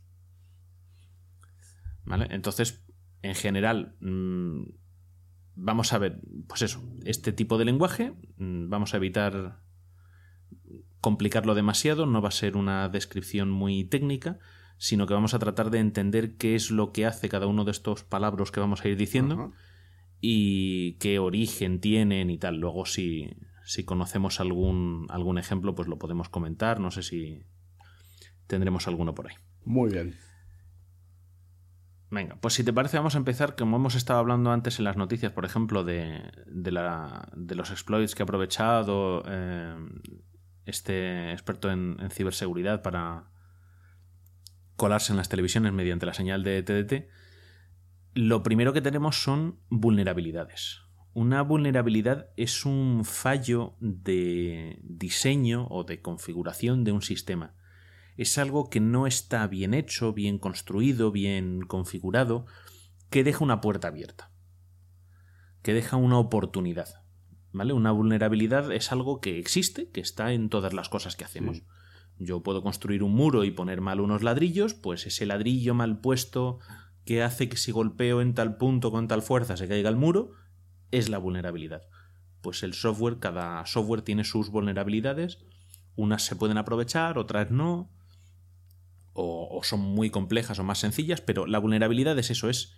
¿Vale? 2.06 2.28
Entonces, 2.30 2.86
en 3.22 3.36
general, 3.36 3.98
mm, 4.00 4.64
vamos 5.56 5.92
a 5.92 5.98
ver, 5.98 6.22
pues 6.48 6.62
eso, 6.62 6.82
este 7.04 7.34
tipo 7.34 7.58
de 7.58 7.66
lenguaje, 7.66 8.14
mm, 8.38 8.70
vamos 8.70 8.94
a 8.94 8.98
evitar 8.98 9.65
complicarlo 11.06 11.54
demasiado, 11.54 12.08
no 12.08 12.20
va 12.20 12.30
a 12.30 12.32
ser 12.32 12.58
una 12.58 12.90
descripción 12.90 13.52
muy 13.52 13.84
técnica, 13.84 14.40
sino 14.80 15.06
que 15.06 15.14
vamos 15.14 15.36
a 15.36 15.40
tratar 15.40 15.70
de 15.70 15.78
entender 15.78 16.36
qué 16.36 16.56
es 16.56 16.72
lo 16.72 16.92
que 16.94 17.06
hace 17.06 17.30
cada 17.30 17.46
uno 17.46 17.64
de 17.64 17.70
estos 17.70 18.04
palabras 18.04 18.50
que 18.50 18.60
vamos 18.60 18.84
a 18.84 18.88
ir 18.88 18.98
diciendo 18.98 19.54
y 20.20 20.94
qué 20.94 21.20
origen 21.20 21.80
tienen 21.80 22.32
y 22.32 22.40
tal. 22.40 22.56
Luego 22.58 22.88
si, 22.88 23.30
si 23.66 23.84
conocemos 23.86 24.40
algún, 24.40 25.06
algún 25.10 25.38
ejemplo, 25.38 25.76
pues 25.76 25.88
lo 25.88 26.00
podemos 26.00 26.28
comentar, 26.30 26.80
no 26.80 26.90
sé 26.90 27.04
si 27.04 27.44
tendremos 28.48 28.88
alguno 28.88 29.14
por 29.14 29.28
ahí. 29.28 29.36
Muy 29.64 29.92
bien. 29.92 30.16
Venga, 32.10 32.36
pues 32.42 32.56
si 32.56 32.64
te 32.64 32.74
parece 32.74 32.98
vamos 32.98 33.14
a 33.14 33.20
empezar, 33.20 33.56
como 33.56 33.78
hemos 33.78 33.94
estado 33.94 34.18
hablando 34.20 34.52
antes 34.52 34.80
en 34.80 34.86
las 34.86 34.98
noticias, 34.98 35.32
por 35.34 35.46
ejemplo, 35.46 35.84
de, 35.84 36.32
de, 36.48 36.72
la- 36.72 37.28
de 37.36 37.54
los 37.54 37.70
exploits 37.70 38.16
que 38.16 38.24
ha 38.24 38.26
aprovechado 38.26 39.24
eh, 39.28 39.76
este 40.66 41.32
experto 41.32 41.72
en, 41.72 41.98
ciberseguridad 42.12 42.82
para 42.82 43.30
colarse 44.76 45.14
en 45.14 45.18
las 45.18 45.30
televisiones 45.30 45.74
mediante 45.74 46.06
la 46.06 46.14
señal 46.14 46.44
de 46.44 46.64
TDT, 46.64 47.10
lo 48.14 48.44
primero 48.44 48.74
que 48.74 48.82
tenemos 48.82 49.22
son 49.22 49.60
vulnerabilidades. 49.70 50.82
Una 51.14 51.42
vulnerabilidad 51.42 52.30
es 52.36 52.66
un 52.66 53.04
fallo 53.06 53.76
de 53.80 54.80
diseño 54.84 55.68
o 55.70 55.84
de 55.84 56.02
configuración 56.02 56.84
de 56.84 56.92
un 56.92 57.02
sistema 57.02 57.56
es 58.18 58.38
algo 58.38 58.70
que 58.70 58.80
no 58.80 59.08
está 59.08 59.46
bien 59.48 59.74
hecho, 59.74 60.14
bien 60.14 60.40
construido, 60.40 61.12
bien 61.12 61.62
configurado, 61.62 62.46
que 63.10 63.24
deja 63.24 63.44
una 63.44 63.62
puerta 63.62 63.90
abierta, 63.90 64.32
que 65.62 65.74
deja 65.74 65.98
una 65.98 66.18
oportunidad. 66.18 67.05
¿Vale? 67.56 67.72
Una 67.72 67.92
vulnerabilidad 67.92 68.70
es 68.74 68.92
algo 68.92 69.22
que 69.22 69.40
existe, 69.40 69.90
que 69.90 70.02
está 70.02 70.34
en 70.34 70.50
todas 70.50 70.74
las 70.74 70.90
cosas 70.90 71.16
que 71.16 71.24
hacemos. 71.24 71.58
Sí. 71.58 71.64
Yo 72.20 72.44
puedo 72.44 72.62
construir 72.62 73.02
un 73.02 73.14
muro 73.14 73.46
y 73.46 73.52
poner 73.52 73.80
mal 73.80 74.02
unos 74.02 74.24
ladrillos, 74.24 74.74
pues 74.74 75.08
ese 75.08 75.26
ladrillo 75.26 75.74
mal 75.74 76.02
puesto 76.02 76.60
que 77.06 77.24
hace 77.24 77.48
que 77.48 77.56
si 77.56 77.72
golpeo 77.72 78.20
en 78.20 78.34
tal 78.34 78.58
punto 78.58 78.92
con 78.92 79.08
tal 79.08 79.22
fuerza 79.22 79.56
se 79.56 79.70
caiga 79.70 79.90
el 79.90 79.96
muro, 79.96 80.32
es 80.92 81.08
la 81.08 81.18
vulnerabilidad. 81.18 81.84
Pues 82.42 82.62
el 82.62 82.74
software, 82.74 83.20
cada 83.20 83.66
software 83.66 84.02
tiene 84.02 84.26
sus 84.26 84.50
vulnerabilidades, 84.50 85.40
unas 85.96 86.24
se 86.26 86.36
pueden 86.36 86.58
aprovechar, 86.58 87.18
otras 87.18 87.52
no, 87.52 87.90
o, 89.14 89.48
o 89.50 89.64
son 89.64 89.80
muy 89.80 90.10
complejas 90.10 90.60
o 90.60 90.64
más 90.66 90.80
sencillas, 90.80 91.22
pero 91.22 91.46
la 91.46 91.60
vulnerabilidad 91.60 92.20
es 92.20 92.32
eso, 92.32 92.50
es, 92.50 92.76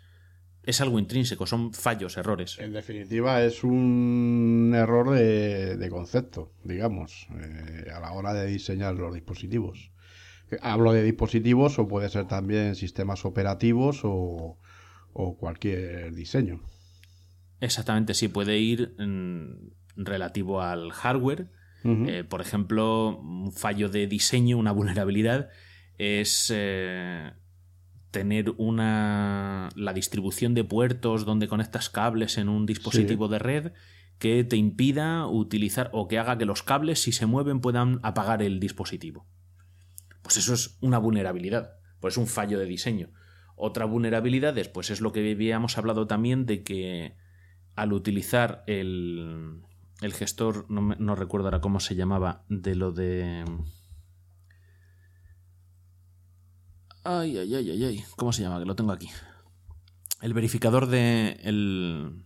es 0.68 0.82
algo 0.82 1.00
intrínseco, 1.00 1.48
son 1.48 1.74
fallos, 1.74 2.18
errores. 2.18 2.60
En 2.60 2.74
definitiva, 2.74 3.42
es 3.42 3.64
un 3.64 4.74
error 4.76 5.12
de, 5.12 5.78
de 5.78 5.90
concepto, 5.90 6.52
digamos, 6.66 7.26
eh, 7.40 7.90
a 7.90 8.02
la 8.02 8.12
hora 8.12 8.34
de 8.34 8.48
diseñar 8.48 8.96
los 8.96 9.14
dispositivos. 9.14 9.92
Hablo 10.62 10.92
de 10.92 11.04
dispositivos 11.04 11.80
o 11.80 11.88
puede 11.88 12.10
ser 12.10 12.28
también 12.28 12.76
sistemas 12.76 13.24
operativos 13.24 14.02
o, 14.04 14.58
o 15.14 15.38
cualquier 15.38 16.14
diseño. 16.14 16.60
Exactamente, 17.62 18.14
sí, 18.14 18.28
puede 18.28 18.58
ir 18.58 18.94
mm, 19.00 19.72
relativo 19.96 20.62
al 20.62 20.92
hardware. 20.92 21.48
Eh, 21.86 22.26
por 22.28 22.42
ejemplo, 22.42 23.18
un 23.18 23.54
fallo 23.54 23.88
de 23.88 24.08
diseño, 24.08 24.58
una 24.58 24.74
vulnerabilidad, 24.74 25.48
es 25.98 26.52
eh, 26.54 27.32
tener 28.12 28.54
una 28.58 29.70
la 29.76 29.94
distribución 29.94 30.54
de 30.54 30.64
puertos 30.64 31.26
donde 31.26 31.48
conectas 31.48 31.90
cables 31.90 32.38
en 32.38 32.50
un 32.50 32.66
dispositivo 32.66 33.28
de 33.28 33.40
red 33.40 33.72
que 34.20 34.44
te 34.44 34.56
impida 34.56 35.28
utilizar 35.28 35.90
o 35.94 36.08
que 36.08 36.18
haga 36.18 36.38
que 36.38 36.46
los 36.46 36.64
cables 36.64 37.02
si 37.02 37.12
se 37.12 37.26
mueven 37.26 37.60
puedan 37.60 38.00
apagar 38.04 38.42
el 38.42 38.60
dispositivo. 38.60 39.28
Pues 40.22 40.38
eso 40.38 40.54
es 40.54 40.78
una 40.82 40.98
vulnerabilidad, 40.98 41.74
pues 42.00 42.16
es 42.16 42.18
un 42.18 42.28
fallo 42.28 42.58
de 42.60 42.66
diseño. 42.66 43.12
Otra 43.56 43.86
vulnerabilidad 43.86 44.58
es, 44.58 44.68
pues 44.70 44.90
es 44.90 45.02
lo 45.02 45.12
que 45.12 45.32
habíamos 45.32 45.78
hablado 45.78 46.08
también 46.08 46.46
de 46.46 46.64
que 46.64 47.16
al 47.76 47.94
utilizar 47.94 48.64
el, 48.68 49.62
el 50.02 50.14
gestor, 50.14 50.66
no, 50.70 50.96
no 50.98 51.16
recuerdo 51.16 51.48
ahora 51.48 51.62
cómo 51.62 51.80
se 51.80 51.96
llamaba, 51.96 52.44
de 52.50 52.76
lo 52.76 52.92
de... 52.92 53.46
Ay, 57.10 57.38
ay, 57.38 57.56
ay, 57.56 57.72
ay, 57.72 57.84
ay. 57.86 58.04
¿Cómo 58.18 58.34
se 58.34 58.42
llama? 58.42 58.60
Que 58.60 58.66
lo 58.66 58.76
tengo 58.76 58.92
aquí. 58.92 59.10
El 60.22 60.34
verificador 60.34 60.88
de. 60.88 61.40
El, 61.42 62.26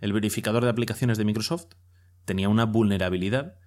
el 0.00 0.12
verificador 0.12 0.64
de 0.64 0.70
aplicaciones 0.70 1.18
de 1.18 1.24
Microsoft 1.24 1.66
tenía 2.24 2.48
una 2.48 2.64
vulnerabilidad 2.64 3.58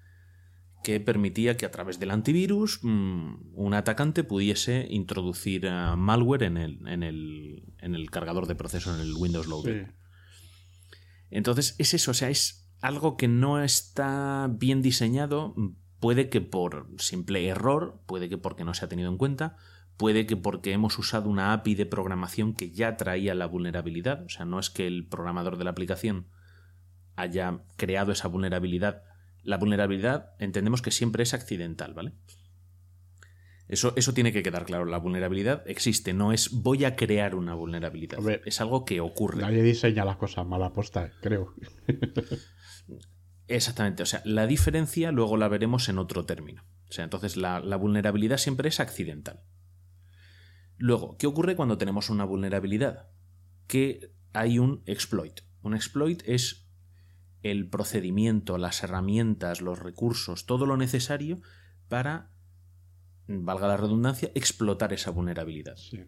que 0.83 0.99
permitía 0.99 1.55
que 1.55 1.65
a 1.65 1.71
través 1.71 1.99
del 1.99 2.11
antivirus 2.11 2.79
mm, 2.83 3.53
un 3.53 3.73
atacante 3.73 4.25
pudiese 4.25 4.85
introducir 4.89 5.65
eh, 5.65 5.95
malware 5.95 6.43
en 6.43 6.57
el, 6.57 6.85
en, 6.85 7.03
el, 7.03 7.73
en 7.79 7.95
el 7.95 8.11
cargador 8.11 8.45
de 8.45 8.55
procesos, 8.55 8.93
en 8.93 9.01
el 9.07 9.13
Windows 9.15 9.47
Loader. 9.47 9.87
Sí. 9.87 9.93
Entonces 11.29 11.75
es 11.79 11.93
eso, 11.93 12.11
o 12.11 12.13
sea, 12.13 12.29
es 12.29 12.67
algo 12.81 13.15
que 13.15 13.29
no 13.29 13.63
está 13.63 14.49
bien 14.51 14.81
diseñado, 14.81 15.55
puede 16.01 16.29
que 16.29 16.41
por 16.41 16.89
simple 16.97 17.47
error, 17.47 18.03
puede 18.05 18.27
que 18.27 18.37
porque 18.37 18.65
no 18.65 18.73
se 18.73 18.83
ha 18.83 18.89
tenido 18.89 19.09
en 19.09 19.17
cuenta, 19.17 19.55
puede 19.97 20.25
que 20.25 20.37
porque 20.37 20.71
hemos 20.71 20.97
usado 20.97 21.29
una 21.29 21.53
API 21.53 21.75
de 21.75 21.85
programación 21.85 22.53
que 22.53 22.71
ya 22.71 22.97
traía 22.97 23.35
la 23.35 23.45
vulnerabilidad, 23.45 24.23
o 24.23 24.29
sea, 24.29 24.45
no 24.45 24.59
es 24.59 24.69
que 24.69 24.87
el 24.87 25.07
programador 25.07 25.57
de 25.57 25.63
la 25.63 25.71
aplicación 25.71 26.27
haya 27.15 27.63
creado 27.77 28.11
esa 28.11 28.27
vulnerabilidad. 28.27 29.03
La 29.43 29.57
vulnerabilidad 29.57 30.33
entendemos 30.39 30.81
que 30.81 30.91
siempre 30.91 31.23
es 31.23 31.33
accidental, 31.33 31.93
¿vale? 31.93 32.13
Eso, 33.67 33.93
eso 33.95 34.13
tiene 34.13 34.31
que 34.31 34.43
quedar 34.43 34.65
claro. 34.65 34.85
La 34.85 34.97
vulnerabilidad 34.97 35.63
existe, 35.65 36.13
no 36.13 36.31
es 36.33 36.51
voy 36.51 36.85
a 36.85 36.95
crear 36.95 37.35
una 37.35 37.55
vulnerabilidad. 37.55 38.19
Hombre, 38.19 38.41
es 38.45 38.61
algo 38.61 38.85
que 38.85 39.01
ocurre. 39.01 39.41
Nadie 39.41 39.63
diseña 39.63 40.05
las 40.05 40.17
cosas 40.17 40.45
mal 40.45 40.61
aposta, 40.61 41.11
creo. 41.21 41.53
Exactamente, 43.47 44.03
o 44.03 44.05
sea, 44.05 44.21
la 44.25 44.47
diferencia 44.47 45.11
luego 45.11 45.37
la 45.37 45.47
veremos 45.47 45.87
en 45.89 45.99
otro 45.99 46.25
término. 46.25 46.63
O 46.89 46.91
sea, 46.91 47.03
entonces 47.03 47.37
la, 47.37 47.59
la 47.59 47.75
vulnerabilidad 47.75 48.37
siempre 48.37 48.69
es 48.69 48.79
accidental. 48.79 49.41
Luego, 50.77 51.17
¿qué 51.17 51.27
ocurre 51.27 51.55
cuando 51.55 51.77
tenemos 51.77 52.09
una 52.09 52.25
vulnerabilidad? 52.25 53.07
Que 53.67 54.11
hay 54.33 54.59
un 54.59 54.83
exploit. 54.85 55.41
Un 55.61 55.73
exploit 55.73 56.21
es 56.25 56.67
el 57.41 57.69
procedimiento, 57.69 58.57
las 58.57 58.83
herramientas, 58.83 59.61
los 59.61 59.79
recursos, 59.79 60.45
todo 60.45 60.65
lo 60.65 60.77
necesario 60.77 61.39
para, 61.87 62.31
valga 63.27 63.67
la 63.67 63.77
redundancia, 63.77 64.31
explotar 64.35 64.93
esa 64.93 65.11
vulnerabilidad. 65.11 65.77
Sí. 65.77 66.05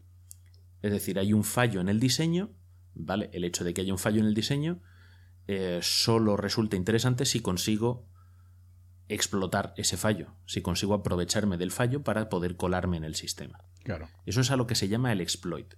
Es 0.81 0.91
decir, 0.91 1.19
hay 1.19 1.33
un 1.33 1.43
fallo 1.43 1.79
en 1.81 1.89
el 1.89 1.99
diseño, 1.99 2.51
¿vale? 2.93 3.29
El 3.33 3.43
hecho 3.43 3.63
de 3.63 3.73
que 3.73 3.81
haya 3.81 3.93
un 3.93 3.99
fallo 3.99 4.19
en 4.19 4.27
el 4.27 4.33
diseño 4.33 4.81
eh, 5.47 5.79
solo 5.81 6.37
resulta 6.37 6.75
interesante 6.75 7.25
si 7.25 7.39
consigo 7.39 8.07
explotar 9.09 9.73
ese 9.77 9.97
fallo, 9.97 10.33
si 10.45 10.61
consigo 10.61 10.93
aprovecharme 10.93 11.57
del 11.57 11.71
fallo 11.71 12.03
para 12.03 12.29
poder 12.29 12.57
colarme 12.57 12.97
en 12.97 13.03
el 13.03 13.15
sistema. 13.15 13.59
Claro. 13.83 14.09
Eso 14.25 14.41
es 14.41 14.51
a 14.51 14.57
lo 14.57 14.67
que 14.67 14.75
se 14.75 14.87
llama 14.87 15.11
el 15.11 15.21
exploit. 15.21 15.75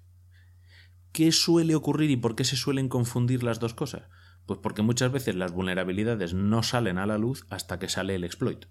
¿Qué 1.12 1.32
suele 1.32 1.76
ocurrir 1.76 2.12
y 2.12 2.18
por 2.18 2.36
qué 2.36 2.44
se 2.44 2.56
suelen 2.56 2.90
confundir 2.90 3.44
las 3.44 3.60
dos 3.60 3.74
cosas? 3.74 4.04
Pues 4.46 4.60
porque 4.62 4.82
muchas 4.82 5.12
veces 5.12 5.36
las 5.36 5.52
vulnerabilidades 5.52 6.34
no 6.34 6.64
salen 6.64 6.98
a 6.98 7.06
la 7.06 7.18
luz 7.18 7.46
hasta 7.50 7.80
que 7.80 7.90
sale 7.90 8.16
el 8.16 8.24
exploit. 8.24 8.66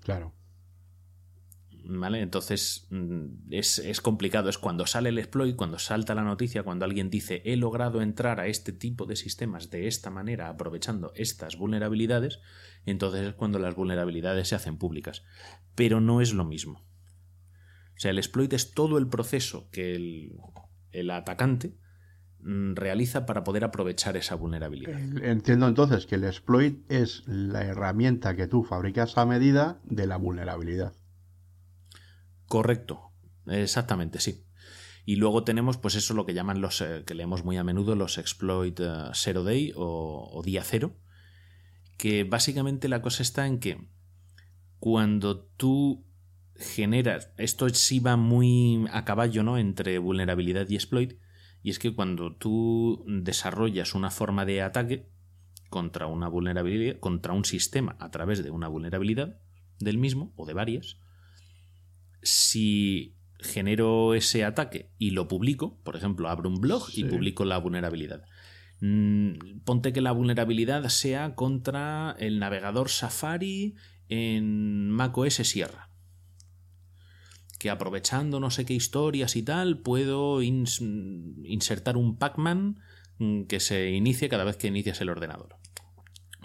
Claro. 0.00 0.34
¿Vale? 1.86 2.20
Entonces 2.20 2.86
mm, 2.90 3.50
es, 3.50 4.00
complicado. 4.00 4.48
Es 4.48 4.58
cuando 4.58 4.86
sale 4.86 5.10
el 5.10 5.18
exploit, 5.18 5.54
cuando 5.54 5.78
salta 5.78 6.14
la 6.14 6.22
noticia, 6.22 6.62
cuando 6.62 6.84
alguien 6.84 7.10
dice 7.10 7.42
he 7.44 7.56
logrado 7.56 8.00
entrar 8.00 8.40
a 8.40 8.46
este 8.46 8.72
tipo 8.72 9.04
de 9.04 9.16
sistemas 9.16 9.70
de 9.70 9.86
esta 9.86 10.10
manera, 10.10 10.48
aprovechando 10.48 11.12
estas 11.14 11.56
vulnerabilidades, 11.56 12.40
entonces 12.86 13.28
es 13.28 13.34
cuando 13.34 13.58
las 13.58 13.74
vulnerabilidades 13.74 14.48
se 14.48 14.54
hacen 14.54 14.78
públicas. 14.78 15.24
Pero 15.74 16.00
no 16.00 16.20
es 16.20 16.32
lo 16.32 16.44
mismo. 16.44 16.86
O 17.96 18.00
sea, 18.00 18.10
el 18.10 18.18
exploit 18.18 18.52
es 18.54 18.72
todo 18.72 18.98
el 18.98 19.06
proceso 19.06 19.68
que 19.70 19.94
el, 19.94 20.32
el 20.90 21.10
atacante 21.10 21.76
mm, 22.40 22.74
realiza 22.74 23.26
para 23.26 23.44
poder 23.44 23.62
aprovechar 23.62 24.16
esa 24.16 24.36
vulnerabilidad. 24.36 24.98
Entiendo 25.22 25.68
entonces 25.68 26.06
que 26.06 26.14
el 26.14 26.24
exploit 26.24 26.90
es 26.90 27.22
la 27.26 27.62
herramienta 27.62 28.36
que 28.36 28.46
tú 28.46 28.64
fabricas 28.64 29.18
a 29.18 29.26
medida 29.26 29.80
de 29.84 30.06
la 30.06 30.16
vulnerabilidad. 30.16 30.94
Correcto, 32.54 33.10
exactamente, 33.48 34.20
sí. 34.20 34.44
Y 35.04 35.16
luego 35.16 35.42
tenemos, 35.42 35.76
pues 35.76 35.96
eso 35.96 36.14
lo 36.14 36.24
que 36.24 36.34
llaman 36.34 36.60
los, 36.60 36.80
eh, 36.82 37.02
que 37.04 37.16
leemos 37.16 37.44
muy 37.44 37.56
a 37.56 37.64
menudo, 37.64 37.96
los 37.96 38.16
exploit 38.16 38.78
eh, 38.78 39.08
zero 39.12 39.42
day 39.42 39.72
o, 39.74 40.30
o 40.32 40.40
día 40.44 40.62
cero, 40.62 40.96
que 41.98 42.22
básicamente 42.22 42.88
la 42.88 43.02
cosa 43.02 43.24
está 43.24 43.48
en 43.48 43.58
que 43.58 43.88
cuando 44.78 45.40
tú 45.56 46.06
generas, 46.54 47.32
esto 47.38 47.68
sí 47.70 47.98
va 47.98 48.16
muy 48.16 48.86
a 48.92 49.04
caballo, 49.04 49.42
¿no? 49.42 49.58
Entre 49.58 49.98
vulnerabilidad 49.98 50.68
y 50.68 50.76
exploit, 50.76 51.18
y 51.60 51.70
es 51.70 51.80
que 51.80 51.92
cuando 51.92 52.36
tú 52.36 53.04
desarrollas 53.08 53.96
una 53.96 54.12
forma 54.12 54.44
de 54.44 54.62
ataque 54.62 55.10
contra 55.70 56.06
una 56.06 56.28
vulnerabilidad, 56.28 57.00
contra 57.00 57.32
un 57.32 57.46
sistema 57.46 57.96
a 57.98 58.12
través 58.12 58.44
de 58.44 58.52
una 58.52 58.68
vulnerabilidad 58.68 59.40
del 59.80 59.98
mismo 59.98 60.32
o 60.36 60.46
de 60.46 60.54
varias, 60.54 61.00
si 62.24 63.14
genero 63.38 64.14
ese 64.14 64.44
ataque 64.44 64.90
y 64.98 65.10
lo 65.10 65.28
publico, 65.28 65.78
por 65.84 65.94
ejemplo, 65.96 66.28
abro 66.28 66.48
un 66.48 66.60
blog 66.60 66.88
y 66.94 67.04
publico 67.04 67.44
la 67.44 67.58
vulnerabilidad. 67.58 68.24
Mm, 68.80 69.60
Ponte 69.64 69.92
que 69.92 70.00
la 70.00 70.12
vulnerabilidad 70.12 70.88
sea 70.88 71.34
contra 71.36 72.16
el 72.18 72.38
navegador 72.38 72.88
Safari 72.88 73.76
en 74.08 74.90
macOS 74.90 75.34
Sierra. 75.34 75.90
Que 77.58 77.70
aprovechando 77.70 78.40
no 78.40 78.50
sé 78.50 78.64
qué 78.66 78.74
historias 78.74 79.36
y 79.36 79.42
tal, 79.42 79.78
puedo 79.78 80.42
ins- 80.42 80.80
insertar 81.44 81.96
un 81.96 82.16
Pacman 82.18 82.80
mm, 83.18 83.42
que 83.44 83.60
se 83.60 83.90
inicie 83.92 84.28
cada 84.28 84.44
vez 84.44 84.56
que 84.56 84.66
inicias 84.66 85.00
el 85.00 85.08
ordenador. 85.08 85.56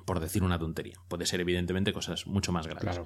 Por 0.06 0.20
decir 0.20 0.44
una 0.44 0.58
tontería. 0.60 0.96
Puede 1.08 1.26
ser, 1.26 1.40
evidentemente, 1.42 1.94
cosas 1.94 2.26
mucho 2.26 2.52
más 2.52 2.66
graves 2.68 2.84
Claro. 2.84 3.06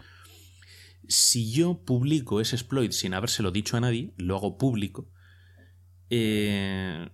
Si 1.07 1.51
yo 1.51 1.83
publico 1.83 2.41
ese 2.41 2.55
exploit 2.55 2.91
sin 2.91 3.13
habérselo 3.13 3.51
dicho 3.51 3.77
a 3.77 3.81
nadie, 3.81 4.13
lo 4.17 4.35
hago 4.35 4.57
público, 4.57 5.09
eh, 6.09 7.09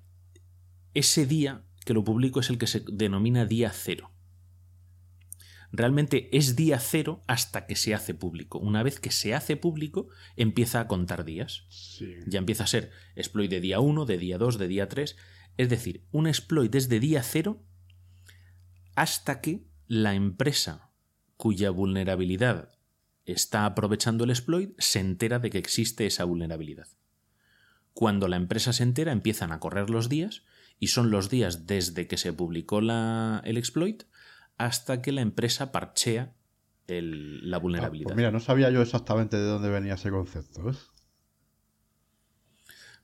ese 0.93 1.25
día 1.25 1.65
que 1.85 1.93
lo 1.93 2.03
publico 2.03 2.39
es 2.39 2.49
el 2.49 2.57
que 2.57 2.67
se 2.67 2.83
denomina 2.91 3.45
día 3.45 3.71
cero. 3.73 4.11
Realmente 5.71 6.35
es 6.35 6.55
día 6.55 6.79
cero 6.79 7.21
hasta 7.27 7.67
que 7.67 7.75
se 7.75 7.93
hace 7.93 8.13
público. 8.13 8.57
Una 8.57 8.81
vez 8.81 8.99
que 8.99 9.11
se 9.11 9.35
hace 9.35 9.55
público, 9.55 10.09
empieza 10.35 10.79
a 10.79 10.87
contar 10.87 11.25
días. 11.25 11.65
Sí. 11.69 12.15
Ya 12.25 12.39
empieza 12.39 12.63
a 12.63 12.67
ser 12.67 12.91
exploit 13.15 13.51
de 13.51 13.61
día 13.61 13.79
1, 13.79 14.05
de 14.05 14.17
día 14.17 14.37
2, 14.39 14.57
de 14.57 14.67
día 14.67 14.89
3. 14.89 15.15
Es 15.57 15.69
decir, 15.69 16.05
un 16.11 16.27
exploit 16.27 16.73
es 16.73 16.89
de 16.89 16.99
día 16.99 17.21
0 17.21 17.63
hasta 18.95 19.41
que 19.41 19.67
la 19.87 20.15
empresa 20.15 20.91
cuya 21.37 21.69
vulnerabilidad 21.69 22.71
está 23.31 23.65
aprovechando 23.65 24.23
el 24.23 24.29
exploit 24.29 24.71
se 24.79 24.99
entera 24.99 25.39
de 25.39 25.49
que 25.49 25.57
existe 25.57 26.05
esa 26.05 26.23
vulnerabilidad. 26.23 26.87
Cuando 27.93 28.27
la 28.27 28.35
empresa 28.37 28.71
se 28.73 28.83
entera 28.83 29.11
empiezan 29.11 29.51
a 29.51 29.59
correr 29.59 29.89
los 29.89 30.09
días 30.09 30.43
y 30.79 30.87
son 30.87 31.11
los 31.11 31.29
días 31.29 31.67
desde 31.67 32.07
que 32.07 32.17
se 32.17 32.31
publicó 32.33 32.81
la- 32.81 33.41
el 33.43 33.57
exploit 33.57 34.03
hasta 34.57 35.01
que 35.01 35.11
la 35.11 35.21
empresa 35.21 35.71
parchea 35.71 36.33
el- 36.87 37.49
la 37.49 37.57
Ah, 37.57 37.59
vulnerabilidad. 37.59 38.05
pues 38.07 38.17
mira, 38.17 38.31
no 38.31 38.39
sabía 38.39 38.69
yo 38.71 38.81
exactamente 38.81 39.37
de 39.37 39.43
dónde 39.43 39.69
venía 39.69 39.93
ese 39.95 40.09
concepto. 40.09 40.69
¿eh? 40.69 40.73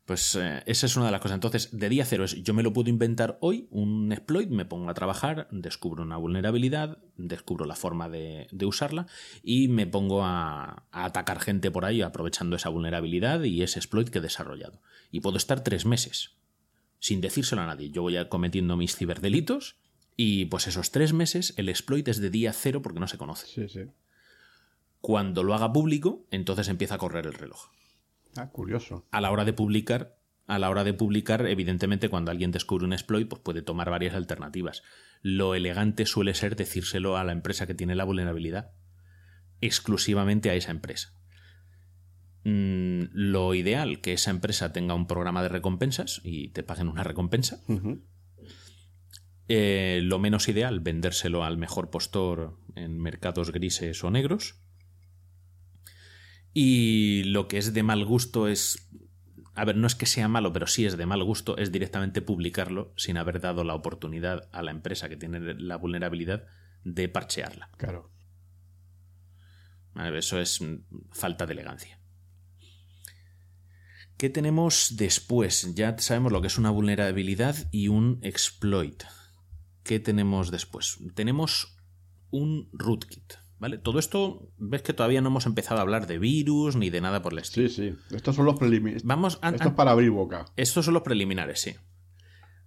Pues 0.05 0.35
eh, 0.35 0.61
esa 0.67 0.85
es 0.85 0.95
una 0.95 1.07
de 1.07 1.11
las 1.11 1.19
cosas. 1.19 1.35
Entonces, 1.35 1.69
de 1.71 1.89
día 1.89 2.05
cero 2.05 2.25
es 2.25 2.35
yo 2.43 2.53
me 2.53 2.61
lo 2.61 2.73
puedo 2.73 2.91
inventar 2.91 3.39
hoy, 3.41 3.67
un 3.71 4.11
exploit, 4.11 4.49
me 4.49 4.63
pongo 4.63 4.89
a 4.89 4.93
trabajar, 4.93 5.47
descubro 5.51 6.03
una 6.03 6.17
vulnerabilidad, 6.17 6.99
descubro 7.17 7.65
la 7.65 7.75
forma 7.75 8.07
de, 8.07 8.47
de 8.51 8.65
usarla 8.67 9.07
y 9.41 9.67
me 9.67 9.87
pongo 9.87 10.23
a, 10.23 10.85
a 10.91 11.05
atacar 11.05 11.39
gente 11.39 11.71
por 11.71 11.85
ahí 11.85 12.03
aprovechando 12.03 12.55
esa 12.55 12.69
vulnerabilidad 12.69 13.43
y 13.43 13.63
ese 13.63 13.79
exploit 13.79 14.09
que 14.09 14.19
he 14.19 14.21
desarrollado. 14.21 14.79
Y 15.09 15.21
puedo 15.21 15.37
estar 15.37 15.63
tres 15.63 15.87
meses 15.87 16.35
sin 16.99 17.19
decírselo 17.19 17.63
a 17.63 17.65
nadie. 17.65 17.89
Yo 17.89 18.03
voy 18.03 18.17
a 18.17 18.29
cometiendo 18.29 18.77
mis 18.77 18.95
ciberdelitos 18.95 19.75
y 20.15 20.45
pues 20.45 20.67
esos 20.67 20.91
tres 20.91 21.13
meses 21.13 21.55
el 21.57 21.67
exploit 21.67 22.07
es 22.07 22.19
de 22.19 22.29
día 22.29 22.53
cero 22.53 22.83
porque 22.83 22.99
no 22.99 23.07
se 23.07 23.17
conoce. 23.17 23.47
Sí, 23.47 23.67
sí. 23.69 23.89
Cuando 25.01 25.41
lo 25.43 25.55
haga 25.55 25.73
público, 25.73 26.27
entonces 26.29 26.67
empieza 26.67 26.95
a 26.95 26.99
correr 26.99 27.25
el 27.25 27.33
reloj 27.33 27.69
Ah, 28.37 28.49
curioso. 28.51 29.07
a 29.11 29.21
la 29.21 29.31
hora 29.31 29.45
de 29.45 29.53
publicar, 29.53 30.17
a 30.47 30.59
la 30.59 30.69
hora 30.69 30.83
de 30.83 30.93
publicar, 30.93 31.45
evidentemente, 31.47 32.09
cuando 32.09 32.31
alguien 32.31 32.51
descubre 32.51 32.85
un 32.85 32.93
exploit, 32.93 33.27
pues 33.27 33.41
puede 33.41 33.61
tomar 33.61 33.89
varias 33.89 34.15
alternativas. 34.15 34.83
Lo 35.21 35.55
elegante 35.55 36.05
suele 36.05 36.33
ser 36.33 36.55
decírselo 36.55 37.17
a 37.17 37.23
la 37.23 37.31
empresa 37.31 37.65
que 37.65 37.73
tiene 37.73 37.95
la 37.95 38.03
vulnerabilidad, 38.03 38.71
exclusivamente 39.61 40.49
a 40.49 40.55
esa 40.55 40.71
empresa. 40.71 41.13
Mm, 42.43 43.05
lo 43.11 43.55
ideal 43.55 44.01
que 44.01 44.13
esa 44.13 44.29
empresa 44.29 44.71
tenga 44.71 44.93
un 44.93 45.07
programa 45.07 45.41
de 45.41 45.49
recompensas 45.49 46.21
y 46.23 46.49
te 46.49 46.61
paguen 46.61 46.89
una 46.89 47.03
recompensa. 47.03 47.59
Eh, 49.47 50.01
lo 50.03 50.19
menos 50.19 50.47
ideal, 50.47 50.79
vendérselo 50.79 51.43
al 51.43 51.57
mejor 51.57 51.89
postor 51.89 52.59
en 52.75 52.99
mercados 52.99 53.51
grises 53.51 54.03
o 54.03 54.11
negros. 54.11 54.61
Y 56.57 57.23
lo 57.25 57.49
que 57.49 57.57
es 57.57 57.73
de 57.73 57.83
mal 57.83 58.05
gusto 58.05 58.47
es. 58.47 58.89
A 59.55 59.65
ver, 59.65 59.75
no 59.75 59.87
es 59.87 59.95
que 59.95 60.05
sea 60.05 60.29
malo, 60.29 60.53
pero 60.53 60.67
sí 60.67 60.85
es 60.85 60.95
de 60.95 61.05
mal 61.05 61.21
gusto, 61.23 61.57
es 61.57 61.69
directamente 61.71 62.21
publicarlo 62.21 62.93
sin 62.95 63.17
haber 63.17 63.41
dado 63.41 63.65
la 63.65 63.75
oportunidad 63.75 64.47
a 64.53 64.63
la 64.63 64.71
empresa 64.71 65.09
que 65.09 65.17
tiene 65.17 65.53
la 65.55 65.75
vulnerabilidad 65.75 66.45
de 66.85 67.09
parchearla. 67.09 67.69
Claro. 67.77 68.09
Eso 69.95 70.39
es 70.39 70.61
falta 71.11 71.45
de 71.45 71.53
elegancia. 71.53 71.99
¿Qué 74.17 74.29
tenemos 74.29 74.95
después? 74.95 75.73
Ya 75.75 75.97
sabemos 75.97 76.31
lo 76.31 76.39
que 76.39 76.47
es 76.47 76.57
una 76.57 76.69
vulnerabilidad 76.69 77.55
y 77.71 77.89
un 77.89 78.19
exploit. 78.23 79.03
¿Qué 79.83 79.99
tenemos 79.99 80.51
después? 80.51 80.99
Tenemos 81.15 81.77
un 82.29 82.69
rootkit. 82.71 83.35
¿Vale? 83.57 83.77
Todo 83.77 83.99
esto, 83.99 84.51
ves 84.57 84.81
que 84.81 84.93
todavía 84.93 85.21
no 85.21 85.29
hemos 85.29 85.45
empezado 85.45 85.79
a 85.79 85.81
hablar 85.83 86.07
de 86.07 86.19
virus 86.19 86.75
ni 86.75 86.89
de 86.89 86.99
nada 86.99 87.21
por 87.21 87.33
el 87.33 87.39
estilo. 87.39 87.69
Sí, 87.69 87.91
sí. 87.91 88.15
Estos 88.15 88.35
son 88.35 88.45
los 88.45 88.59
preliminares. 88.59 89.03
Vamos 89.03 89.39
a, 89.41 89.49
Esto 89.49 89.69
es 89.69 89.75
para 89.75 89.91
abrir 89.91 90.11
boca. 90.11 90.45
estos 90.57 90.85
son 90.85 90.93
los 90.93 91.03
preliminares, 91.03 91.61
sí. 91.61 91.75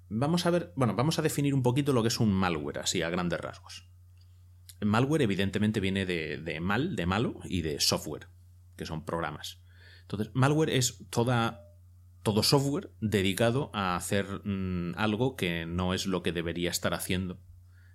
Vamos 0.08 0.46
a 0.46 0.50
ver, 0.50 0.72
bueno, 0.76 0.94
vamos 0.94 1.18
a 1.18 1.22
definir 1.22 1.54
un 1.54 1.62
poquito 1.62 1.92
lo 1.92 2.02
que 2.02 2.08
es 2.08 2.18
un 2.20 2.32
malware, 2.32 2.78
así 2.78 3.02
a 3.02 3.10
grandes 3.10 3.38
rasgos. 3.40 3.86
El 4.80 4.88
malware, 4.88 5.22
evidentemente, 5.22 5.80
viene 5.80 6.06
de, 6.06 6.38
de 6.38 6.60
mal, 6.60 6.96
de 6.96 7.04
malo, 7.04 7.40
y 7.44 7.60
de 7.62 7.80
software, 7.80 8.28
que 8.76 8.86
son 8.86 9.04
programas. 9.04 9.60
Entonces, 10.02 10.30
malware 10.34 10.70
es 10.70 11.04
toda, 11.10 11.66
todo 12.22 12.42
software 12.42 12.90
dedicado 13.00 13.70
a 13.74 13.96
hacer 13.96 14.24
mm, 14.44 14.94
algo 14.96 15.36
que 15.36 15.66
no 15.66 15.92
es 15.92 16.06
lo 16.06 16.22
que 16.22 16.32
debería 16.32 16.70
estar 16.70 16.94
haciendo 16.94 17.40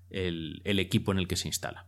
el, 0.10 0.62
el 0.66 0.78
equipo 0.78 1.12
en 1.12 1.18
el 1.18 1.28
que 1.28 1.38
se 1.38 1.48
instala. 1.48 1.88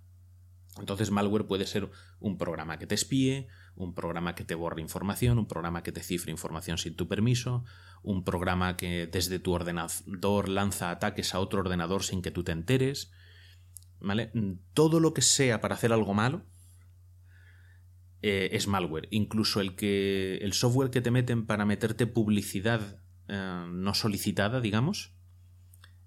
Entonces, 0.80 1.10
malware 1.10 1.48
puede 1.48 1.66
ser 1.66 1.90
un 2.20 2.38
programa 2.38 2.78
que 2.78 2.88
te 2.88 2.96
espíe, 2.96 3.48
un 3.76 3.94
programa 3.94 4.36
que 4.36 4.44
te 4.44 4.56
borre 4.56 4.82
información, 4.82 5.40
un 5.40 5.48
programa 5.48 5.84
que 5.84 5.92
te 5.92 6.04
cifre 6.04 6.32
información 6.32 6.78
sin 6.78 6.96
tu 6.96 7.08
permiso, 7.08 7.64
un 8.04 8.24
programa 8.24 8.76
que 8.76 9.08
desde 9.08 9.40
tu 9.40 9.54
ordenador 9.54 10.50
lanza 10.50 10.92
ataques 10.92 11.34
a 11.34 11.40
otro 11.40 11.62
ordenador 11.62 12.04
sin 12.04 12.22
que 12.22 12.32
tú 12.32 12.44
te 12.44 12.52
enteres. 12.52 13.12
¿Vale? 14.02 14.32
Todo 14.74 15.00
lo 15.00 15.14
que 15.14 15.22
sea 15.22 15.62
para 15.62 15.76
hacer 15.76 15.94
algo 15.94 16.14
malo 16.14 16.46
eh, 18.22 18.50
es 18.56 18.68
malware. 18.68 19.08
Incluso 19.12 19.62
el 19.62 19.76
que. 19.76 20.38
el 20.38 20.54
software 20.54 20.90
que 20.90 21.02
te 21.02 21.12
meten 21.12 21.46
para 21.46 21.66
meterte 21.66 22.08
publicidad 22.08 23.00
eh, 23.28 23.66
no 23.70 23.94
solicitada, 23.94 24.62
digamos, 24.62 25.16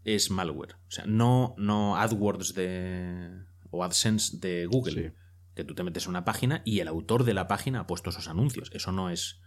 es 0.04 0.31
malware. 0.31 0.74
O 0.88 0.90
sea, 0.90 1.04
no, 1.07 1.54
no 1.59 1.96
AdWords 1.96 2.54
de. 2.54 3.44
O 3.70 3.85
AdSense 3.85 4.38
de 4.38 4.66
Google. 4.66 5.11
Sí. 5.11 5.14
Que 5.54 5.64
tú 5.64 5.74
te 5.74 5.83
metes 5.83 6.07
a 6.07 6.11
una 6.11 6.24
página 6.24 6.62
y 6.64 6.81
el 6.81 6.88
autor 6.88 7.24
de 7.24 7.35
la 7.35 7.48
página 7.48 7.81
ha 7.81 7.87
puesto 7.87 8.11
esos 8.11 8.28
anuncios. 8.28 8.70
Eso 8.72 8.92
no 8.92 9.11
es. 9.11 9.40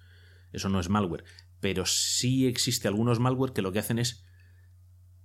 Eso 0.52 0.68
no 0.70 0.80
es 0.80 0.90
malware. 0.90 1.24
Pero 1.62 1.86
sí 1.86 2.48
existe 2.48 2.88
algunos 2.88 3.20
malware 3.20 3.54
que 3.54 3.62
lo 3.62 3.72
que 3.72 3.80
hacen 3.80 4.00
es. 4.00 4.26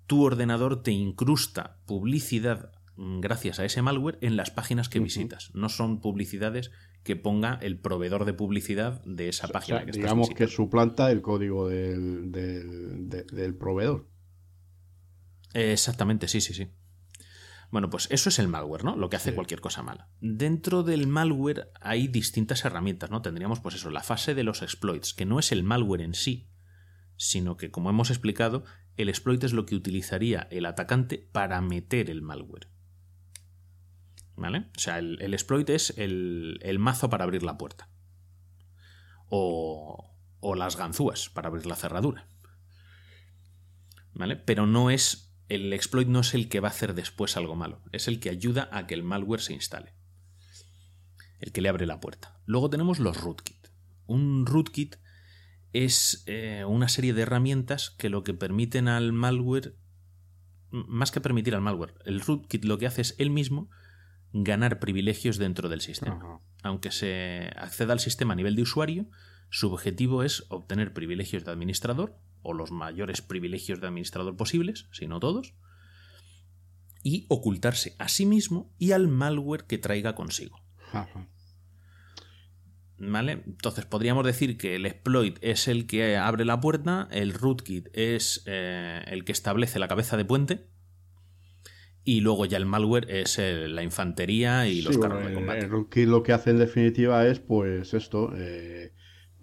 Tu 0.06 0.22
ordenador 0.22 0.82
te 0.84 0.92
incrusta 0.92 1.80
publicidad 1.86 2.70
gracias 2.96 3.58
a 3.58 3.64
ese 3.64 3.82
malware 3.82 4.18
en 4.22 4.36
las 4.36 4.50
páginas 4.52 4.88
que 4.88 5.00
visitas. 5.00 5.50
No 5.54 5.68
son 5.68 6.00
publicidades 6.00 6.70
que 7.02 7.16
ponga 7.16 7.58
el 7.60 7.78
proveedor 7.80 8.24
de 8.24 8.32
publicidad 8.32 9.02
de 9.04 9.28
esa 9.28 9.48
O 9.48 9.50
página 9.50 9.84
que 9.84 9.90
estás 9.90 10.02
digamos 10.02 10.30
que 10.30 10.46
suplanta 10.46 11.10
el 11.10 11.22
código 11.22 11.68
del, 11.68 12.30
del- 12.32 13.08
de- 13.08 13.24
del 13.24 13.54
proveedor. 13.56 14.08
Eh, 15.54 15.72
Exactamente, 15.72 16.28
sí, 16.28 16.40
sí, 16.40 16.54
sí. 16.54 16.68
Bueno, 17.70 17.90
pues 17.90 18.08
eso 18.10 18.28
es 18.28 18.38
el 18.38 18.48
malware, 18.48 18.84
¿no? 18.84 18.96
Lo 18.96 19.08
que 19.10 19.16
hace 19.16 19.30
Sí. 19.30 19.34
cualquier 19.34 19.60
cosa 19.60 19.82
mala. 19.82 20.08
Dentro 20.20 20.82
del 20.82 21.06
malware 21.06 21.70
hay 21.80 22.08
distintas 22.08 22.64
herramientas, 22.64 23.10
¿no? 23.10 23.22
Tendríamos, 23.22 23.60
pues 23.60 23.74
eso, 23.74 23.90
la 23.90 24.02
fase 24.02 24.34
de 24.34 24.44
los 24.44 24.62
exploits, 24.62 25.14
que 25.14 25.26
no 25.26 25.38
es 25.38 25.50
el 25.52 25.62
malware 25.62 26.02
en 26.02 26.14
sí, 26.14 26.48
sino 27.16 27.56
que, 27.56 27.70
como 27.70 27.90
hemos 27.90 28.10
explicado, 28.10 28.64
el 28.96 29.08
exploit 29.08 29.42
es 29.44 29.52
lo 29.52 29.66
que 29.66 29.74
utilizaría 29.74 30.46
el 30.50 30.64
atacante 30.66 31.18
para 31.32 31.60
meter 31.60 32.08
el 32.08 32.22
malware. 32.22 32.68
¿Vale? 34.36 34.70
O 34.76 34.78
sea, 34.80 34.98
el, 34.98 35.20
el 35.22 35.32
exploit 35.34 35.68
es 35.70 35.94
el, 35.96 36.58
el 36.62 36.78
mazo 36.78 37.08
para 37.10 37.24
abrir 37.24 37.42
la 37.42 37.56
puerta. 37.58 37.88
O, 39.28 40.14
o 40.40 40.54
las 40.54 40.76
ganzúas 40.76 41.30
para 41.30 41.48
abrir 41.48 41.66
la 41.66 41.74
cerradura. 41.74 42.28
¿Vale? 44.12 44.36
Pero 44.36 44.66
no 44.66 44.90
es. 44.90 45.25
El 45.48 45.72
exploit 45.72 46.08
no 46.08 46.20
es 46.20 46.34
el 46.34 46.48
que 46.48 46.60
va 46.60 46.68
a 46.68 46.70
hacer 46.70 46.94
después 46.94 47.36
algo 47.36 47.56
malo. 47.56 47.82
Es 47.92 48.08
el 48.08 48.20
que 48.20 48.30
ayuda 48.30 48.68
a 48.72 48.86
que 48.86 48.94
el 48.94 49.02
malware 49.02 49.40
se 49.40 49.52
instale. 49.52 49.94
El 51.38 51.52
que 51.52 51.60
le 51.60 51.68
abre 51.68 51.86
la 51.86 52.00
puerta. 52.00 52.40
Luego 52.46 52.70
tenemos 52.70 52.98
los 52.98 53.20
rootkit. 53.20 53.68
Un 54.06 54.46
rootkit 54.46 54.96
es 55.72 56.22
eh, 56.26 56.64
una 56.66 56.88
serie 56.88 57.12
de 57.14 57.22
herramientas 57.22 57.90
que 57.90 58.08
lo 58.08 58.24
que 58.24 58.34
permiten 58.34 58.88
al 58.88 59.12
malware. 59.12 59.76
Más 60.70 61.10
que 61.10 61.20
permitir 61.20 61.54
al 61.54 61.60
malware, 61.60 61.94
el 62.04 62.20
rootkit 62.20 62.64
lo 62.64 62.78
que 62.78 62.86
hace 62.86 63.02
es 63.02 63.14
él 63.18 63.30
mismo 63.30 63.70
ganar 64.32 64.80
privilegios 64.80 65.38
dentro 65.38 65.68
del 65.68 65.80
sistema 65.80 66.40
aunque 66.66 66.90
se 66.90 67.50
acceda 67.56 67.92
al 67.92 68.00
sistema 68.00 68.32
a 68.32 68.36
nivel 68.36 68.56
de 68.56 68.62
usuario, 68.62 69.06
su 69.48 69.72
objetivo 69.72 70.22
es 70.22 70.44
obtener 70.48 70.92
privilegios 70.92 71.44
de 71.44 71.52
administrador, 71.52 72.18
o 72.46 72.54
los 72.54 72.70
mayores 72.70 73.20
privilegios 73.22 73.80
de 73.80 73.88
administrador 73.88 74.36
posibles, 74.36 74.86
si 74.92 75.06
no 75.06 75.18
todos, 75.20 75.54
y 77.02 77.26
ocultarse 77.28 77.94
a 77.98 78.08
sí 78.08 78.24
mismo 78.26 78.72
y 78.78 78.92
al 78.92 79.08
malware 79.08 79.64
que 79.66 79.78
traiga 79.78 80.14
consigo. 80.14 80.60
Ajá. 80.92 81.28
¿Vale? 82.98 83.42
Entonces 83.46 83.84
podríamos 83.84 84.24
decir 84.24 84.56
que 84.56 84.74
el 84.76 84.86
exploit 84.86 85.38
es 85.42 85.68
el 85.68 85.86
que 85.86 86.16
abre 86.16 86.44
la 86.46 86.60
puerta, 86.60 87.08
el 87.10 87.34
rootkit 87.34 87.88
es 87.92 88.42
eh, 88.46 89.02
el 89.08 89.24
que 89.24 89.32
establece 89.32 89.78
la 89.78 89.88
cabeza 89.88 90.16
de 90.16 90.24
puente, 90.24 90.66
y 92.02 92.20
luego 92.20 92.46
ya 92.46 92.56
el 92.56 92.64
malware 92.66 93.10
es 93.10 93.38
eh, 93.38 93.68
la 93.68 93.82
infantería 93.82 94.66
y 94.68 94.80
los 94.80 94.94
Sí, 94.94 95.00
carros 95.00 95.18
bueno, 95.18 95.26
de 95.28 95.32
el- 95.32 95.38
combate. 95.38 95.58
el 95.64 95.70
rootkit 95.70 96.08
lo 96.08 96.22
que 96.22 96.32
hace 96.32 96.50
en 96.50 96.58
definitiva 96.58 97.26
es, 97.26 97.38
pues 97.40 97.92
esto, 97.92 98.32
eh, 98.34 98.92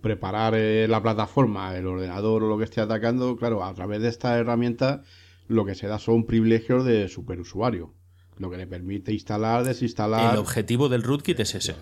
preparar 0.03 0.53
eh, 0.53 0.87
la 0.87 1.01
plataforma, 1.01 1.75
el 1.75 1.87
ordenador 1.87 2.43
o 2.43 2.47
lo 2.47 2.57
que 2.59 2.65
esté 2.65 2.81
atacando. 2.81 3.37
Claro, 3.37 3.63
a 3.63 3.73
través 3.73 4.01
de 4.01 4.09
esta 4.09 4.37
herramienta 4.37 5.01
lo 5.47 5.65
que 5.65 5.73
se 5.73 5.87
da 5.87 5.97
son 5.97 6.25
privilegios 6.25 6.85
de 6.85 7.07
superusuario, 7.07 7.95
lo 8.37 8.51
que 8.51 8.57
le 8.57 8.67
permite 8.67 9.13
instalar, 9.13 9.63
desinstalar. 9.63 10.33
El 10.33 10.39
objetivo 10.39 10.89
del 10.89 11.03
rootkit 11.03 11.39
es 11.39 11.55
ese. 11.55 11.75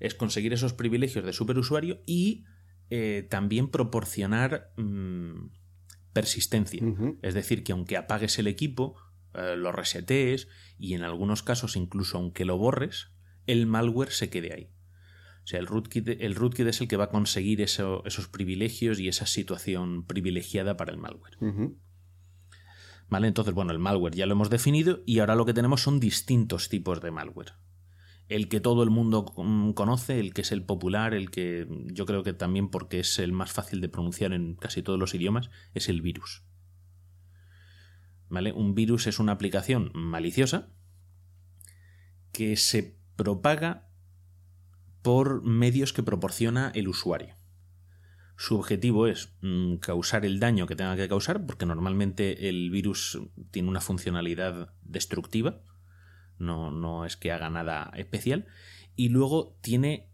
Es 0.00 0.14
conseguir 0.14 0.52
esos 0.52 0.72
privilegios 0.72 1.24
de 1.24 1.32
superusuario 1.32 2.00
y 2.06 2.44
eh, 2.90 3.26
también 3.30 3.68
proporcionar 3.68 4.72
mm, 4.76 5.50
persistencia. 6.12 6.82
Es 7.22 7.34
decir, 7.34 7.62
que 7.62 7.72
aunque 7.72 7.96
apagues 7.96 8.38
el 8.38 8.48
equipo, 8.48 8.96
eh, 9.34 9.54
lo 9.56 9.70
resetees 9.70 10.48
y 10.76 10.94
en 10.94 11.02
algunos 11.02 11.44
casos 11.44 11.76
incluso 11.76 12.18
aunque 12.18 12.44
lo 12.44 12.58
borres, 12.58 13.12
el 13.46 13.66
malware 13.66 14.10
se 14.10 14.28
quede 14.28 14.52
ahí. 14.52 14.70
O 15.50 15.52
sea, 15.52 15.58
el 15.58 15.66
rootkit, 15.66 16.06
el 16.20 16.36
rootkit 16.36 16.68
es 16.68 16.80
el 16.80 16.86
que 16.86 16.96
va 16.96 17.06
a 17.06 17.08
conseguir 17.10 17.60
eso- 17.60 18.04
esos 18.06 18.28
privilegios 18.28 19.00
y 19.00 19.08
esa 19.08 19.26
situación 19.26 20.04
privilegiada 20.06 20.76
para 20.76 20.92
el 20.92 20.98
malware. 20.98 21.36
¿Vale? 23.08 23.26
Entonces, 23.26 23.52
bueno, 23.52 23.72
el 23.72 23.80
malware 23.80 24.14
ya 24.14 24.26
lo 24.26 24.34
hemos 24.34 24.48
definido 24.48 25.02
y 25.06 25.18
ahora 25.18 25.34
lo 25.34 25.44
que 25.44 25.52
tenemos 25.52 25.82
son 25.82 25.98
distintos 25.98 26.68
tipos 26.68 27.00
de 27.00 27.10
malware. 27.10 27.54
El 28.28 28.46
que 28.48 28.60
todo 28.60 28.84
el 28.84 28.90
mundo 28.90 29.26
mm, 29.36 29.72
conoce, 29.72 30.20
el 30.20 30.32
que 30.34 30.42
es 30.42 30.52
el 30.52 30.62
popular, 30.62 31.14
el 31.14 31.32
que 31.32 31.66
yo 31.86 32.06
creo 32.06 32.22
que 32.22 32.32
también 32.32 32.68
porque 32.68 33.00
es 33.00 33.18
el 33.18 33.32
más 33.32 33.50
fácil 33.50 33.80
de 33.80 33.88
pronunciar 33.88 34.32
en 34.32 34.54
casi 34.54 34.84
todos 34.84 35.00
los 35.00 35.16
idiomas, 35.16 35.50
es 35.74 35.88
el 35.88 36.00
virus. 36.00 36.44
¿Vale? 38.28 38.52
Un 38.52 38.76
virus 38.76 39.08
es 39.08 39.18
una 39.18 39.32
aplicación 39.32 39.90
maliciosa 39.94 40.68
que 42.30 42.54
se 42.56 42.96
propaga 43.16 43.89
por 45.02 45.42
medios 45.42 45.92
que 45.92 46.02
proporciona 46.02 46.70
el 46.74 46.88
usuario. 46.88 47.36
Su 48.36 48.56
objetivo 48.56 49.06
es 49.06 49.34
mm, 49.42 49.76
causar 49.76 50.24
el 50.24 50.40
daño 50.40 50.66
que 50.66 50.76
tenga 50.76 50.96
que 50.96 51.08
causar, 51.08 51.44
porque 51.44 51.66
normalmente 51.66 52.48
el 52.48 52.70
virus 52.70 53.20
tiene 53.50 53.68
una 53.68 53.80
funcionalidad 53.80 54.72
destructiva, 54.82 55.62
no, 56.38 56.70
no 56.70 57.04
es 57.04 57.16
que 57.16 57.32
haga 57.32 57.50
nada 57.50 57.92
especial, 57.94 58.46
y 58.96 59.10
luego 59.10 59.58
tiene 59.60 60.09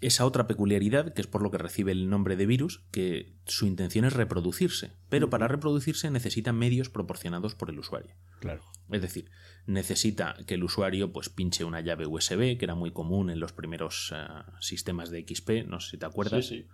esa 0.00 0.24
otra 0.24 0.46
peculiaridad, 0.46 1.12
que 1.12 1.20
es 1.20 1.26
por 1.26 1.42
lo 1.42 1.50
que 1.50 1.58
recibe 1.58 1.92
el 1.92 2.08
nombre 2.08 2.36
de 2.36 2.46
virus, 2.46 2.84
que 2.90 3.34
su 3.46 3.66
intención 3.66 4.04
es 4.04 4.12
reproducirse, 4.12 4.92
pero 5.08 5.28
para 5.28 5.48
reproducirse 5.48 6.10
necesita 6.10 6.52
medios 6.52 6.88
proporcionados 6.88 7.54
por 7.54 7.70
el 7.70 7.78
usuario. 7.78 8.14
Claro. 8.40 8.62
Es 8.90 9.02
decir, 9.02 9.30
necesita 9.66 10.36
que 10.46 10.54
el 10.54 10.64
usuario 10.64 11.12
pues 11.12 11.28
pinche 11.28 11.64
una 11.64 11.80
llave 11.80 12.06
USB, 12.06 12.56
que 12.56 12.64
era 12.64 12.74
muy 12.74 12.92
común 12.92 13.30
en 13.30 13.40
los 13.40 13.52
primeros 13.52 14.12
eh, 14.14 14.26
sistemas 14.60 15.10
de 15.10 15.24
XP, 15.28 15.66
no 15.66 15.80
sé 15.80 15.90
si 15.90 15.98
te 15.98 16.06
acuerdas. 16.06 16.46
Sí, 16.46 16.62
sí. 16.62 16.68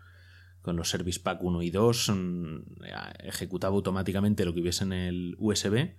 Con 0.61 0.77
los 0.77 0.89
Service 0.89 1.21
Pack 1.21 1.43
1 1.43 1.63
y 1.63 1.71
2 1.71 2.09
mm, 2.09 2.59
ejecutaba 3.25 3.75
automáticamente 3.75 4.45
lo 4.45 4.55
que 4.55 4.61
hubiese 4.61 4.85
en 4.85 4.93
el 4.93 5.37
USB 5.39 5.95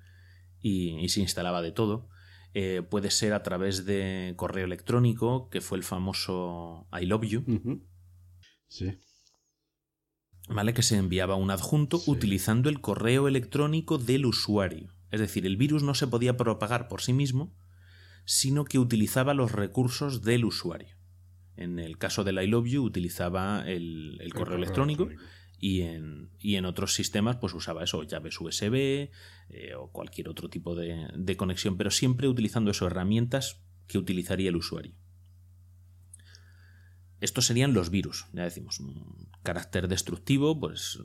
y, 0.60 0.98
y 1.00 1.10
se 1.10 1.22
instalaba 1.22 1.62
de 1.62 1.72
todo. 1.72 2.10
Eh, 2.58 2.82
puede 2.90 3.12
ser 3.12 3.34
a 3.34 3.44
través 3.44 3.86
de 3.86 4.34
correo 4.38 4.64
electrónico, 4.64 5.50
que 5.50 5.60
fue 5.60 5.78
el 5.78 5.84
famoso 5.84 6.88
I 6.98 7.06
love 7.06 7.26
you. 7.26 7.44
Sí. 8.70 8.98
¿vale? 10.48 10.74
Que 10.74 10.82
se 10.84 10.96
enviaba 10.98 11.36
un 11.36 11.52
adjunto 11.52 11.98
Sí. 11.98 12.10
utilizando 12.12 12.70
el 12.70 12.80
correo 12.80 13.28
electrónico 13.28 13.98
del 13.98 14.26
usuario. 14.26 14.94
Es 15.12 15.20
decir, 15.20 15.46
el 15.46 15.58
virus 15.58 15.84
no 15.84 15.96
se 15.96 16.08
podía 16.08 16.38
propagar 16.38 16.88
por 16.88 17.02
sí 17.02 17.14
mismo, 17.14 17.54
sino 18.26 18.64
que 18.64 18.80
utilizaba 18.80 19.34
los 19.34 19.52
recursos 19.52 20.22
del 20.22 20.46
usuario. 20.46 20.96
En 21.58 21.80
el 21.80 21.98
caso 21.98 22.24
del 22.24 22.42
I 22.42 22.48
love 22.48 22.68
you 22.68 22.84
utilizaba 22.84 23.64
el, 23.68 24.18
el 24.22 24.34
correo 24.34 24.58
electrónico, 24.58 25.10
Y, 25.60 25.82
en, 25.82 26.30
y 26.40 26.56
en 26.56 26.66
otros 26.66 26.94
sistemas 26.94 27.38
pues 27.38 27.54
usaba 27.54 27.84
eso, 27.84 28.04
llaves 28.04 28.40
USB 28.40 28.76
eh, 29.50 29.76
o 29.78 29.92
cualquier 29.92 30.30
otro 30.30 30.50
tipo 30.50 30.76
de, 30.76 31.08
de 31.16 31.38
conexión, 31.38 31.78
pero 31.78 31.92
siempre 31.92 32.28
utilizando 32.28 32.72
eso, 32.72 32.88
herramientas 32.88 33.62
que 33.88 33.98
utilizaría 33.98 34.50
el 34.50 34.58
usuario. 34.58 34.96
Estos 37.22 37.46
serían 37.46 37.74
los 37.74 37.90
virus, 37.90 38.28
ya 38.34 38.44
decimos, 38.44 38.80
un 38.80 39.30
carácter 39.42 39.88
destructivo, 39.88 40.60
pues 40.60 41.00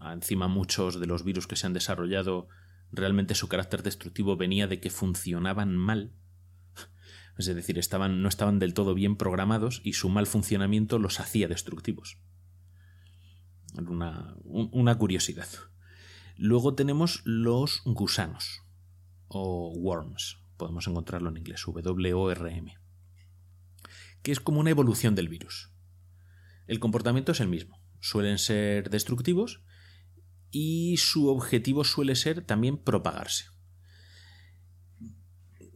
encima 0.00 0.48
muchos 0.48 0.98
de 0.98 1.06
los 1.06 1.24
virus 1.24 1.46
que 1.46 1.56
se 1.56 1.66
han 1.66 1.74
desarrollado, 1.74 2.48
realmente 2.90 3.34
su 3.34 3.48
carácter 3.48 3.82
destructivo 3.82 4.36
venía 4.36 4.66
de 4.66 4.80
que 4.80 4.90
funcionaban 4.90 5.76
mal. 5.76 6.12
Es 7.38 7.46
decir, 7.46 7.78
estaban, 7.78 8.22
no 8.22 8.28
estaban 8.28 8.58
del 8.58 8.74
todo 8.74 8.94
bien 8.94 9.16
programados 9.16 9.80
y 9.84 9.94
su 9.94 10.08
mal 10.08 10.26
funcionamiento 10.26 10.98
los 10.98 11.20
hacía 11.20 11.48
destructivos. 11.48 12.18
Una, 13.78 14.34
un- 14.44 14.68
una 14.72 14.96
curiosidad. 14.98 15.48
Luego 16.36 16.74
tenemos 16.74 17.22
los 17.24 17.82
gusanos 17.84 18.62
o 19.28 19.72
worms, 19.76 20.38
podemos 20.56 20.86
encontrarlo 20.88 21.28
en 21.30 21.36
inglés, 21.36 21.62
W-O-R-M, 21.66 22.76
que 24.22 24.32
es 24.32 24.40
como 24.40 24.60
una 24.60 24.70
evolución 24.70 25.14
del 25.14 25.28
virus. 25.28 25.70
El 26.66 26.80
comportamiento 26.80 27.32
es 27.32 27.40
el 27.40 27.48
mismo, 27.48 27.80
suelen 28.00 28.38
ser 28.38 28.90
destructivos 28.90 29.62
y 30.50 30.96
su 30.96 31.28
objetivo 31.28 31.84
suele 31.84 32.16
ser 32.16 32.42
también 32.44 32.76
propagarse. 32.78 33.44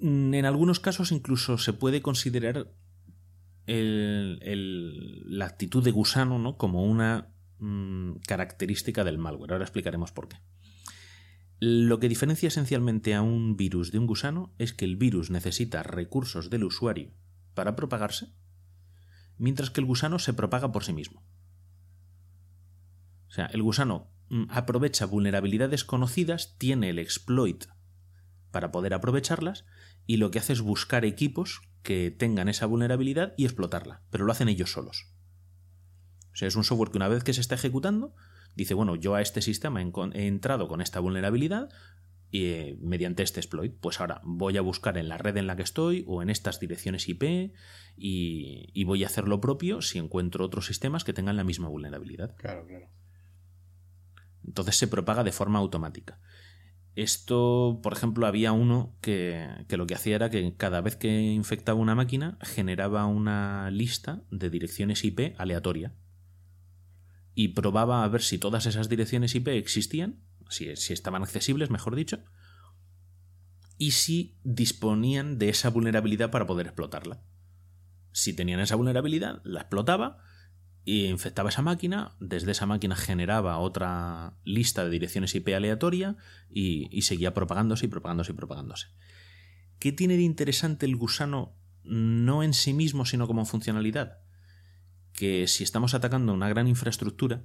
Mm, 0.01 0.35
En 0.35 0.45
algunos 0.47 0.81
casos 0.81 1.13
incluso 1.13 1.59
se 1.59 1.73
puede 1.73 2.03
considerar 2.03 2.73
la 3.67 5.47
actitud 5.47 5.83
de 5.83 5.91
gusano 5.91 6.39
¿no? 6.39 6.57
como 6.59 6.85
una 6.85 7.34
mm, 7.65 8.21
característica 8.27 9.05
del 9.05 9.19
malware. 9.19 9.53
Ahora 9.53 9.65
explicaremos 9.65 10.13
por 10.13 10.29
qué. 10.29 10.37
Lo 11.61 11.99
que 11.99 12.09
diferencia 12.09 12.49
esencialmente 12.49 13.15
a 13.15 13.23
un 13.23 13.57
virus 13.57 13.91
de 13.91 13.99
un 13.99 14.07
gusano 14.07 14.53
es 14.59 14.75
que 14.75 14.85
el 14.85 14.97
virus 14.97 15.31
necesita 15.31 15.83
recursos 15.83 16.51
del 16.51 16.65
usuario 16.65 17.15
para 17.55 17.77
propagarse, 17.77 18.35
mientras 19.39 19.71
que 19.71 19.81
el 19.81 19.87
gusano 19.87 20.19
se 20.19 20.35
propaga 20.35 20.73
por 20.73 20.85
sí 20.85 20.93
mismo. 20.93 21.25
O 23.29 23.31
sea, 23.31 23.47
el 23.47 23.63
gusano 23.63 24.11
mm, 24.29 24.45
aprovecha 24.51 25.07
vulnerabilidades 25.07 25.85
conocidas, 25.85 26.59
tiene 26.59 26.91
el 26.91 26.99
exploit 26.99 27.65
para 28.51 28.71
poder 28.71 28.95
aprovecharlas 28.95 29.65
y 30.07 30.19
lo 30.19 30.31
que 30.31 30.39
hace 30.39 30.53
es 30.53 30.61
buscar 30.61 31.05
equipos 31.05 31.63
que 31.83 32.11
tengan 32.11 32.49
esa 32.49 32.67
vulnerabilidad 32.67 33.35
y 33.37 33.45
explotarla, 33.45 34.03
pero 34.11 34.25
lo 34.25 34.33
hacen 34.33 34.49
ellos 34.49 34.73
solos. 34.73 35.14
O 36.35 36.37
sea, 36.37 36.49
es 36.49 36.57
un 36.57 36.65
software 36.65 36.91
que 36.91 36.99
una 36.99 37.07
vez 37.07 37.23
que 37.23 37.33
se 37.33 37.41
está 37.41 37.55
ejecutando, 37.55 38.13
dice, 38.57 38.75
bueno, 38.75 38.97
yo 38.97 39.15
a 39.15 39.23
este 39.23 39.41
sistema 39.41 39.81
he, 39.81 40.27
entrado 40.27 40.67
con 40.67 40.81
esta 40.81 40.99
vulnerabilidad 40.99 41.69
y, 42.33 42.47
eh, 42.47 42.77
mediante 42.81 43.23
este 43.23 43.39
exploit, 43.39 43.73
pues 43.81 44.01
ahora 44.01 44.21
voy 44.25 44.57
a 44.57 44.61
buscar 44.61 44.99
en 44.99 45.09
la 45.09 45.17
red 45.17 45.37
en 45.37 45.47
la 45.47 45.55
que 45.55 45.63
estoy 45.63 46.05
o 46.09 46.23
en 46.23 46.31
estas 46.31 46.59
direcciones 46.59 47.09
IP 47.09 47.23
y, 47.97 48.69
y 48.73 48.85
voy 48.85 49.05
a 49.05 49.07
hacer 49.07 49.29
lo 49.29 49.41
propio 49.41 49.81
si 49.81 49.99
encuentro 49.99 50.45
otros 50.45 50.67
sistemas 50.67 51.05
que 51.05 51.13
tengan 51.13 51.37
la 51.37 51.45
misma 51.45 51.69
vulnerabilidad. 51.69 52.35
Claro, 52.35 52.67
claro. 52.67 52.89
Entonces 54.45 54.77
se 54.77 54.89
propaga 54.89 55.23
de 55.23 55.33
forma 55.33 55.61
automática. 55.61 56.19
Esto, 56.97 57.79
por 57.81 57.93
ejemplo, 57.93 58.27
había 58.27 58.51
uno 58.51 58.97
que, 59.01 59.49
que 59.69 59.77
lo 59.77 59.87
que 59.87 59.95
hacía 59.95 60.17
era 60.17 60.31
que 60.31 60.57
cada 60.57 60.81
vez 60.81 60.97
que 60.97 61.21
infectaba 61.33 61.79
una 61.79 61.95
máquina 61.95 62.39
generaba 62.41 63.07
una 63.07 63.71
lista 63.71 64.25
de 64.33 64.51
direcciones 64.51 65.05
IP 65.05 65.35
aleatoria 65.39 65.95
y 67.35 67.49
probaba 67.49 68.05
a 68.05 68.09
ver 68.09 68.23
si 68.23 68.39
todas 68.39 68.67
esas 68.67 68.89
direcciones 68.89 69.35
IP 69.35 69.49
existían, 69.49 70.21
si, 70.49 70.75
si 70.77 70.93
estaban 70.93 71.23
accesibles, 71.23 71.71
mejor 71.71 71.97
dicho, 71.97 72.21
y 73.77 73.93
si 73.93 74.39
disponían 74.45 75.39
de 75.39 75.49
esa 75.49 75.71
vulnerabilidad 75.71 76.31
para 76.31 76.47
poder 76.47 76.67
explotarla. 76.67 77.23
Si 78.13 78.33
tenían 78.33 78.61
esa 78.61 78.77
vulnerabilidad, 78.77 79.41
la 79.45 79.61
explotaba 79.63 80.19
y 80.85 81.07
infectaba 81.07 81.49
esa 81.49 81.63
máquina, 81.63 82.15
desde 82.21 82.53
esa 82.53 82.67
máquina 82.67 82.95
generaba 82.95 83.59
otra 83.59 84.39
lista 84.45 84.85
de 84.85 84.91
direcciones 84.91 85.35
IP 85.35 85.49
aleatoria 85.49 86.17
y, 86.49 86.89
y 86.97 87.03
seguía 87.03 87.35
propagándose 87.35 87.87
y 87.87 87.89
propagándose 87.89 88.33
y 88.33 88.37
propagándose. 88.37 88.89
¿Qué 89.81 89.91
tiene 89.91 90.17
de 90.17 90.23
interesante 90.23 90.87
el 90.87 90.97
gusano 90.97 91.57
no 91.83 92.43
en 92.43 92.55
sí 92.55 92.73
mismo, 92.73 93.05
sino 93.05 93.27
como 93.27 93.45
funcionalidad? 93.45 94.24
Que 95.15 95.47
si 95.49 95.65
estamos 95.65 95.95
atacando 95.95 96.35
una 96.35 96.49
gran 96.51 96.69
infraestructura, 96.69 97.45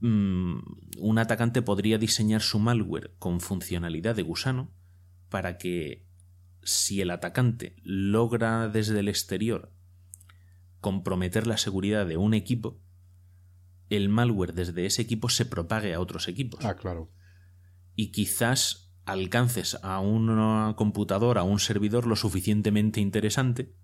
mm, 0.00 0.58
un 0.98 1.18
atacante 1.18 1.60
podría 1.60 1.98
diseñar 1.98 2.40
su 2.40 2.58
malware 2.58 3.14
con 3.18 3.40
funcionalidad 3.40 4.16
de 4.16 4.22
gusano 4.22 4.72
para 5.28 5.58
que 5.58 6.06
si 6.62 7.00
el 7.00 7.10
atacante 7.10 7.76
logra 7.82 8.68
desde 8.68 9.00
el 9.00 9.08
exterior 9.08 9.72
comprometer 10.80 11.46
la 11.46 11.58
seguridad 11.58 12.06
de 12.06 12.16
un 12.16 12.32
equipo, 12.32 12.80
el 13.90 14.08
malware 14.08 14.52
desde 14.52 14.86
ese 14.86 15.02
equipo 15.02 15.28
se 15.28 15.46
propague 15.46 15.94
a 15.94 16.00
otros 16.00 16.28
equipos. 16.28 16.64
Ah, 16.64 16.76
claro. 16.76 17.10
Y 17.94 18.12
quizás 18.12 18.92
alcances 19.04 19.78
a 19.82 20.00
una 20.00 20.74
computadora, 20.76 21.42
a 21.42 21.44
un 21.44 21.60
servidor 21.60 22.06
lo 22.06 22.16
suficientemente 22.16 23.00
interesante 23.00 23.74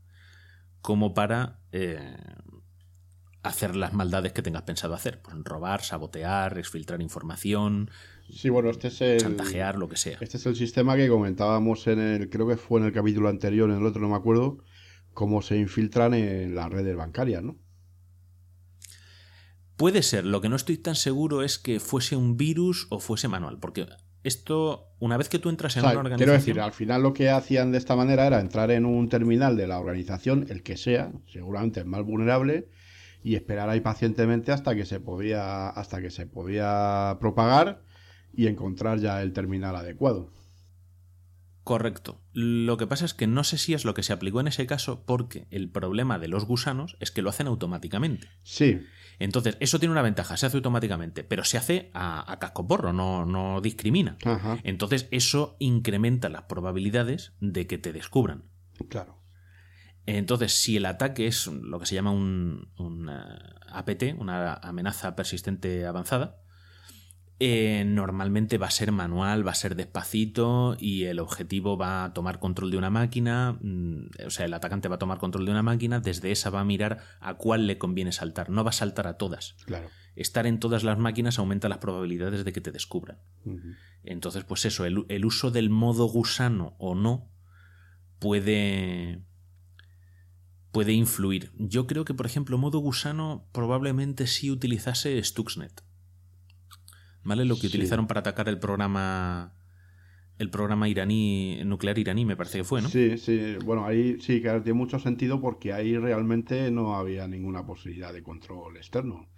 como 0.83 1.14
para 1.14 1.61
eh, 1.72 2.16
hacer 3.43 3.74
las 3.74 3.95
maldades 3.95 4.33
que 4.33 4.43
tengas 4.43 4.62
pensado 4.62 4.95
hacer. 4.95 5.22
Pues 5.22 5.37
robar, 5.43 5.83
sabotear, 5.83 6.59
exfiltrar 6.59 7.01
información, 7.01 7.91
Sí, 8.33 8.49
bueno, 8.49 8.70
este 8.70 8.89
es 8.89 9.01
el. 9.03 9.18
chantajear, 9.18 9.76
lo 9.76 9.89
que 9.89 9.97
sea. 9.97 10.16
Este 10.20 10.39
es 10.39 10.47
el 10.47 10.57
sistema 10.57 10.97
que 10.97 11.09
comentábamos 11.09 11.87
en 11.87 12.01
el. 12.01 12.30
Creo 12.30 12.49
que 12.49 12.57
fue 12.57 12.80
en 12.80 12.87
el 12.87 12.93
capítulo 12.93 13.28
anterior, 13.28 13.70
en 13.70 13.76
el 13.76 13.87
otro 13.87 14.01
no 14.01 14.09
me 14.09 14.16
acuerdo. 14.16 14.59
Cómo 15.12 15.43
se 15.43 15.59
infiltran 15.59 16.14
en 16.14 16.55
las 16.55 16.70
redes 16.70 16.97
bancarias, 16.97 17.43
¿no? 17.43 17.59
Puede 19.76 20.03
ser, 20.03 20.24
lo 20.24 20.41
que 20.41 20.49
no 20.49 20.57
estoy 20.57 20.78
tan 20.78 20.95
seguro 20.95 21.43
es 21.43 21.59
que 21.59 21.80
fuese 21.80 22.16
un 22.16 22.39
virus 22.39 22.87
o 22.89 23.01
fuese 23.01 23.28
manual, 23.28 23.59
porque 23.59 23.87
esto, 24.25 24.89
una 24.99 25.16
vez 25.16 25.29
que 25.29 25.39
tú 25.39 25.49
entras 25.49 25.77
O 25.77 25.81
en 25.81 25.83
sea, 25.83 25.91
una 25.91 26.03
quiero 26.03 26.14
organización... 26.14 26.37
decir, 26.37 26.61
al 26.61 26.73
final 26.73 27.03
lo 27.03 27.12
que 27.12 27.31
hacían 27.31 27.73
de 27.73 27.79
esta 27.79 27.97
manera 27.97 28.27
era 28.27 28.41
entrar 28.41 28.70
en 28.70 28.87
un 28.87 29.09
terminal 29.09 29.57
de 29.57 29.66
la 29.66 29.81
organización, 29.81 30.47
el 30.49 30.62
que 30.62 30.77
sea, 30.77 31.12
seguramente 31.27 31.81
el 31.81 31.87
más 31.87 32.05
vulnerable, 32.05 32.68
y 33.25 33.35
esperar 33.35 33.68
ahí 33.68 33.81
pacientemente 33.81 34.53
hasta 34.53 34.75
que 34.75 34.85
se 34.85 35.01
podía, 35.01 35.68
hasta 35.68 36.01
que 36.01 36.11
se 36.11 36.27
podía 36.27 37.16
propagar 37.20 37.83
y 38.33 38.47
encontrar 38.47 38.99
ya 38.99 39.23
el 39.23 39.33
terminal 39.33 39.77
adecuado. 39.77 40.31
Correcto. 41.64 42.20
Lo 42.33 42.77
que 42.77 42.89
pasa 42.89 43.05
es 43.05 43.14
que 43.14 43.29
no 43.29 43.45
sé 43.45 43.57
si 43.57 43.73
es 43.75 43.85
lo 43.85 43.95
que 43.95 44.03
se 44.03 44.12
aplicó 44.12 44.41
en 44.41 44.49
ese 44.49 44.66
caso 44.66 45.05
porque 45.07 45.47
el 45.51 45.70
problema 45.70 46.18
de 46.18 46.27
los 46.27 46.45
gusanos 46.45 46.97
es 46.99 47.12
que 47.12 47.23
lo 47.23 47.31
hacen 47.31 47.47
automáticamente. 47.47 48.29
Sí, 48.43 48.81
Entonces, 49.23 49.57
eso 49.61 49.79
tiene 49.79 49.93
una 49.93 50.03
ventaja, 50.03 50.37
se 50.37 50.47
hace 50.47 50.57
automáticamente, 50.57 51.23
pero 51.23 51.45
se 51.45 51.57
hace 51.57 51.91
a, 51.95 52.31
a 52.31 52.39
cascoporro, 52.41 52.93
no, 52.93 53.25
no 53.25 53.61
discrimina. 53.61 54.16
ajá, 54.25 54.59
Entonces, 54.64 55.07
eso 55.12 55.57
incrementa 55.61 56.29
las 56.29 56.43
probabilidades 56.43 57.33
de 57.41 57.68
que 57.68 57.79
te 57.79 57.93
descubran. 57.93 58.45
claro. 58.89 59.23
Entonces, 60.07 60.53
si 60.55 60.77
el 60.77 60.87
ataque 60.87 61.29
es 61.29 61.47
lo 61.47 61.79
que 61.79 61.87
se 61.87 61.95
llama 61.95 62.11
un, 62.11 62.73
un, 62.77 63.09
eh, 63.09 63.14
APT, 63.68 64.14
una 64.18 64.55
amenaza 64.55 65.14
persistente 65.14 65.87
avanzada, 65.87 66.41
eh, 67.45 67.82
normalmente 67.84 68.57
va 68.57 68.68
a 68.68 68.70
ser 68.70 68.93
manual, 68.93 69.45
va 69.45 69.51
a 69.51 69.57
ser 69.57 69.74
despacito 69.74 70.76
y 70.78 71.07
el 71.07 71.18
objetivo 71.18 71.76
va 71.76 72.05
a 72.05 72.12
tomar 72.12 72.38
control 72.38 72.70
de 72.70 72.76
una 72.76 72.88
máquina, 72.88 73.59
mm, 73.61 74.11
o 74.24 74.30
sea, 74.30 74.47
el 74.47 74.55
atacante 74.55 74.86
va 74.86 74.95
a 74.95 74.99
tomar 75.01 75.18
control 75.18 75.47
de 75.47 75.51
una 75.51 75.64
máquina, 75.64 75.99
desde 75.99 76.30
esa 76.30 76.51
va 76.51 76.61
a 76.61 76.64
mirar 76.64 77.01
a 77.18 77.34
cuál 77.34 77.66
le 77.66 77.78
conviene 77.78 78.12
saltar, 78.12 78.49
no 78.49 78.62
va 78.62 78.70
a 78.70 78.72
saltar 78.72 79.09
a 79.09 79.16
todas. 79.18 79.57
Claro. 79.64 79.88
Estar 80.14 80.47
en 80.47 80.61
todas 80.61 80.84
las 80.84 80.99
máquinas 80.99 81.40
aumenta 81.40 81.68
las 81.68 81.78
probabilidades 81.78 82.45
de 82.45 82.53
que 82.53 82.61
te 82.61 82.70
descubran. 82.70 83.18
Entonces, 84.05 84.45
pues 84.45 84.64
eso, 84.64 84.84
el, 84.84 85.05
el 85.09 85.24
uso 85.24 85.51
del 85.51 85.68
modo 85.68 86.07
gusano 86.07 86.76
o 86.78 86.95
no 86.95 87.28
puede 88.20 89.24
puede 90.70 90.93
influir. 90.93 91.51
Yo 91.59 91.88
creo 91.88 92.05
que, 92.05 92.14
por 92.14 92.26
ejemplo, 92.26 92.57
modo 92.57 92.78
gusano 92.78 93.49
probablemente 93.51 94.28
sí 94.28 94.49
utilizase 94.49 95.20
Stuxnet. 95.24 95.82
¿Vale? 97.25 97.45
Lo 97.45 97.55
que 97.55 97.62
Sí. 97.62 97.66
utilizaron 97.68 98.07
para 98.07 98.20
atacar 98.20 98.49
el 98.49 98.59
programa 98.59 99.53
el 100.39 100.51
programa 100.51 100.89
iraní 100.89 101.62
nuclear 101.64 101.99
iraní 101.99 102.25
me 102.25 102.37
parece 102.37 102.59
que 102.59 102.64
fue, 102.64 102.83
¿no? 102.83 102.89
Sí, 102.89 103.16
sí, 103.18 103.57
bueno, 103.64 103.87
ahí 103.87 104.16
sí 104.20 104.41
que 104.43 104.49
tiene 104.61 104.73
mucho 104.73 104.99
sentido 104.99 105.41
porque 105.41 105.73
ahí 105.73 105.97
realmente 105.97 106.70
no 106.70 106.97
había 106.97 107.29
ninguna 107.29 107.64
posibilidad 107.64 108.12
de 108.12 108.23
control 108.25 108.77
externo. 108.77 109.29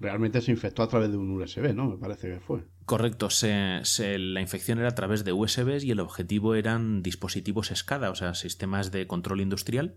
Realmente 0.00 0.40
se 0.40 0.52
infectó 0.52 0.82
a 0.82 0.88
través 0.88 1.10
de 1.10 1.16
un 1.18 1.30
USB, 1.32 1.74
¿no? 1.74 1.90
Me 1.90 1.98
parece 1.98 2.28
que 2.30 2.40
fue. 2.40 2.64
Correcto, 2.86 3.30
se, 3.30 3.80
se- 3.82 4.18
la 4.18 4.40
infección 4.40 4.78
era 4.78 4.88
a 4.88 4.94
través 4.94 5.24
de 5.24 5.32
USBs 5.32 5.84
y 5.84 5.90
el 5.90 6.00
objetivo 6.00 6.54
eran 6.54 7.02
dispositivos 7.02 7.68
SCADA, 7.74 8.10
o 8.10 8.14
sea, 8.14 8.34
sistemas 8.34 8.90
de 8.90 9.06
control 9.06 9.40
industrial. 9.40 9.96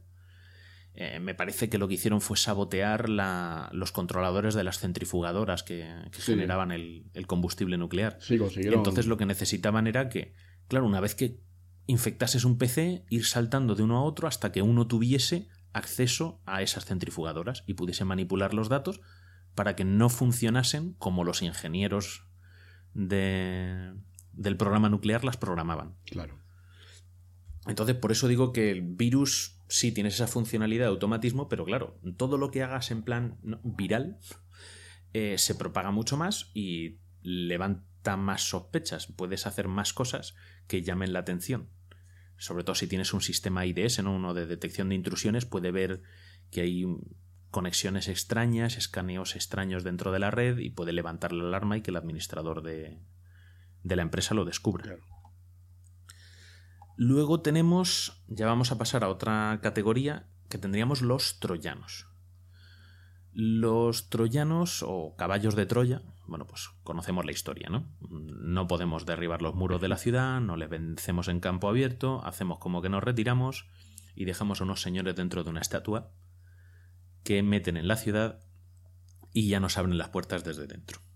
Eh, 0.99 1.19
me 1.19 1.35
parece 1.35 1.69
que 1.69 1.77
lo 1.77 1.87
que 1.87 1.93
hicieron 1.93 2.21
fue 2.21 2.37
sabotear 2.37 3.07
la- 3.07 3.69
los 3.71 3.91
controladores 3.91 4.55
de 4.55 4.63
las 4.63 4.79
centrifugadoras 4.79 5.61
que, 5.61 5.87
que 6.11 6.21
Sí. 6.21 6.31
generaban 6.31 6.71
el, 6.71 7.05
el 7.13 7.27
combustible 7.27 7.77
nuclear. 7.77 8.17
Sí, 8.19 8.39
consiguieron. 8.39 8.79
Entonces 8.79 9.05
lo 9.05 9.15
que 9.15 9.27
necesitaban 9.27 9.85
era 9.85 10.09
que, 10.09 10.33
claro, 10.67 10.87
una 10.87 10.99
vez 10.99 11.13
que 11.13 11.39
infectases 11.85 12.45
un 12.45 12.57
PC, 12.57 13.05
ir 13.09 13.25
saltando 13.25 13.75
de 13.75 13.83
uno 13.83 13.97
a 13.97 14.03
otro 14.03 14.27
hasta 14.27 14.51
que 14.51 14.63
uno 14.63 14.87
tuviese 14.87 15.47
acceso 15.71 16.41
a 16.47 16.63
esas 16.63 16.85
centrifugadoras 16.85 17.63
y 17.67 17.75
pudiese 17.75 18.03
manipular 18.03 18.55
los 18.55 18.67
datos 18.67 18.99
para 19.53 19.75
que 19.75 19.85
no 19.85 20.09
funcionasen 20.09 20.93
como 20.93 21.23
los 21.23 21.43
ingenieros 21.43 22.25
de- 22.95 23.93
del 24.33 24.57
programa 24.57 24.89
nuclear 24.89 25.23
las 25.23 25.37
programaban. 25.37 25.95
Claro. 26.05 26.39
Entonces, 27.67 27.95
por 27.95 28.11
eso 28.11 28.27
digo 28.27 28.51
que 28.51 28.71
el 28.71 28.81
virus 28.81 29.56
sí 29.67 29.91
tienes 29.91 30.15
esa 30.15 30.27
funcionalidad 30.27 30.85
de 30.85 30.89
automatismo, 30.89 31.49
pero 31.49 31.65
claro, 31.65 31.99
todo 32.17 32.37
lo 32.37 32.51
que 32.51 32.63
hagas 32.63 32.91
en 32.91 33.03
plan 33.03 33.37
viral 33.63 34.19
eh, 35.13 35.37
se 35.37 35.55
propaga 35.55 35.91
mucho 35.91 36.17
más 36.17 36.51
y 36.53 36.99
levanta 37.21 38.17
más 38.17 38.49
sospechas. 38.49 39.07
Puedes 39.07 39.47
hacer 39.47 39.67
más 39.67 39.93
cosas 39.93 40.35
que 40.67 40.81
llamen 40.81 41.13
la 41.13 41.19
atención. 41.19 41.69
Sobre 42.37 42.63
todo 42.63 42.75
si 42.75 42.87
tienes 42.87 43.13
un 43.13 43.21
sistema 43.21 43.65
IDS, 43.65 44.03
¿no? 44.03 44.15
uno 44.15 44.33
de 44.33 44.45
detección 44.45 44.89
de 44.89 44.95
intrusiones, 44.95 45.45
puede 45.45 45.71
ver 45.71 46.03
que 46.51 46.61
hay 46.61 46.85
conexiones 47.49 48.07
extrañas, 48.07 48.77
escaneos 48.77 49.35
extraños 49.35 49.83
dentro 49.83 50.11
de 50.11 50.19
la 50.19 50.31
red 50.31 50.59
y 50.59 50.69
puede 50.69 50.93
levantar 50.93 51.33
la 51.33 51.45
alarma 51.45 51.77
y 51.77 51.81
que 51.81 51.91
el 51.91 51.97
administrador 51.97 52.61
de, 52.61 52.99
de 53.83 53.95
la 53.95 54.03
empresa 54.03 54.35
lo 54.35 54.45
descubra. 54.45 54.83
Claro. 54.83 55.16
Luego 56.99 57.41
tenemos, 57.41 58.23
ya 58.27 58.47
vamos 58.47 58.71
a 58.71 58.79
pasar 58.79 59.03
a 59.03 59.09
otra 59.09 59.59
categoría, 59.61 60.27
que 60.49 60.57
tendríamos 60.57 61.03
los 61.03 61.39
troyanos. 61.39 62.07
Los 63.33 64.09
troyanos 64.09 64.83
o 64.83 65.15
caballos 65.15 65.55
de 65.55 65.67
Troya, 65.67 66.01
bueno, 66.25 66.47
pues 66.47 66.69
conocemos 66.83 67.23
la 67.23 67.31
historia, 67.31 67.69
¿no? 67.69 67.87
No 68.09 68.67
podemos 68.67 69.05
derribar 69.05 69.43
los 69.43 69.53
muros 69.53 69.79
de 69.79 69.89
la 69.89 69.97
ciudad, 69.97 70.41
no 70.41 70.57
les 70.57 70.69
vencemos 70.69 71.27
en 71.27 71.39
campo 71.39 71.69
abierto, 71.69 72.25
hacemos 72.25 72.57
como 72.57 72.81
que 72.81 72.89
nos 72.89 73.03
retiramos 73.03 73.67
y 74.15 74.25
dejamos 74.25 74.59
a 74.59 74.63
unos 74.63 74.81
señores 74.81 75.15
dentro 75.15 75.43
de 75.43 75.51
una 75.51 75.61
estatua 75.61 76.11
que 77.23 77.43
meten 77.43 77.77
en 77.77 77.87
la 77.87 77.97
ciudad 77.97 78.39
y 79.33 79.49
ya 79.49 79.59
nos 79.59 79.77
abren 79.77 79.99
las 79.99 80.09
puertas 80.09 80.43
desde 80.43 80.65
dentro. 80.65 81.06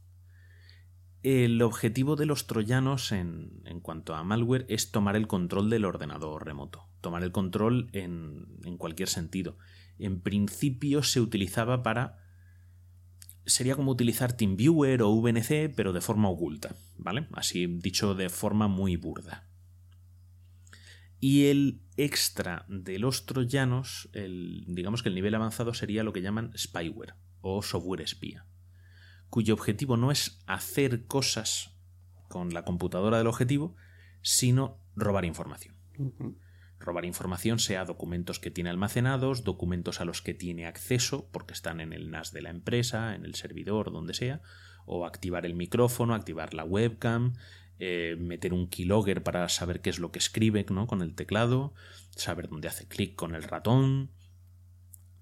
El 1.23 1.61
objetivo 1.61 2.15
de 2.15 2.25
los 2.25 2.47
troyanos 2.47 3.11
en, 3.11 3.61
cuanto 3.83 4.15
a 4.15 4.23
malware 4.23 4.65
es 4.69 4.91
tomar 4.91 5.15
el 5.15 5.27
control 5.27 5.69
del 5.69 5.85
ordenador 5.85 6.45
remoto, 6.45 6.87
tomar 6.99 7.23
el 7.23 7.31
control 7.31 7.89
en, 7.93 8.47
en 8.63 8.77
cualquier 8.77 9.07
sentido. 9.07 9.57
En 9.99 10.21
principio 10.21 11.03
se 11.03 11.21
utilizaba 11.21 11.83
para... 11.83 12.17
Sería 13.45 13.75
como 13.75 13.91
utilizar 13.91 14.33
TeamViewer 14.33 15.01
o 15.03 15.11
VNC, 15.11 15.73
pero 15.75 15.93
de 15.93 16.01
forma 16.01 16.29
oculta, 16.29 16.75
¿vale? 16.97 17.27
Así 17.33 17.67
dicho 17.67 18.15
de 18.15 18.29
forma 18.29 18.67
muy 18.67 18.95
burda. 18.95 19.47
Y 21.19 21.45
el 21.45 21.81
extra 21.97 22.65
de 22.67 22.97
los 22.97 23.27
troyanos, 23.27 24.09
el, 24.13 24.65
digamos 24.67 25.03
que 25.03 25.09
el 25.09 25.15
nivel 25.15 25.35
avanzado 25.35 25.75
sería 25.75 26.03
lo 26.03 26.13
que 26.13 26.23
llaman 26.23 26.51
spyware 26.57 27.13
o 27.41 27.61
software 27.61 28.01
espía, 28.01 28.45
cuyo 29.31 29.55
objetivo 29.55 29.97
no 29.97 30.11
es 30.11 30.43
hacer 30.45 31.07
cosas 31.07 31.73
con 32.27 32.53
la 32.53 32.63
computadora 32.63 33.17
del 33.17 33.27
objetivo, 33.27 33.75
sino 34.21 34.77
robar 34.95 35.25
información. 35.25 35.75
Robar 36.79 37.05
información 37.05 37.57
sea 37.57 37.85
documentos 37.85 38.39
que 38.39 38.51
tiene 38.51 38.69
almacenados, 38.69 39.43
documentos 39.43 40.01
a 40.01 40.05
los 40.05 40.21
que 40.21 40.33
tiene 40.33 40.67
acceso, 40.67 41.29
porque 41.31 41.53
están 41.53 41.79
en 41.79 41.93
el 41.93 42.11
NAS 42.11 42.33
de 42.33 42.41
la 42.41 42.49
empresa, 42.49 43.15
en 43.15 43.23
el 43.23 43.35
servidor, 43.35 43.91
donde 43.91 44.13
sea, 44.13 44.41
o 44.85 45.05
activar 45.05 45.45
el 45.45 45.55
micrófono, 45.55 46.13
activar 46.13 46.53
la 46.53 46.65
webcam, 46.65 47.33
eh, 47.79 48.17
meter 48.19 48.53
un 48.53 48.67
keylogger 48.67 49.23
para 49.23 49.47
saber 49.47 49.81
qué 49.81 49.89
es 49.89 49.99
lo 49.99 50.11
que 50.11 50.19
escribe 50.19 50.65
¿no? 50.69 50.87
con 50.87 51.01
el 51.01 51.15
teclado, 51.15 51.73
saber 52.11 52.49
dónde 52.49 52.67
hace 52.67 52.85
clic 52.85 53.15
con 53.15 53.33
el 53.33 53.43
ratón, 53.43 54.11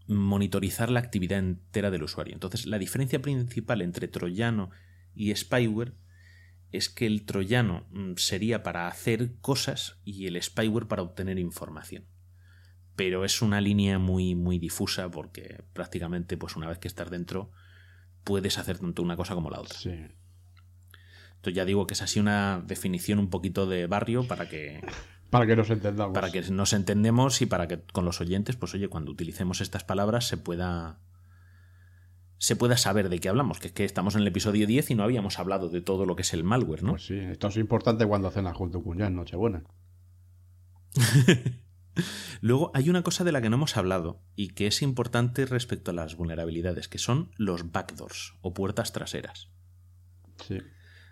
monitorizar 0.10 0.89
la 0.89 0.99
actividad 0.99 1.39
entera 1.39 1.91
del 1.91 2.03
usuario. 2.03 2.34
Entonces, 2.34 2.66
la 2.66 2.80
diferencia 2.80 3.22
principal 3.22 3.82
entre 3.82 4.07
troyano 4.07 4.72
y 5.14 5.34
spyware 5.36 5.93
es 6.72 6.89
que 6.89 7.05
el 7.05 7.26
troyano 7.26 7.88
mm, 7.91 8.14
sería 8.18 8.64
para 8.64 8.88
hacer 8.88 9.38
cosas 9.41 9.99
y 10.03 10.28
el 10.28 10.41
spyware 10.41 10.88
para 10.88 11.03
obtener 11.03 11.39
información. 11.39 12.05
Pero 12.95 13.24
es 13.24 13.41
una 13.41 13.62
línea 13.62 13.97
muy, 13.99 14.36
muy 14.36 14.60
difusa 14.60 15.10
porque 15.10 15.64
prácticamente, 15.74 16.38
pues 16.38 16.55
una 16.55 16.68
vez 16.68 16.80
que 16.80 16.88
estás 16.88 17.10
dentro, 17.10 17.51
puedes 18.24 18.57
hacer 18.57 18.80
tanto 18.80 19.01
una 19.01 19.16
cosa 19.16 19.36
como 19.36 19.49
la 19.49 19.62
otra. 19.62 19.78
Sí. 19.78 19.91
Entonces 21.39 21.53
ya 21.53 21.66
digo 21.66 21.88
que 21.88 21.93
es 21.93 22.01
así 22.01 22.20
una 22.20 22.62
definición 22.66 23.20
un 23.20 23.30
poquito 23.30 23.66
de 23.66 23.88
barrio 23.88 24.28
para 24.28 24.49
que 24.49 24.82
para 25.30 25.45
que 25.45 25.55
nos 25.55 25.69
entendamos. 25.69 26.13
Para 26.13 26.32
que 26.32 26.41
nos 26.41 26.73
entendemos 26.73 27.41
y 27.41 27.45
para 27.45 27.67
que 27.67 27.82
con 27.82 28.05
los 28.05 28.21
oyentes, 28.21 28.55
pues 28.55 28.73
oye, 28.73 28.88
cuando 28.88 29.11
utilicemos 29.11 29.61
estas 29.61 29.84
palabras 29.84 30.27
se 30.27 30.38
pueda 30.38 30.99
se 32.39 32.55
pueda 32.55 32.77
saber 32.77 33.09
de 33.09 33.19
qué 33.19 33.27
hablamos, 33.27 33.59
que 33.59 33.67
es 33.67 33.73
que 33.73 33.84
estamos 33.84 34.15
en 34.15 34.21
el 34.21 34.27
episodio 34.27 34.65
10 34.65 34.91
y 34.91 34.95
no 34.95 35.03
habíamos 35.03 35.39
hablado 35.39 35.67
de 35.69 35.82
todo 35.82 36.05
lo 36.05 36.15
que 36.15 36.21
es 36.21 36.34
el 36.34 36.45
malware, 36.45 36.84
¿no? 36.84 36.91
Pues 36.91 37.05
sí, 37.05 37.17
esto 37.17 37.49
es 37.49 37.57
importante 37.57 38.05
cuando 38.05 38.32
cenas 38.32 38.55
junto 38.55 38.82
con 38.82 38.97
ya 38.97 39.09
Nochebuena. 39.09 39.63
Luego 42.41 42.71
hay 42.73 42.89
una 42.89 43.03
cosa 43.03 43.25
de 43.25 43.34
la 43.34 43.41
que 43.41 43.49
no 43.49 43.57
hemos 43.57 43.75
hablado 43.75 44.21
y 44.36 44.49
que 44.49 44.67
es 44.67 44.82
importante 44.82 45.45
respecto 45.45 45.91
a 45.91 45.93
las 45.93 46.15
vulnerabilidades, 46.15 46.88
que 46.88 46.97
son 46.97 47.32
los 47.36 47.73
backdoors 47.73 48.36
o 48.41 48.53
puertas 48.53 48.93
traseras. 48.93 49.49
Sí. 50.47 50.59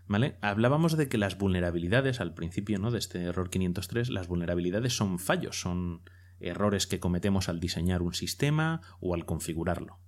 ¿Vale? 0.07 0.37
Hablábamos 0.41 0.95
de 0.95 1.09
que 1.09 1.17
las 1.17 1.37
vulnerabilidades, 1.37 2.21
al 2.21 2.33
principio 2.33 2.79
¿no? 2.79 2.91
de 2.91 2.99
este 2.99 3.23
error 3.23 3.49
503, 3.49 4.09
las 4.09 4.27
vulnerabilidades 4.27 4.95
son 4.95 5.19
fallos, 5.19 5.59
son 5.59 6.01
errores 6.39 6.87
que 6.87 6.99
cometemos 6.99 7.49
al 7.49 7.59
diseñar 7.59 8.01
un 8.01 8.13
sistema 8.13 8.81
o 8.99 9.13
al 9.13 9.25
configurarlo. 9.25 9.99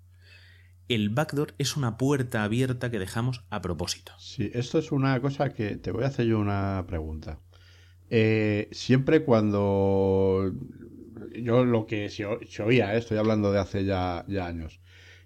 El 0.88 1.10
backdoor 1.10 1.54
es 1.58 1.78
una 1.78 1.98
puerta 1.98 2.44
abierta 2.44 2.90
que 2.90 2.98
dejamos 2.98 3.44
a 3.50 3.62
propósito. 3.62 4.14
Sí, 4.18 4.50
esto 4.54 4.80
es 4.80 4.92
una 4.92 5.20
cosa 5.22 5.54
que 5.54 5.76
te 5.76 5.92
voy 5.92 6.04
a 6.04 6.08
hacer 6.08 6.26
yo 6.26 6.40
una 6.40 6.86
pregunta. 6.88 7.40
Eh, 8.10 8.70
siempre 8.72 9.24
cuando 9.24 10.52
yo 11.36 11.64
lo 11.66 11.86
que 11.86 12.10
se, 12.10 12.26
oía, 12.26 12.96
eh, 12.96 12.98
estoy 12.98 13.18
hablando 13.18 13.52
de 13.52 13.60
hace 13.60 13.86
ya, 13.86 14.26
ya 14.28 14.48
años, 14.48 14.80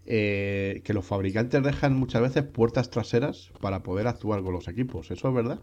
eh, 0.06 0.82
que 0.84 0.93
los 0.93 1.06
fabricantes 1.06 1.64
dejan 1.64 1.95
muchas 1.95 2.22
veces 2.22 2.43
puertas 2.43 2.89
traseras 2.89 3.51
para 3.62 3.84
poder 3.84 4.08
actuar 4.08 4.43
con 4.43 4.54
los 4.54 4.68
equipos. 4.68 5.12
¿Eso 5.12 5.30
es 5.30 5.34
verdad? 5.34 5.62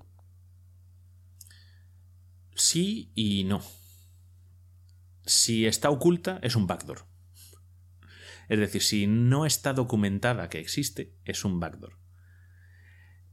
Sí 2.55 3.11
y 3.15 3.45
no. 3.45 3.61
Si 5.25 5.67
está 5.67 5.91
oculta, 5.91 6.39
es 6.43 6.57
un 6.57 6.67
backdoor. 6.67 7.07
Es 8.49 8.59
decir, 8.59 8.83
si 8.83 9.07
no 9.07 9.47
está 9.47 9.73
documentada 9.73 10.49
que 10.49 10.59
existe, 10.59 11.15
es 11.25 11.45
un 11.45 11.61
backdoor. 11.61 12.01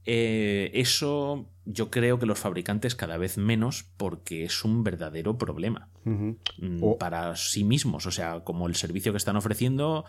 Eh, 0.04 0.70
eso 0.72 1.50
yo 1.66 1.90
creo 1.90 2.18
que 2.18 2.24
los 2.24 2.38
fabricantes 2.38 2.94
cada 2.94 3.18
vez 3.18 3.36
menos 3.36 3.84
porque 3.98 4.44
es 4.44 4.64
un 4.64 4.82
verdadero 4.82 5.36
problema 5.36 5.90
mm, 6.04 6.94
para 6.98 7.36
sí 7.36 7.64
mismos. 7.64 8.06
O 8.06 8.10
sea, 8.10 8.40
como 8.40 8.68
el 8.68 8.74
servicio 8.74 9.12
que 9.12 9.18
están 9.18 9.36
ofreciendo, 9.36 10.04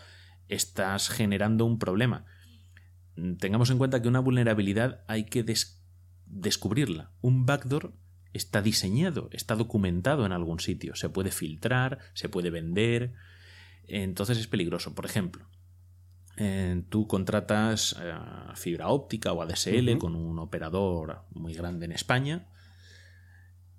estás 0.48 1.08
generando 1.08 1.64
un 1.64 1.78
problema. 1.78 2.24
Tengamos 3.38 3.70
en 3.70 3.78
cuenta 3.78 4.00
que 4.00 4.08
una 4.08 4.20
vulnerabilidad 4.20 5.04
hay 5.08 5.24
que 5.24 5.42
des- 5.42 5.82
descubrirla. 6.26 7.10
Un 7.20 7.44
backdoor 7.46 7.92
está 8.32 8.62
diseñado, 8.62 9.28
está 9.32 9.56
documentado 9.56 10.24
en 10.24 10.32
algún 10.32 10.60
sitio. 10.60 10.94
Se 10.94 11.08
puede 11.08 11.30
filtrar, 11.30 11.98
se 12.14 12.28
puede 12.28 12.50
vender. 12.50 13.12
Entonces 13.88 14.38
es 14.38 14.46
peligroso. 14.46 14.94
Por 14.94 15.04
ejemplo, 15.06 15.48
eh, 16.36 16.82
tú 16.88 17.06
contratas 17.08 17.96
eh, 18.00 18.12
fibra 18.54 18.88
óptica 18.88 19.32
o 19.32 19.42
ADSL 19.42 19.98
con 19.98 20.14
un 20.14 20.38
operador 20.38 21.24
muy 21.32 21.52
grande 21.54 21.84
en 21.86 21.92
España 21.92 22.46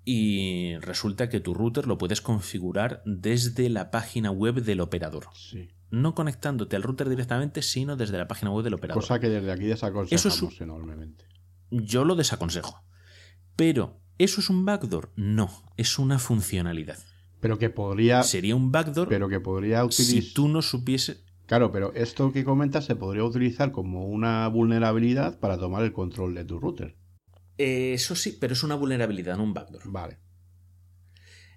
y 0.04 0.76
resulta 0.78 1.28
que 1.28 1.40
tu 1.40 1.54
router 1.54 1.86
lo 1.86 1.96
puedes 1.98 2.20
configurar 2.20 3.02
desde 3.06 3.68
la 3.70 3.90
página 3.90 4.30
web 4.30 4.62
del 4.62 4.80
operador. 4.80 5.26
Sí. 5.34 5.70
No 5.92 6.14
conectándote 6.16 6.74
al 6.74 6.82
router 6.82 7.08
directamente, 7.08 7.62
sino 7.62 7.96
desde 7.96 8.18
la 8.18 8.26
página 8.26 8.50
web 8.50 8.64
del 8.64 8.74
operador. 8.74 9.00
Cosa 9.02 9.20
que 9.20 9.28
desde 9.28 9.52
aquí 9.52 9.64
desaconsejamos 9.66 10.26
Eso 10.26 10.46
es 10.48 10.60
un- 10.60 10.62
enormemente. 10.64 11.26
Yo 11.70 12.04
lo 12.04 12.16
desaconsejo. 12.16 12.82
Pero, 13.56 14.00
¿eso 14.18 14.40
es 14.40 14.50
un 14.50 14.64
backdoor? 14.64 15.12
No, 15.16 15.50
es 15.76 15.98
una 15.98 16.18
funcionalidad. 16.18 16.98
Pero 17.40 17.58
que 17.58 17.70
podría, 17.70 18.22
Sería 18.22 18.56
un 18.56 18.72
backdoor 18.72 19.08
pero 19.08 19.28
que 19.28 19.38
podría 19.40 19.84
utilizar. 19.84 20.22
si 20.22 20.32
tú 20.34 20.48
no 20.48 20.62
supieses... 20.62 21.24
Claro, 21.46 21.70
pero 21.72 21.92
esto 21.94 22.32
que 22.32 22.44
comentas 22.44 22.86
se 22.86 22.96
podría 22.96 23.24
utilizar 23.24 23.72
como 23.72 24.06
una 24.06 24.48
vulnerabilidad 24.48 25.38
para 25.40 25.58
tomar 25.58 25.82
el 25.82 25.92
control 25.92 26.34
de 26.34 26.44
tu 26.44 26.58
router. 26.58 26.96
Eh, 27.58 27.92
eso 27.92 28.14
sí, 28.14 28.38
pero 28.40 28.54
es 28.54 28.62
una 28.62 28.76
vulnerabilidad, 28.76 29.36
no 29.36 29.42
un 29.42 29.52
backdoor. 29.52 29.82
Vale. 29.90 30.18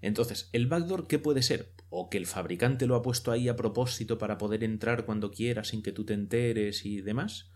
Entonces, 0.06 0.50
¿el 0.54 0.68
backdoor 0.68 1.08
qué 1.08 1.18
puede 1.18 1.42
ser? 1.42 1.74
O 1.90 2.12
que 2.12 2.18
el 2.18 2.28
fabricante 2.28 2.86
lo 2.86 2.96
ha 2.96 3.02
puesto 3.02 3.32
ahí 3.32 3.50
a 3.50 3.56
propósito 3.56 4.20
para 4.20 4.38
poder 4.38 4.64
entrar 4.64 5.04
cuando 5.04 5.32
quiera 5.32 5.64
sin 5.64 5.82
que 5.82 5.92
tú 5.92 6.06
te 6.06 6.14
enteres 6.14 6.86
y 6.86 7.02
demás. 7.02 7.50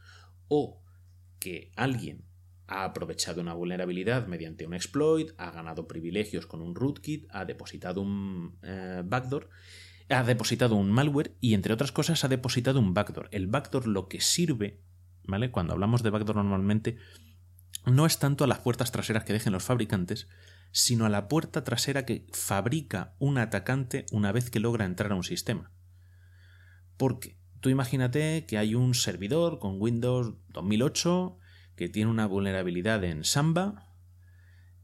O 0.48 0.82
que 1.38 1.72
alguien 1.76 2.26
ha 2.66 2.86
aprovechado 2.86 3.40
una 3.42 3.54
vulnerabilidad 3.54 4.26
mediante 4.26 4.66
un 4.66 4.74
exploit, 4.74 5.30
ha 5.38 5.52
ganado 5.52 5.88
privilegios 5.88 6.48
con 6.48 6.64
un 6.64 6.74
rootkit, 6.74 7.28
ha 7.30 7.46
depositado 7.46 8.02
un 8.02 8.58
eh, 8.64 9.04
backdoor, 9.06 9.50
ha 10.10 10.24
depositado 10.24 10.76
un 10.76 10.90
malware 10.90 11.36
y 11.40 11.54
entre 11.54 11.74
otras 11.74 11.92
cosas 11.92 12.24
ha 12.24 12.30
depositado 12.30 12.80
un 12.80 12.96
backdoor. 12.96 13.30
El 13.32 13.46
backdoor 13.46 13.86
lo 13.88 14.08
que 14.08 14.22
sirve, 14.22 14.82
¿vale? 15.24 15.52
Cuando 15.52 15.74
hablamos 15.74 16.02
de 16.02 16.10
backdoor 16.10 16.38
normalmente 16.38 16.98
no 17.86 18.08
es 18.08 18.18
tanto 18.18 18.44
a 18.44 18.48
las 18.48 18.60
puertas 18.60 18.92
traseras 18.92 19.24
que 19.24 19.34
dejen 19.34 19.54
los 19.54 19.64
fabricantes, 19.64 20.28
sino 20.72 21.06
a 21.06 21.10
la 21.10 21.28
puerta 21.28 21.64
trasera 21.64 22.06
que 22.06 22.28
fabrica 22.34 23.16
un 23.20 23.38
atacante 23.38 24.06
una 24.12 24.32
vez 24.32 24.50
que 24.50 24.60
logra 24.60 24.86
entrar 24.86 25.12
a 25.12 25.16
un 25.16 25.24
sistema. 25.24 25.72
Porque 26.98 27.38
tú 27.60 27.70
imagínate 27.70 28.46
que 28.46 28.58
hay 28.58 28.76
un 28.76 28.94
servidor 28.94 29.60
con 29.60 29.82
Windows 29.82 30.36
2008 30.50 31.38
que 31.76 31.90
tiene 31.90 32.12
una 32.12 32.28
vulnerabilidad 32.28 33.04
en 33.04 33.24
Samba, 33.24 33.88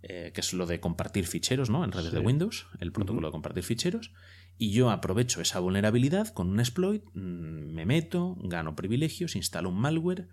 eh, 0.01 0.31
que 0.33 0.41
es 0.41 0.53
lo 0.53 0.65
de 0.65 0.79
compartir 0.79 1.27
ficheros, 1.27 1.69
¿no? 1.69 1.83
En 1.83 1.91
redes 1.91 2.11
Sí. 2.11 2.15
de 2.15 2.21
Windows, 2.21 2.67
el 2.79 2.91
protocolo 2.91 3.27
de 3.27 3.31
compartir 3.31 3.63
ficheros, 3.63 4.11
y 4.57 4.71
yo 4.71 4.89
aprovecho 4.89 5.41
esa 5.41 5.59
vulnerabilidad 5.59 6.29
con 6.29 6.49
un 6.49 6.59
exploit, 6.59 7.03
mm, 7.13 7.73
me 7.73 7.85
meto, 7.85 8.37
gano 8.39 8.75
privilegios, 8.75 9.35
instalo 9.35 9.69
un 9.69 9.79
malware 9.79 10.29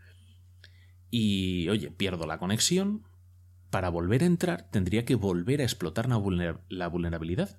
y, 1.11 1.69
oye, 1.69 1.91
pierdo 1.91 2.27
la 2.27 2.39
conexión. 2.39 3.03
Para 3.73 3.89
volver 3.89 4.23
a 4.23 4.27
entrar 4.27 4.69
tendría 4.71 5.07
que 5.07 5.15
volver 5.15 5.63
a 5.63 5.65
explotar 5.65 6.07
la, 6.07 6.19
vulner- 6.19 6.61
la 6.69 6.89
vulnerabilidad. 6.89 7.59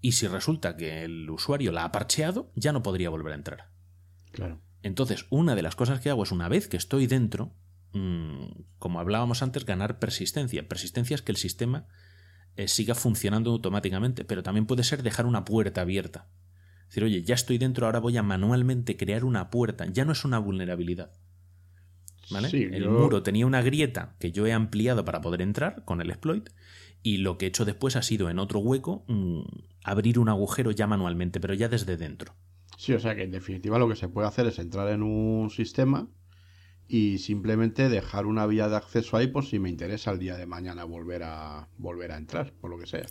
Y 0.00 0.12
si 0.12 0.26
resulta 0.26 0.76
que 0.76 1.04
el 1.04 1.30
usuario 1.30 1.70
la 1.70 1.84
ha 1.84 1.92
parcheado, 1.92 2.50
ya 2.56 2.72
no 2.72 2.82
podría 2.82 3.08
volver 3.08 3.34
a 3.34 3.36
entrar. 3.36 3.70
Claro. 4.32 4.60
Entonces, 4.82 5.26
una 5.30 5.54
de 5.54 5.62
las 5.62 5.76
cosas 5.76 6.00
que 6.00 6.10
hago 6.10 6.24
es 6.24 6.32
una 6.32 6.48
vez 6.48 6.66
que 6.66 6.76
estoy 6.76 7.06
dentro, 7.06 7.54
mm, 7.92 8.46
como 8.80 8.98
hablábamos 8.98 9.44
antes, 9.44 9.64
ganar 9.64 10.00
persistencia. 10.00 10.66
Persistencia 10.66 11.14
es 11.14 11.22
que 11.22 11.30
el 11.30 11.38
sistema 11.38 11.86
eh, 12.56 12.66
siga 12.66 12.96
funcionando 12.96 13.52
automáticamente, 13.52 14.24
pero 14.24 14.42
también 14.42 14.66
puede 14.66 14.82
ser 14.82 15.04
dejar 15.04 15.24
una 15.24 15.44
puerta 15.44 15.82
abierta. 15.82 16.26
Es 16.80 16.88
decir, 16.88 17.04
oye, 17.04 17.22
ya 17.22 17.36
estoy 17.36 17.58
dentro, 17.58 17.86
ahora 17.86 18.00
voy 18.00 18.16
a 18.16 18.24
manualmente 18.24 18.96
crear 18.96 19.24
una 19.24 19.50
puerta. 19.50 19.86
Ya 19.86 20.04
no 20.04 20.10
es 20.10 20.24
una 20.24 20.40
vulnerabilidad. 20.40 21.12
¿Vale? 22.30 22.48
Sí, 22.50 22.64
el 22.70 22.82
yo- 22.84 22.90
muro 22.90 23.22
tenía 23.22 23.46
una 23.46 23.62
grieta 23.62 24.16
que 24.18 24.32
yo 24.32 24.46
he 24.46 24.52
ampliado 24.52 25.04
para 25.04 25.20
poder 25.20 25.42
entrar 25.42 25.84
con 25.84 26.00
el 26.00 26.10
exploit 26.10 26.48
y 27.02 27.18
lo 27.18 27.38
que 27.38 27.46
he 27.46 27.48
hecho 27.48 27.64
después 27.64 27.96
ha 27.96 28.02
sido 28.02 28.28
en 28.30 28.38
otro 28.38 28.58
hueco 28.60 29.04
mm, 29.08 29.42
abrir 29.84 30.18
un 30.18 30.28
agujero 30.28 30.70
ya 30.70 30.86
manualmente, 30.86 31.40
pero 31.40 31.54
ya 31.54 31.68
desde 31.68 31.96
dentro. 31.96 32.34
Sí, 32.76 32.92
o 32.92 33.00
sea 33.00 33.14
que 33.16 33.22
en 33.24 33.30
definitiva 33.30 33.78
lo 33.78 33.88
que 33.88 33.96
se 33.96 34.08
puede 34.08 34.28
hacer 34.28 34.46
es 34.46 34.58
entrar 34.58 34.88
en 34.88 35.02
un 35.02 35.50
sistema 35.50 36.08
y 36.86 37.18
simplemente 37.18 37.88
dejar 37.88 38.24
una 38.26 38.46
vía 38.46 38.68
de 38.68 38.76
acceso 38.76 39.16
ahí 39.16 39.26
por 39.26 39.44
si 39.44 39.58
me 39.58 39.68
interesa 39.68 40.10
el 40.10 40.18
día 40.18 40.36
de 40.36 40.46
mañana 40.46 40.84
volver 40.84 41.22
a 41.22 41.68
volver 41.76 42.12
a 42.12 42.16
entrar, 42.16 42.52
por 42.60 42.70
lo 42.70 42.78
que 42.78 42.86
sea. 42.86 43.04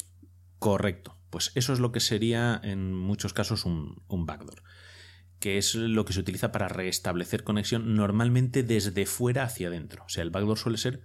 Correcto. 0.60 1.16
Pues 1.30 1.52
eso 1.56 1.74
es 1.74 1.80
lo 1.80 1.92
que 1.92 2.00
sería 2.00 2.60
en 2.64 2.94
muchos 2.94 3.34
casos 3.34 3.66
un, 3.66 4.02
un 4.08 4.26
backdoor, 4.26 4.64
que 5.40 5.58
es 5.58 5.76
lo 5.76 6.04
que 6.06 6.14
se 6.14 6.20
utiliza 6.20 6.52
para 6.52 6.68
restablecer 6.68 7.44
conexión 7.44 7.96
normalmente 7.96 8.64
desde 8.64 9.06
fuera 9.06 9.44
hacia 9.44 9.68
adentro. 9.68 10.04
O 10.06 10.10
sea, 10.10 10.24
el 10.24 10.32
backdoor 10.32 10.58
suele 10.58 10.78
ser 10.78 11.04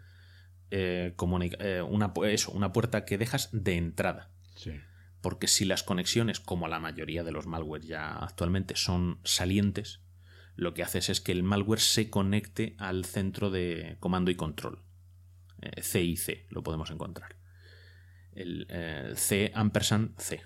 eh, 0.71 1.15
eh, 1.19 1.83
una, 1.83 2.15
pu- 2.15 2.27
eso, 2.27 2.51
una 2.53 2.73
puerta 2.73 3.05
que 3.05 3.19
dejas 3.19 3.51
de 3.53 3.77
entrada. 3.77 4.31
Sí. 4.57 4.73
Porque 5.21 5.47
si 5.49 5.65
las 5.65 5.83
conexiones, 5.83 6.41
como 6.41 6.67
la 6.67 6.81
mayoría 6.81 7.23
de 7.25 7.33
los 7.33 7.47
malware 7.47 7.85
ya 7.85 8.13
actualmente, 8.17 8.75
son 8.77 9.21
salientes, 9.23 10.01
lo 10.57 10.75
que 10.75 10.83
haces 10.83 11.09
es 11.11 11.21
que 11.21 11.33
el 11.33 11.43
malware 11.43 11.81
se 11.81 12.11
conecte 12.11 12.75
al 12.79 13.05
centro 13.05 13.51
de 13.51 13.97
comando 14.01 14.31
y 14.31 14.35
control. 14.35 14.83
Eh, 15.61 15.83
CIC 15.83 16.47
lo 16.51 16.63
podemos 16.63 16.91
encontrar. 16.91 17.37
El 18.33 18.67
eh, 18.71 19.13
C 19.15 19.53
ampersand 19.55 20.19
C. 20.19 20.43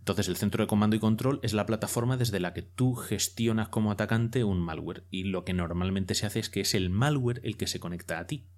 Entonces 0.00 0.28
el 0.28 0.36
centro 0.36 0.64
de 0.64 0.66
comando 0.66 0.96
y 0.96 0.98
control 0.98 1.40
es 1.42 1.52
la 1.52 1.66
plataforma 1.66 2.16
desde 2.16 2.40
la 2.40 2.52
que 2.54 2.62
tú 2.62 2.94
gestionas 2.94 3.68
como 3.68 3.92
atacante 3.92 4.44
un 4.44 4.58
malware. 4.58 5.04
Y 5.10 5.24
lo 5.24 5.44
que 5.44 5.52
normalmente 5.52 6.14
se 6.14 6.26
hace 6.26 6.40
es 6.40 6.48
que 6.48 6.62
es 6.62 6.74
el 6.74 6.90
malware 6.90 7.40
el 7.44 7.56
que 7.56 7.66
se 7.66 7.80
conecta 7.80 8.18
a 8.18 8.26
ti. 8.26 8.48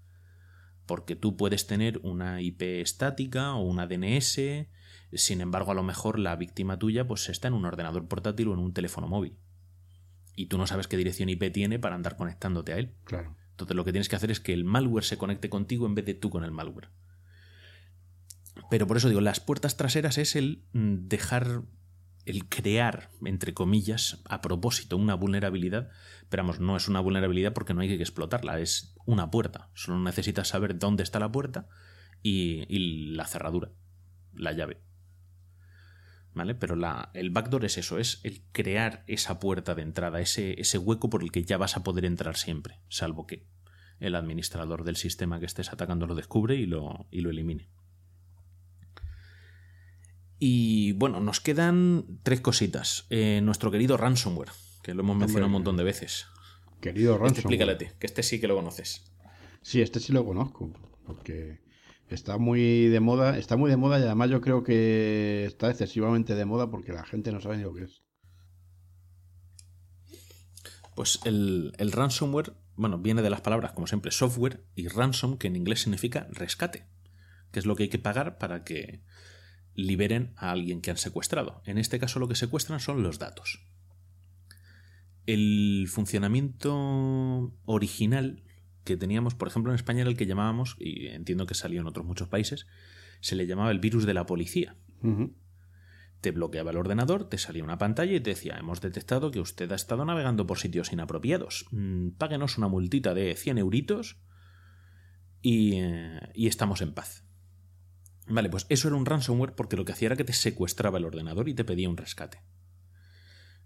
Porque 0.86 1.16
tú 1.16 1.36
puedes 1.36 1.66
tener 1.66 1.98
una 2.04 2.40
IP 2.40 2.62
estática 2.62 3.54
o 3.54 3.62
una 3.62 3.86
DNS, 3.86 4.38
sin 5.14 5.40
embargo, 5.40 5.72
a 5.72 5.74
lo 5.74 5.82
mejor 5.82 6.18
la 6.18 6.36
víctima 6.36 6.78
tuya 6.78 7.06
pues 7.06 7.28
está 7.28 7.48
en 7.48 7.54
un 7.54 7.64
ordenador 7.64 8.06
portátil 8.08 8.48
o 8.48 8.54
en 8.54 8.60
un 8.60 8.72
teléfono 8.72 9.08
móvil. 9.08 9.36
Y 10.34 10.46
tú 10.46 10.58
no 10.58 10.66
sabes 10.66 10.86
qué 10.86 10.96
dirección 10.96 11.28
IP 11.28 11.52
tiene 11.52 11.78
para 11.78 11.96
andar 11.96 12.16
conectándote 12.16 12.72
a 12.72 12.78
él. 12.78 12.94
Claro. 13.04 13.36
Entonces 13.50 13.76
lo 13.76 13.84
que 13.84 13.92
tienes 13.92 14.08
que 14.08 14.16
hacer 14.16 14.30
es 14.30 14.40
que 14.40 14.52
el 14.52 14.64
malware 14.64 15.04
se 15.04 15.18
conecte 15.18 15.50
contigo 15.50 15.86
en 15.86 15.94
vez 15.94 16.06
de 16.06 16.14
tú 16.14 16.30
con 16.30 16.44
el 16.44 16.52
malware. 16.52 16.88
Pero 18.70 18.86
por 18.86 18.96
eso 18.96 19.08
digo, 19.08 19.20
las 19.20 19.40
puertas 19.40 19.76
traseras 19.76 20.18
es 20.18 20.36
el 20.36 20.64
mm, 20.72 21.08
dejar, 21.08 21.62
el 22.24 22.48
crear, 22.48 23.10
entre 23.24 23.54
comillas, 23.54 24.22
a 24.24 24.40
propósito 24.40 24.96
una 24.96 25.14
vulnerabilidad. 25.14 25.90
Pero 26.28 26.42
vamos, 26.42 26.60
no 26.60 26.76
es 26.76 26.88
una 26.88 27.00
vulnerabilidad 27.00 27.52
porque 27.52 27.74
no 27.74 27.80
hay 27.80 27.88
que 27.88 28.02
explotarla, 28.02 28.60
es 28.60 28.94
una 29.04 29.30
puerta. 29.30 29.70
Solo 29.74 29.98
necesitas 30.00 30.48
saber 30.48 30.78
dónde 30.78 31.02
está 31.02 31.18
la 31.18 31.32
puerta 31.32 31.68
y, 32.22 32.64
y 32.68 33.14
la 33.14 33.26
cerradura, 33.26 33.72
la 34.34 34.52
llave. 34.52 34.80
¿Vale? 36.34 36.54
Pero 36.54 36.76
la, 36.76 37.10
el 37.12 37.30
backdoor 37.30 37.66
es 37.66 37.76
eso, 37.76 37.98
es 37.98 38.20
el 38.22 38.42
crear 38.52 39.04
esa 39.06 39.38
puerta 39.38 39.74
de 39.74 39.82
entrada, 39.82 40.20
ese, 40.20 40.58
ese 40.58 40.78
hueco 40.78 41.10
por 41.10 41.22
el 41.22 41.30
que 41.30 41.44
ya 41.44 41.58
vas 41.58 41.76
a 41.76 41.82
poder 41.82 42.06
entrar 42.06 42.36
siempre, 42.36 42.80
salvo 42.88 43.26
que 43.26 43.46
el 44.00 44.14
administrador 44.16 44.82
del 44.82 44.96
sistema 44.96 45.38
que 45.38 45.46
estés 45.46 45.72
atacando 45.72 46.06
lo 46.06 46.14
descubre 46.14 46.56
y 46.56 46.66
lo, 46.66 47.06
y 47.10 47.20
lo 47.20 47.30
elimine. 47.30 47.68
Y 50.44 50.90
bueno, 50.94 51.20
nos 51.20 51.38
quedan 51.38 52.18
tres 52.24 52.40
cositas. 52.40 53.06
Eh, 53.10 53.40
nuestro 53.44 53.70
querido 53.70 53.96
ransomware, 53.96 54.50
que 54.82 54.92
lo 54.92 55.02
hemos 55.02 55.16
mencionado 55.16 55.46
un 55.46 55.52
montón 55.52 55.76
de 55.76 55.84
veces. 55.84 56.26
Querido 56.80 57.12
Este 57.12 57.22
Ransom. 57.22 57.38
explícale 57.38 57.72
a 57.74 57.78
ti, 57.78 57.86
que 58.00 58.06
este 58.08 58.24
sí 58.24 58.40
que 58.40 58.48
lo 58.48 58.56
conoces. 58.56 59.04
Sí, 59.60 59.80
este 59.82 60.00
sí 60.00 60.12
lo 60.12 60.24
conozco, 60.24 60.72
porque 61.06 61.60
está 62.08 62.38
muy 62.38 62.88
de 62.88 62.98
moda, 62.98 63.38
está 63.38 63.56
muy 63.56 63.70
de 63.70 63.76
moda 63.76 64.00
y 64.00 64.02
además 64.02 64.30
yo 64.30 64.40
creo 64.40 64.64
que 64.64 65.44
está 65.44 65.70
excesivamente 65.70 66.34
de 66.34 66.44
moda 66.44 66.72
porque 66.72 66.92
la 66.92 67.04
gente 67.04 67.30
no 67.30 67.40
sabe 67.40 67.58
ni 67.58 67.62
lo 67.62 67.72
que 67.72 67.84
es. 67.84 68.02
Pues 70.96 71.20
el, 71.24 71.72
el 71.78 71.92
ransomware, 71.92 72.52
bueno, 72.74 72.98
viene 72.98 73.22
de 73.22 73.30
las 73.30 73.42
palabras, 73.42 73.74
como 73.74 73.86
siempre, 73.86 74.10
software 74.10 74.64
y 74.74 74.88
ransom, 74.88 75.38
que 75.38 75.46
en 75.46 75.54
inglés 75.54 75.82
significa 75.82 76.26
rescate, 76.32 76.88
que 77.52 77.60
es 77.60 77.64
lo 77.64 77.76
que 77.76 77.84
hay 77.84 77.88
que 77.88 78.00
pagar 78.00 78.38
para 78.38 78.64
que 78.64 79.04
liberen 79.74 80.32
a 80.36 80.50
alguien 80.50 80.80
que 80.80 80.90
han 80.90 80.96
secuestrado. 80.96 81.62
En 81.64 81.78
este 81.78 81.98
caso 81.98 82.18
lo 82.18 82.28
que 82.28 82.34
secuestran 82.34 82.80
son 82.80 83.02
los 83.02 83.18
datos. 83.18 83.66
El 85.26 85.86
funcionamiento 85.88 87.54
original 87.64 88.42
que 88.84 88.96
teníamos, 88.96 89.34
por 89.34 89.48
ejemplo, 89.48 89.72
en 89.72 89.76
España 89.76 90.00
era 90.00 90.10
el 90.10 90.16
que 90.16 90.26
llamábamos, 90.26 90.76
y 90.78 91.06
entiendo 91.08 91.46
que 91.46 91.54
salió 91.54 91.80
en 91.80 91.86
otros 91.86 92.04
muchos 92.04 92.28
países, 92.28 92.66
se 93.20 93.36
le 93.36 93.46
llamaba 93.46 93.70
el 93.70 93.78
virus 93.78 94.04
de 94.04 94.14
la 94.14 94.26
policía. 94.26 94.76
Te 96.20 96.30
bloqueaba 96.30 96.70
el 96.70 96.76
ordenador, 96.76 97.28
te 97.28 97.38
salía 97.38 97.64
una 97.64 97.78
pantalla 97.78 98.12
y 98.12 98.20
te 98.20 98.30
decía, 98.30 98.56
hemos 98.58 98.80
detectado 98.80 99.30
que 99.30 99.40
usted 99.40 99.70
ha 99.72 99.76
estado 99.76 100.04
navegando 100.04 100.46
por 100.46 100.58
sitios 100.58 100.92
inapropiados. 100.92 101.66
Mm, 101.70 102.10
Páguenos 102.10 102.58
una 102.58 102.68
multita 102.68 103.14
de 103.14 103.34
100 103.36 103.58
euritos 103.58 104.20
y, 105.40 105.74
eh, 105.76 106.20
y 106.34 106.48
estamos 106.48 106.80
en 106.82 106.94
paz. 106.94 107.24
Vale, 108.28 108.48
pues 108.48 108.66
eso 108.68 108.88
era 108.88 108.96
un 108.96 109.06
ransomware 109.06 109.54
porque 109.54 109.76
lo 109.76 109.84
que 109.84 109.92
hacía 109.92 110.06
era 110.06 110.16
que 110.16 110.24
te 110.24 110.32
secuestraba 110.32 110.98
el 110.98 111.04
ordenador 111.04 111.48
y 111.48 111.54
te 111.54 111.64
pedía 111.64 111.88
un 111.88 111.96
rescate. 111.96 112.42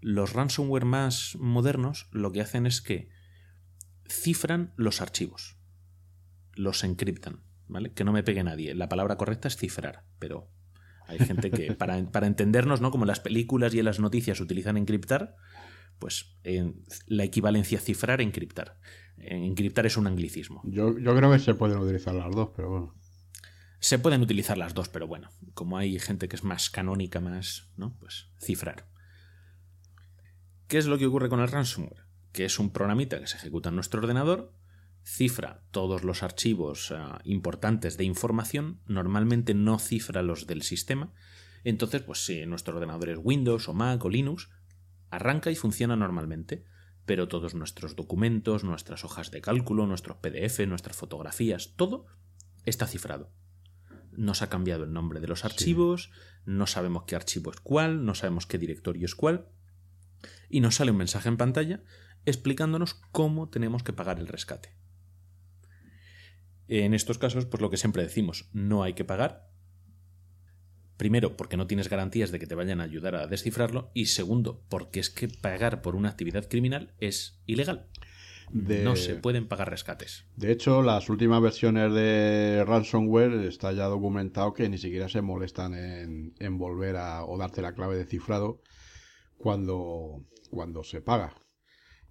Los 0.01 0.33
ransomware 0.33 0.85
más 0.85 1.35
modernos 1.39 2.07
lo 2.11 2.31
que 2.31 2.41
hacen 2.41 2.65
es 2.65 2.81
que 2.81 3.09
cifran 4.07 4.73
los 4.75 5.01
archivos. 5.01 5.57
Los 6.53 6.83
encriptan, 6.83 7.43
¿vale? 7.67 7.93
Que 7.93 8.03
no 8.03 8.11
me 8.11 8.23
pegue 8.23 8.43
nadie. 8.43 8.73
La 8.73 8.89
palabra 8.89 9.17
correcta 9.17 9.47
es 9.47 9.57
cifrar, 9.57 10.05
pero 10.19 10.49
hay 11.07 11.19
gente 11.19 11.51
que, 11.51 11.73
para, 11.73 12.03
para 12.11 12.27
entendernos, 12.27 12.81
¿no? 12.81 12.91
Como 12.91 13.05
las 13.05 13.19
películas 13.19 13.73
y 13.73 13.79
en 13.79 13.85
las 13.85 13.99
noticias 13.99 14.39
utilizan 14.39 14.77
encriptar, 14.77 15.35
pues 15.99 16.37
la 17.07 17.23
equivalencia 17.23 17.79
cifrar, 17.79 18.21
encriptar. 18.21 18.79
Encriptar 19.17 19.85
es 19.85 19.97
un 19.97 20.07
anglicismo. 20.07 20.61
Yo, 20.65 20.97
yo 20.99 21.15
creo 21.15 21.31
que 21.31 21.39
se 21.39 21.55
pueden 21.55 21.79
utilizar 21.79 22.13
las 22.13 22.31
dos, 22.35 22.49
pero 22.55 22.69
bueno. 22.69 22.95
Se 23.79 23.99
pueden 23.99 24.21
utilizar 24.21 24.57
las 24.57 24.73
dos, 24.73 24.89
pero 24.89 25.07
bueno, 25.07 25.29
como 25.53 25.77
hay 25.77 25.99
gente 25.99 26.27
que 26.27 26.35
es 26.35 26.43
más 26.43 26.69
canónica, 26.69 27.19
más, 27.19 27.69
¿no? 27.77 27.95
Pues 27.99 28.29
cifrar. 28.39 28.87
¿Qué 30.67 30.77
es 30.77 30.87
lo 30.87 30.97
que 30.97 31.05
ocurre 31.05 31.29
con 31.29 31.39
el 31.39 31.47
ransomware? 31.47 32.05
Que 32.31 32.45
es 32.45 32.59
un 32.59 32.71
programita 32.71 33.19
que 33.19 33.27
se 33.27 33.37
ejecuta 33.37 33.69
en 33.69 33.75
nuestro 33.75 34.01
ordenador, 34.01 34.53
cifra 35.03 35.63
todos 35.71 36.03
los 36.03 36.23
archivos 36.23 36.91
eh, 36.91 36.97
importantes 37.23 37.97
de 37.97 38.03
información, 38.03 38.81
normalmente 38.87 39.53
no 39.53 39.79
cifra 39.79 40.23
los 40.23 40.47
del 40.47 40.63
sistema, 40.63 41.13
entonces, 41.63 42.01
pues 42.01 42.25
si 42.25 42.45
nuestro 42.45 42.75
ordenador 42.75 43.09
es 43.09 43.19
Windows 43.21 43.67
o 43.67 43.73
Mac 43.73 44.03
o 44.05 44.09
Linux, 44.09 44.49
arranca 45.09 45.51
y 45.51 45.55
funciona 45.55 45.95
normalmente, 45.95 46.63
pero 47.05 47.27
todos 47.27 47.55
nuestros 47.55 47.95
documentos, 47.95 48.63
nuestras 48.63 49.03
hojas 49.03 49.31
de 49.31 49.41
cálculo, 49.41 49.85
nuestros 49.85 50.17
PDF, 50.17 50.65
nuestras 50.67 50.95
fotografías, 50.95 51.73
todo 51.75 52.05
está 52.63 52.87
cifrado. 52.87 53.31
Nos 54.17 54.41
ha 54.41 54.49
cambiado 54.49 54.83
el 54.83 54.91
nombre 54.91 55.21
de 55.21 55.27
los 55.27 55.45
archivos, 55.45 56.11
no 56.45 56.67
sabemos 56.67 57.03
qué 57.07 57.15
archivo 57.15 57.51
es 57.51 57.61
cuál, 57.61 58.03
no 58.03 58.15
sabemos 58.15 58.45
qué 58.45 58.57
directorio 58.57 59.05
es 59.05 59.15
cuál, 59.15 59.47
y 60.49 60.59
nos 60.59 60.75
sale 60.75 60.91
un 60.91 60.97
mensaje 60.97 61.29
en 61.29 61.37
pantalla 61.37 61.83
explicándonos 62.25 62.95
cómo 63.11 63.47
tenemos 63.47 63.83
que 63.83 63.93
pagar 63.93 64.19
el 64.19 64.27
rescate. 64.27 64.75
En 66.67 66.93
estos 66.93 67.17
casos, 67.17 67.45
pues 67.45 67.61
lo 67.61 67.69
que 67.69 67.77
siempre 67.77 68.03
decimos, 68.03 68.49
no 68.51 68.83
hay 68.83 68.93
que 68.93 69.05
pagar. 69.05 69.49
Primero, 70.97 71.37
porque 71.37 71.55
no 71.55 71.67
tienes 71.67 71.89
garantías 71.89 72.31
de 72.31 72.39
que 72.39 72.47
te 72.47 72.55
vayan 72.55 72.81
a 72.81 72.85
ayudar 72.85 73.15
a 73.15 73.27
descifrarlo. 73.27 73.91
Y 73.93 74.07
segundo, 74.07 74.65
porque 74.67 74.99
es 74.99 75.09
que 75.09 75.29
pagar 75.29 75.81
por 75.81 75.95
una 75.95 76.09
actividad 76.09 76.49
criminal 76.49 76.93
es 76.99 77.39
ilegal. 77.45 77.87
De, 78.51 78.83
No 78.83 78.95
se 78.95 79.15
pueden 79.15 79.47
pagar 79.47 79.69
rescates. 79.69 80.25
de 80.35 80.51
hecho, 80.51 80.81
las 80.81 81.09
últimas 81.09 81.41
versiones 81.41 81.93
de 81.93 82.63
ransomware 82.65 83.33
está 83.45 83.73
ya 83.73 83.85
documentado 83.85 84.53
que 84.53 84.69
ni 84.69 84.77
siquiera 84.77 85.09
se 85.09 85.21
molestan 85.21 85.73
en, 85.73 86.33
en 86.39 86.57
volver 86.57 86.95
a 86.95 87.25
o 87.25 87.37
darte 87.37 87.61
la 87.61 87.73
clave 87.73 87.97
de 87.97 88.05
cifrado 88.05 88.61
cuando, 89.37 90.23
cuando 90.49 90.83
se 90.83 91.01
paga. 91.01 91.33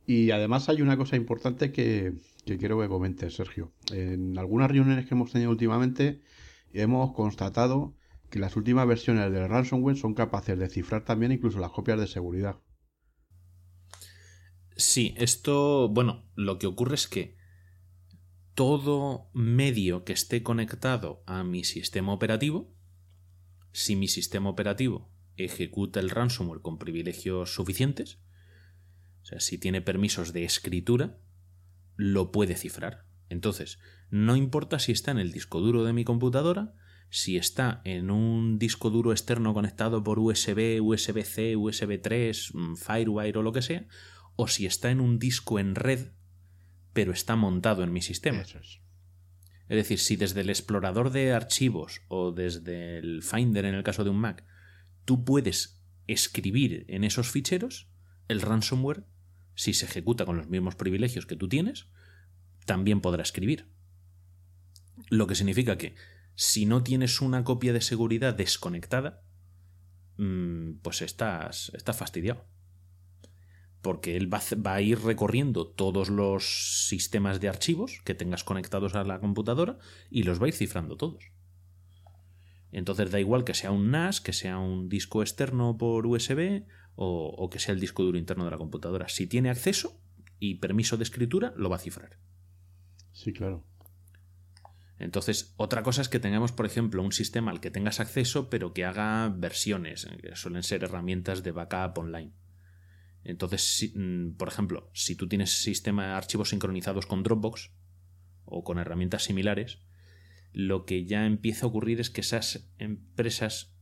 Y 0.07 0.30
además 0.30 0.68
hay 0.68 0.82
una 0.82 0.97
cosa 0.97 1.16
importante 1.16 1.72
que, 1.72 2.12
que 2.45 2.59
quiero 2.59 2.80
que 2.80 2.89
comentes, 2.89 3.34
Sergio. 3.34 3.72
En 3.93 4.39
algunas 4.39 4.70
reuniones 4.70 5.07
que 5.07 5.14
hemos 5.14 5.32
tenido 5.32 5.51
últimamente 5.51 6.20
hemos 6.72 7.12
constatado 7.12 7.95
que 8.30 8.39
las 8.39 8.57
últimas 8.57 8.87
versiones 8.87 9.32
del 9.32 9.49
ransomware 9.49 9.97
son 9.97 10.14
capaces 10.14 10.59
de 10.59 10.68
cifrar 10.68 11.05
también 11.05 11.32
incluso 11.32 11.59
las 11.59 11.70
copias 11.70 11.99
de 11.99 12.07
seguridad. 12.07 12.57
Sí, 14.77 15.14
esto, 15.16 15.89
bueno, 15.89 16.29
lo 16.35 16.59
que 16.59 16.66
ocurre 16.66 16.97
es 16.97 17.09
que 17.09 17.37
todo 18.55 19.31
medio 19.33 20.05
que 20.05 20.12
esté 20.12 20.43
conectado 20.43 21.22
a 21.27 21.45
mi 21.45 21.64
sistema 21.64 22.12
operativo, 22.12 22.74
si 23.72 23.97
mi 23.97 24.09
sistema 24.09 24.51
operativo 24.51 25.11
ejecuta 25.37 26.01
el 26.01 26.11
ransomware 26.11 26.61
con 26.61 26.79
privilegios 26.79 27.55
suficientes, 27.55 28.18
o 29.22 29.27
sea, 29.27 29.41
si 29.41 29.59
tiene 29.59 29.81
permisos 29.81 30.33
de 30.33 30.45
escritura, 30.45 31.18
lo 31.97 32.31
puede 32.31 32.55
cifrar. 32.55 33.07
Entonces, 33.29 33.79
no 34.11 34.37
importa 34.37 34.79
si 34.79 34.93
está 34.93 35.11
en 35.11 35.18
el 35.18 35.33
disco 35.33 35.61
duro 35.61 35.85
de 35.85 35.93
mi 35.93 36.05
computadora, 36.05 36.74
si 37.09 37.37
está 37.37 37.81
en 37.85 38.11
un 38.11 38.59
disco 38.59 38.91
duro 38.91 39.12
externo 39.12 39.55
conectado 39.55 40.05
por 40.05 40.18
USB, 40.18 40.81
USB-C, 40.83 41.57
USB 41.57 42.01
3, 42.01 42.55
mm, 42.55 42.74
Firewire 42.77 43.39
o 43.39 43.43
lo 43.43 43.53
que 43.53 43.62
sea, 43.62 43.87
o 44.37 44.49
si 44.49 44.66
está 44.66 44.91
en 44.91 45.01
un 45.01 45.18
disco 45.18 45.59
en 45.59 45.74
red, 45.74 46.12
pero 46.93 47.12
está 47.12 47.37
montado 47.37 47.82
en 47.82 47.93
mi 47.93 48.03
sistema. 48.03 48.43
Eso 48.43 48.59
es. 48.59 48.80
Es 49.68 49.76
decir, 49.76 49.99
si 49.99 50.16
desde 50.16 50.43
el 50.43 50.51
explorador 50.51 51.11
de 51.11 51.32
archivos 51.32 52.03
o 52.09 52.30
desde 52.30 52.99
el 52.99 53.22
Finder 53.22 53.64
en 53.64 53.74
el 53.74 53.82
caso 53.82 54.05
de 54.05 54.11
un 54.11 54.18
Mac, 54.18 54.45
tú 55.05 55.24
puedes 55.24 55.82
escribir 56.07 56.84
en 56.89 57.03
esos 57.03 57.30
ficheros, 57.30 57.89
el 58.28 58.41
ransomware, 58.43 59.05
si 59.55 59.72
se 59.72 59.87
ejecuta 59.87 60.24
con 60.24 60.37
los 60.37 60.49
mismos 60.49 60.76
privilegios 60.76 61.26
que 61.26 61.37
tú 61.37 61.49
tienes, 61.49 61.87
también 62.64 63.01
podrá 63.01 63.22
escribir. 63.22 63.68
Lo 65.09 65.26
que 65.26 65.34
significa 65.34 65.78
que 65.78 65.95
si 66.34 66.66
no 66.66 66.82
tienes 66.82 67.20
una 67.20 67.43
copia 67.43 67.72
de 67.72 67.80
seguridad 67.80 68.34
desconectada, 68.34 69.22
mm, 70.18 70.74
pues 70.82 71.03
estás, 71.03 71.72
estás 71.74 71.97
fastidiado. 71.97 72.47
Porque 73.87 74.16
él 74.16 74.26
va, 74.34 74.39
a- 74.39 74.55
va 74.57 74.74
a 74.74 74.80
ir 74.82 74.99
recorriendo 74.99 75.64
todos 75.64 76.09
los 76.11 76.89
sistemas 76.89 77.39
de 77.41 77.49
archivos 77.49 78.01
que 78.05 78.14
tengas 78.16 78.43
conectados 78.43 78.97
a 78.97 79.05
la 79.05 79.20
computadora 79.20 79.78
y 80.11 80.24
los 80.24 80.41
va 80.43 80.47
a 80.47 80.49
ir 80.49 80.55
cifrando 80.55 80.97
todos. 80.97 81.30
Entonces 82.72 83.12
da 83.12 83.20
igual 83.20 83.45
que 83.45 83.55
sea 83.55 83.70
un 83.70 83.93
NAS, 83.93 84.20
que 84.20 84.32
sea 84.32 84.59
un 84.59 84.89
disco 84.89 85.22
externo 85.22 85.78
por 85.78 86.05
USB 86.05 86.64
o, 86.97 87.28
o 87.28 87.49
que 87.49 87.61
sea 87.61 87.74
el 87.74 87.80
disco 87.80 88.03
duro 88.03 88.18
interno 88.18 88.45
de 88.45 88.51
la 88.51 88.59
computadora. 88.59 89.09
Si 89.09 89.28
tiene 89.28 89.51
acceso 89.51 90.01
y 90.41 90.57
permiso 90.57 90.97
de 90.97 91.05
escritura, 91.05 91.55
lo 91.57 91.70
va 91.70 91.76
a 91.76 91.78
cifrar. 91.78 92.18
Sí, 93.12 93.32
claro. 93.32 93.62
Entonces, 94.99 95.55
otra 95.59 95.84
cosa 95.84 96.03
es 96.03 96.09
que 96.09 96.18
tengamos, 96.18 96.51
por 96.51 96.66
ejemplo, 96.66 97.03
un 97.05 97.12
sistema 97.12 97.53
al 97.53 97.61
que 97.61 97.70
tengas 97.70 98.01
acceso, 98.01 98.51
pero 98.51 98.72
que 98.74 98.84
haga 98.84 99.28
versiones, 99.28 100.09
que 100.20 100.34
suelen 100.34 100.64
ser 100.64 100.82
herramientas 100.82 101.45
de 101.45 101.53
backup 101.53 101.99
online. 101.99 102.32
Entonces, 103.29 103.62
si- 103.62 103.93
mm, 103.97 104.37
por 104.37 104.49
ejemplo, 104.49 104.89
si 104.95 105.16
tú 105.16 105.29
tienes 105.29 105.62
sistema 105.62 106.07
de 106.07 106.12
archivos 106.12 106.51
sincronizados 106.51 107.07
con 107.07 107.22
Dropbox 107.22 107.70
o 108.45 108.62
con 108.62 108.79
herramientas 108.79 109.24
similares, 109.24 109.79
lo 110.53 110.85
que 110.87 111.05
ya 111.05 111.27
empieza 111.27 111.66
a 111.66 111.68
ocurrir 111.68 112.01
es 112.01 112.09
que 112.11 112.20
esas 112.20 112.70
empresas 112.79 113.74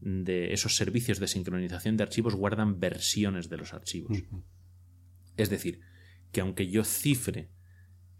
de 0.00 0.52
esos 0.52 0.76
servicios 0.76 1.18
de 1.18 1.26
sincronización 1.26 1.96
de 1.96 2.04
archivos 2.04 2.34
guardan 2.34 2.78
versiones 2.80 3.48
de 3.48 3.56
los 3.56 3.74
archivos. 3.74 4.18
Es 5.36 5.50
decir, 5.50 5.80
que 6.32 6.40
aunque 6.40 6.68
yo 6.68 6.84
cifre 6.84 7.50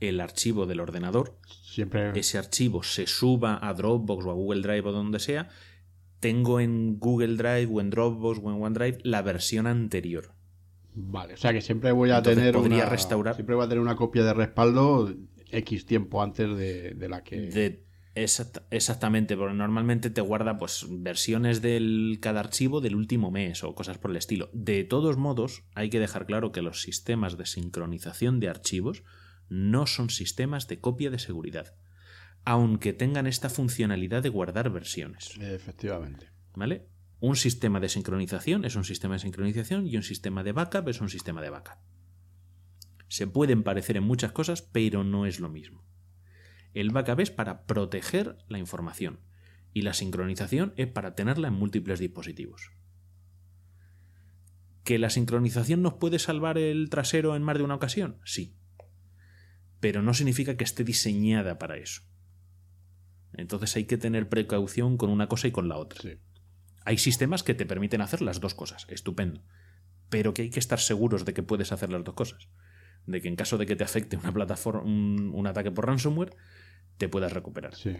el 0.00 0.20
archivo 0.20 0.66
del 0.66 0.80
ordenador, 0.80 1.38
Siempre. 1.62 2.18
ese 2.18 2.38
archivo 2.38 2.82
se 2.82 3.06
suba 3.06 3.58
a 3.66 3.72
Dropbox 3.72 4.24
o 4.26 4.30
a 4.30 4.34
Google 4.34 4.62
Drive 4.62 4.88
o 4.88 4.92
donde 4.92 5.18
sea, 5.20 5.48
tengo 6.20 6.60
en 6.60 6.98
Google 6.98 7.36
Drive 7.36 7.68
o 7.72 7.80
en 7.80 7.90
Dropbox 7.90 8.40
o 8.42 8.50
en 8.54 8.62
OneDrive 8.62 8.98
la 9.04 9.22
versión 9.22 9.66
anterior. 9.66 10.34
Vale, 10.98 11.34
o 11.34 11.36
sea 11.36 11.52
que 11.52 11.60
siempre 11.60 11.92
voy 11.92 12.10
a 12.10 12.18
Entonces 12.18 12.38
tener 12.42 12.54
podría 12.54 12.84
una, 12.86 12.88
restaurar- 12.96 13.34
Siempre 13.34 13.54
voy 13.54 13.66
a 13.66 13.68
tener 13.68 13.82
una 13.82 13.96
copia 13.96 14.24
de 14.24 14.32
respaldo 14.32 15.14
X 15.50 15.84
tiempo 15.86 16.22
antes 16.22 16.48
de, 16.56 16.94
de 16.94 17.08
la 17.08 17.22
que. 17.22 17.36
De- 17.38 17.86
exactamente, 18.70 19.36
porque 19.36 19.54
normalmente 19.54 20.08
te 20.08 20.22
guarda 20.22 20.56
pues 20.56 20.86
versiones 20.88 21.60
del 21.60 22.18
cada 22.22 22.40
archivo 22.40 22.80
del 22.80 22.94
último 22.96 23.30
mes 23.30 23.62
o 23.62 23.74
cosas 23.74 23.98
por 23.98 24.10
el 24.10 24.16
estilo. 24.16 24.48
De 24.54 24.84
todos 24.84 25.18
modos, 25.18 25.64
hay 25.74 25.90
que 25.90 26.00
dejar 26.00 26.24
claro 26.24 26.50
que 26.50 26.62
los 26.62 26.80
sistemas 26.80 27.36
de 27.36 27.44
sincronización 27.44 28.40
de 28.40 28.48
archivos 28.48 29.02
no 29.50 29.86
son 29.86 30.08
sistemas 30.08 30.66
de 30.66 30.80
copia 30.80 31.10
de 31.10 31.18
seguridad, 31.18 31.74
aunque 32.44 32.94
tengan 32.94 33.26
esta 33.26 33.50
funcionalidad 33.50 34.22
de 34.22 34.30
guardar 34.30 34.70
versiones. 34.70 35.36
Efectivamente. 35.40 36.30
¿Vale? 36.54 36.86
Un 37.18 37.36
sistema 37.36 37.80
de 37.80 37.88
sincronización 37.88 38.64
es 38.64 38.76
un 38.76 38.84
sistema 38.84 39.14
de 39.14 39.20
sincronización 39.20 39.86
y 39.86 39.96
un 39.96 40.02
sistema 40.02 40.42
de 40.42 40.52
backup 40.52 40.88
es 40.88 41.00
un 41.00 41.08
sistema 41.08 41.40
de 41.40 41.50
backup. 41.50 41.78
Se 43.08 43.26
pueden 43.26 43.62
parecer 43.62 43.96
en 43.96 44.02
muchas 44.02 44.32
cosas, 44.32 44.60
pero 44.60 45.02
no 45.02 45.24
es 45.24 45.40
lo 45.40 45.48
mismo. 45.48 45.84
El 46.74 46.90
backup 46.90 47.20
es 47.20 47.30
para 47.30 47.64
proteger 47.64 48.36
la 48.48 48.58
información 48.58 49.20
y 49.72 49.82
la 49.82 49.94
sincronización 49.94 50.74
es 50.76 50.88
para 50.88 51.14
tenerla 51.14 51.48
en 51.48 51.54
múltiples 51.54 52.00
dispositivos. 52.00 52.72
¿Que 54.84 54.98
la 54.98 55.10
sincronización 55.10 55.82
nos 55.82 55.94
puede 55.94 56.18
salvar 56.18 56.58
el 56.58 56.90
trasero 56.90 57.34
en 57.34 57.42
más 57.42 57.56
de 57.56 57.64
una 57.64 57.76
ocasión? 57.76 58.18
Sí. 58.24 58.56
Pero 59.80 60.02
no 60.02 60.12
significa 60.12 60.56
que 60.56 60.64
esté 60.64 60.84
diseñada 60.84 61.58
para 61.58 61.78
eso. 61.78 62.02
Entonces 63.32 63.74
hay 63.76 63.84
que 63.84 63.98
tener 63.98 64.28
precaución 64.28 64.96
con 64.96 65.10
una 65.10 65.28
cosa 65.28 65.48
y 65.48 65.52
con 65.52 65.68
la 65.68 65.76
otra. 65.76 66.18
Hay 66.86 66.96
sistemas 66.96 67.42
que 67.42 67.54
te 67.54 67.66
permiten 67.66 68.00
hacer 68.00 68.22
las 68.22 68.40
dos 68.40 68.54
cosas, 68.54 68.86
estupendo. 68.88 69.42
Pero 70.08 70.32
que 70.32 70.42
hay 70.42 70.50
que 70.50 70.60
estar 70.60 70.80
seguros 70.80 71.24
de 71.24 71.34
que 71.34 71.42
puedes 71.42 71.72
hacer 71.72 71.90
las 71.90 72.04
dos 72.04 72.14
cosas. 72.14 72.48
De 73.06 73.20
que 73.20 73.28
en 73.28 73.36
caso 73.36 73.58
de 73.58 73.66
que 73.66 73.76
te 73.76 73.84
afecte 73.84 74.16
una 74.16 74.32
plataforma, 74.32 74.82
un, 74.82 75.32
un 75.34 75.46
ataque 75.46 75.70
por 75.70 75.86
ransomware, 75.86 76.34
te 76.96 77.08
puedas 77.08 77.32
recuperar. 77.32 77.74
Sí. 77.74 77.96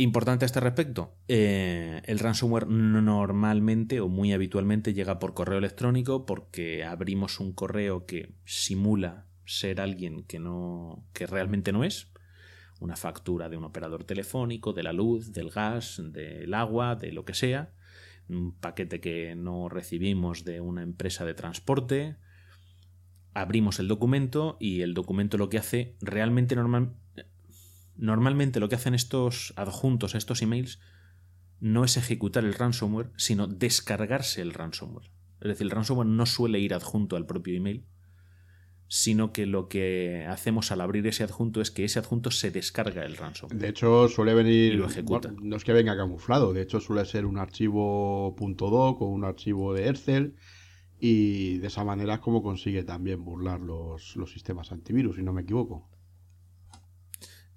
Importante 0.00 0.44
a 0.44 0.46
este 0.46 0.60
respecto, 0.60 1.14
eh, 1.28 2.00
el 2.06 2.18
ransomware 2.18 2.66
normalmente 2.66 4.00
o 4.00 4.08
muy 4.08 4.32
habitualmente 4.32 4.94
llega 4.94 5.18
por 5.18 5.34
correo 5.34 5.58
electrónico 5.58 6.24
porque 6.24 6.84
abrimos 6.84 7.38
un 7.38 7.52
correo 7.52 8.06
que 8.06 8.32
simula 8.44 9.26
ser 9.44 9.78
alguien 9.80 10.22
que 10.22 10.38
no 10.38 11.04
que 11.12 11.26
realmente 11.26 11.70
no 11.70 11.84
es, 11.84 12.09
una 12.80 12.96
factura 12.96 13.48
de 13.48 13.56
un 13.56 13.64
operador 13.64 14.04
telefónico, 14.04 14.72
de 14.72 14.82
la 14.82 14.92
luz, 14.92 15.32
del 15.32 15.50
gas, 15.50 16.02
del 16.02 16.52
agua, 16.54 16.96
de 16.96 17.12
lo 17.12 17.24
que 17.24 17.34
sea, 17.34 17.72
un 18.28 18.52
paquete 18.52 19.00
que 19.00 19.34
no 19.36 19.68
recibimos 19.68 20.44
de 20.44 20.60
una 20.60 20.82
empresa 20.82 21.24
de 21.24 21.34
transporte, 21.34 22.16
abrimos 23.34 23.78
el 23.78 23.88
documento 23.88 24.56
y 24.58 24.82
el 24.82 24.94
documento 24.94 25.38
lo 25.38 25.48
que 25.48 25.58
hace 25.58 25.96
realmente 26.00 26.56
normal 26.56 26.96
normalmente 28.00 28.60
lo 28.60 28.68
que 28.68 28.76
hacen 28.76 28.94
estos 28.94 29.52
adjuntos 29.56 30.14
a 30.14 30.18
estos 30.18 30.42
emails 30.42 30.80
no 31.60 31.84
es 31.84 31.98
ejecutar 31.98 32.44
el 32.44 32.54
ransomware, 32.54 33.10
sino 33.16 33.46
descargarse 33.46 34.40
el 34.40 34.54
ransomware. 34.54 35.10
Es 35.40 35.48
decir, 35.48 35.66
el 35.66 35.70
ransomware 35.70 36.08
no 36.08 36.24
suele 36.24 36.58
ir 36.58 36.72
adjunto 36.72 37.16
al 37.16 37.26
propio 37.26 37.54
email, 37.54 37.84
sino 38.92 39.32
que 39.32 39.46
lo 39.46 39.68
que 39.68 40.26
hacemos 40.28 40.72
al 40.72 40.80
abrir 40.80 41.06
ese 41.06 41.22
adjunto 41.22 41.60
es 41.60 41.70
que 41.70 41.84
ese 41.84 42.00
adjunto 42.00 42.32
se 42.32 42.50
descarga 42.50 43.04
el 43.06 43.16
ransomware. 43.16 43.60
De 43.60 43.68
hecho, 43.68 44.08
suele 44.08 44.34
venir. 44.34 44.72
Y 44.72 44.76
lo 44.76 44.86
ejecuta. 44.86 45.32
no 45.40 45.54
es 45.54 45.62
que 45.62 45.72
venga 45.72 45.96
camuflado, 45.96 46.52
de 46.52 46.62
hecho, 46.62 46.80
suele 46.80 47.04
ser 47.04 47.24
un 47.24 47.38
archivo 47.38 48.34
.doc 48.36 49.00
o 49.00 49.06
un 49.06 49.24
archivo 49.24 49.72
de 49.74 49.88
Excel. 49.88 50.34
Y 50.98 51.58
de 51.58 51.68
esa 51.68 51.84
manera 51.84 52.14
es 52.14 52.20
como 52.20 52.42
consigue 52.42 52.82
también 52.82 53.24
burlar 53.24 53.60
los, 53.60 54.16
los 54.16 54.32
sistemas 54.32 54.72
antivirus, 54.72 55.14
si 55.14 55.22
no 55.22 55.32
me 55.32 55.42
equivoco. 55.42 55.88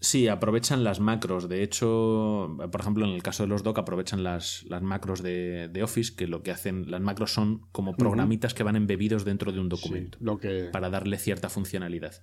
Sí, 0.04 0.28
aprovechan 0.28 0.84
las 0.84 1.00
macros. 1.00 1.48
De 1.48 1.64
hecho, 1.64 2.58
por 2.72 2.82
ejemplo, 2.82 3.06
en 3.06 3.12
el 3.14 3.24
caso 3.24 3.44
de 3.44 3.48
los 3.48 3.64
doc, 3.64 3.80
aprovechan 3.80 4.22
las, 4.22 4.64
las 4.68 4.82
macros 4.82 5.24
de, 5.24 5.70
de 5.70 5.82
Office, 5.82 6.14
que 6.14 6.28
lo 6.28 6.44
que 6.44 6.52
hacen, 6.52 6.92
las 6.92 7.00
macros 7.00 7.32
son 7.34 7.62
como 7.72 7.96
programitas 7.96 8.54
que 8.54 8.64
van 8.64 8.76
embebidos 8.76 9.24
dentro 9.24 9.54
de 9.54 9.62
un 9.62 9.70
documento. 9.70 10.18
Sí, 10.20 10.26
lo 10.26 10.38
que. 10.40 10.66
para 10.74 10.90
darle 10.90 11.18
cierta 11.18 11.48
funcionalidad. 11.48 12.22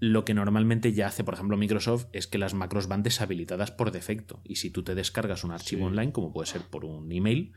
Lo 0.00 0.24
que 0.24 0.32
normalmente 0.32 0.94
ya 0.94 1.08
hace, 1.08 1.24
por 1.24 1.34
ejemplo, 1.34 1.58
Microsoft 1.58 2.06
es 2.14 2.26
que 2.26 2.38
las 2.38 2.54
macros 2.54 2.88
van 2.88 3.02
deshabilitadas 3.02 3.70
por 3.70 3.90
defecto. 3.92 4.40
Y 4.42 4.56
si 4.56 4.70
tú 4.70 4.82
te 4.82 4.94
descargas 4.94 5.44
un 5.44 5.50
archivo 5.52 5.80
Sí. 5.82 5.86
online, 5.86 6.10
como 6.12 6.32
puede 6.32 6.46
ser 6.46 6.62
por 6.62 6.86
un 6.86 7.12
email, 7.12 7.52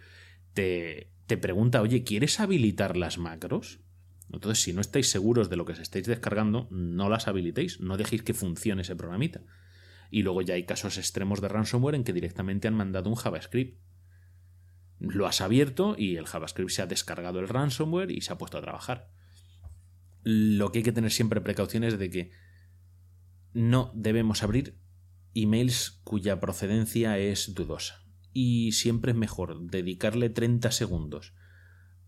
te, 0.53 1.09
te 1.25 1.37
pregunta, 1.37 1.81
oye, 1.81 2.03
¿quieres 2.03 2.41
habilitar 2.41 2.97
las 2.97 3.17
macros? 3.17 3.79
Entonces, 4.31 4.61
si 4.61 4.73
no 4.73 4.81
estáis 4.81 5.09
seguros 5.09 5.49
de 5.49 5.55
lo 5.55 5.65
que 5.65 5.75
se 5.75 5.81
estáis 5.81 6.05
descargando, 6.05 6.67
no 6.69 7.09
las 7.09 7.27
habilitéis, 7.27 7.79
no 7.79 7.97
dejéis 7.97 8.23
que 8.23 8.33
funcione 8.33 8.81
ese 8.81 8.95
programita. 8.95 9.41
Y 10.11 10.23
luego 10.23 10.41
ya 10.41 10.55
hay 10.55 10.65
casos 10.65 10.97
extremos 10.97 11.41
de 11.41 11.47
ransomware 11.47 11.95
en 11.95 12.03
que 12.03 12.13
directamente 12.13 12.67
han 12.67 12.73
mandado 12.73 13.09
un 13.09 13.15
JavaScript. 13.15 13.79
Lo 14.99 15.27
has 15.27 15.41
abierto 15.41 15.95
y 15.97 16.17
el 16.17 16.25
JavaScript 16.25 16.71
se 16.71 16.81
ha 16.81 16.87
descargado 16.87 17.39
el 17.39 17.47
ransomware 17.47 18.11
y 18.11 18.21
se 18.21 18.33
ha 18.33 18.37
puesto 18.37 18.57
a 18.57 18.61
trabajar. 18.61 19.09
Lo 20.23 20.71
que 20.71 20.79
hay 20.79 20.83
que 20.83 20.91
tener 20.91 21.11
siempre 21.11 21.39
precauciones 21.39 21.97
de 21.97 22.09
que 22.09 22.31
no 23.53 23.91
debemos 23.95 24.43
abrir 24.43 24.77
emails 25.33 26.01
cuya 26.03 26.39
procedencia 26.39 27.17
es 27.17 27.53
dudosa. 27.53 28.03
Y 28.33 28.73
siempre 28.73 29.11
es 29.11 29.17
mejor 29.17 29.61
dedicarle 29.69 30.29
30 30.29 30.71
segundos 30.71 31.33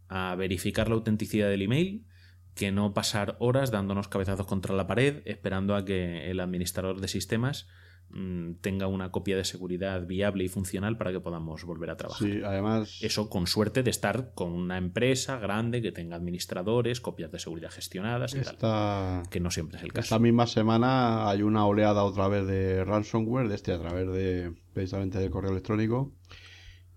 a 0.10 0.36
verificar 0.36 0.90
la 0.90 0.96
autenticidad 0.96 1.50
del 1.50 1.62
email 1.62 2.09
que 2.56 2.72
no 2.72 2.94
pasar 2.94 3.36
horas 3.40 3.72
dándonos 3.72 4.08
cabezazos 4.08 4.46
contra 4.46 4.76
la 4.76 4.88
pared 4.88 5.22
esperando 5.26 5.76
a 5.76 5.86
que 5.86 6.30
el 6.30 6.40
administrador 6.40 7.00
de 7.00 7.08
sistemas 7.08 7.68
mm, 8.10 8.56
tenga 8.62 8.88
una 8.88 9.12
copia 9.12 9.38
de 9.38 9.46
seguridad 9.46 10.06
viable 10.06 10.44
y 10.44 10.50
funcional 10.50 10.98
para 10.98 11.12
que 11.12 11.20
podamos 11.20 11.64
volver 11.64 11.92
a 11.92 11.96
trabajar. 11.96 12.28
Sí, 12.28 12.42
además. 12.44 12.98
Eso 13.02 13.30
con 13.30 13.48
suerte 13.48 13.84
de 13.84 13.92
estar 13.92 14.34
con 14.34 14.52
una 14.52 14.78
empresa 14.78 15.38
grande 15.38 15.82
que 15.82 15.92
tenga 15.92 16.16
administradores, 16.18 17.00
copias 17.00 17.32
de 17.32 17.40
seguridad 17.40 17.72
gestionadas 17.72 18.34
y 18.36 18.40
Esta, 18.40 18.58
tal. 18.58 19.30
Que 19.30 19.40
no 19.40 19.52
siempre 19.52 19.78
es 19.78 19.84
el 19.84 19.94
caso. 19.94 20.06
esta 20.06 20.20
misma 20.20 20.48
semana 20.48 21.30
hay 21.30 21.44
una 21.44 21.66
oleada 21.66 22.04
otra 22.04 22.28
vez 22.28 22.46
de 22.48 22.84
ransomware, 22.84 23.48
de 23.48 23.56
este 23.56 23.72
a 23.72 23.80
través 23.80 24.08
de 24.12 24.54
precisamente 24.74 25.20
del 25.20 25.30
correo 25.30 25.52
electrónico. 25.52 26.12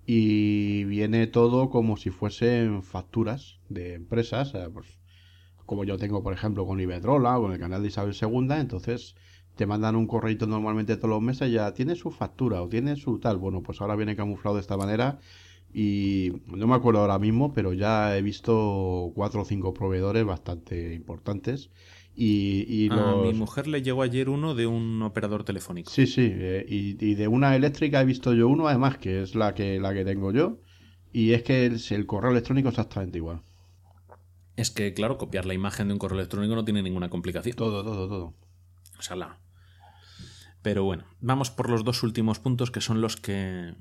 Y 0.05 0.85
viene 0.85 1.27
todo 1.29 1.71
como 1.71 1.97
si 1.97 2.11
fuesen 2.11 2.83
facturas 2.83 3.61
de 3.69 3.95
empresas. 3.95 4.53
eh, 4.55 4.69
pues, 4.73 4.99
como 5.73 5.85
yo 5.85 5.97
tengo, 5.97 6.23
por 6.23 6.35
ejemplo, 6.35 6.67
con 6.67 6.81
Iberdrola 6.81 7.39
o 7.39 7.43
con 7.43 7.53
el 7.53 7.59
canal 7.59 7.81
de 7.83 7.89
Isabel 7.89 8.15
II, 8.15 8.61
entonces 8.61 9.15
te 9.57 9.65
mandan 9.67 9.97
un 9.97 10.07
correito 10.07 10.47
normalmente 10.47 10.97
todos 10.97 11.09
los 11.11 11.23
meses, 11.23 11.51
ya 11.51 11.73
tiene 11.73 11.95
su 11.97 12.11
factura 12.11 12.61
o 12.63 12.69
tiene 12.69 12.97
su 12.97 13.19
tal. 13.21 13.39
Bueno, 13.39 13.63
pues 13.63 13.81
ahora 13.81 13.97
viene 13.97 14.15
camuflado 14.17 14.57
de 14.57 14.61
esta 14.61 14.77
manera 14.77 15.19
y 15.73 16.33
no 16.47 16.67
me 16.67 16.75
acuerdo 16.75 17.01
ahora 17.01 17.19
mismo, 17.19 17.55
pero 17.55 17.73
ya 17.73 18.17
he 18.19 18.23
visto 18.23 19.13
cuatro 19.15 19.43
o 19.43 19.45
cinco 19.47 19.73
proveedores 19.73 20.27
bastante 20.27 20.95
importantes. 20.95 21.71
Y, 22.15 22.67
y 22.69 22.91
A 22.91 23.17
mi 23.17 23.33
mujer 23.33 23.67
le 23.67 23.83
llegó 23.83 24.03
ayer 24.03 24.29
uno 24.29 24.55
de 24.55 24.67
un 24.67 25.03
operador 25.03 25.43
telefónico. 25.45 25.91
Sí, 25.91 26.07
sí, 26.07 26.29
eh, 26.35 26.65
y, 26.69 26.97
y 27.05 27.15
de 27.15 27.29
una 27.29 27.55
eléctrica 27.57 28.01
he 28.01 28.05
visto 28.05 28.35
yo 28.35 28.49
uno, 28.49 28.67
además, 28.69 28.99
que 28.99 29.23
es 29.23 29.35
la 29.35 29.55
que, 29.55 29.79
la 29.81 29.93
que 29.95 30.05
tengo 30.05 30.33
yo, 30.33 30.59
y 31.13 31.33
es 31.33 31.43
que 31.43 31.67
el, 31.67 31.81
el 31.91 32.07
correo 32.07 32.31
electrónico 32.33 32.69
es 32.69 32.75
exactamente 32.75 33.19
igual. 33.19 33.43
Es 34.57 34.71
que, 34.71 34.93
claro, 34.95 35.19
copiar 35.19 35.47
la 35.47 35.55
imagen 35.55 35.89
de 35.89 35.95
un 35.95 35.99
correo 35.99 36.19
electrónico 36.19 36.55
no 36.55 36.65
tiene 36.65 36.83
ninguna 36.83 37.09
complicación. 37.11 37.57
Todo, 37.57 37.83
todo, 37.83 38.09
todo. 38.09 38.35
O 38.99 39.03
sea, 39.03 39.17
la- 39.17 39.39
Pero 40.63 40.85
bueno, 40.85 41.05
vamos 41.21 41.51
por 41.51 41.71
los 41.71 41.85
dos 41.85 42.03
últimos 42.03 42.39
puntos 42.39 42.71
que 42.71 42.81
son 42.81 43.01
los 43.01 43.17
que 43.17 43.75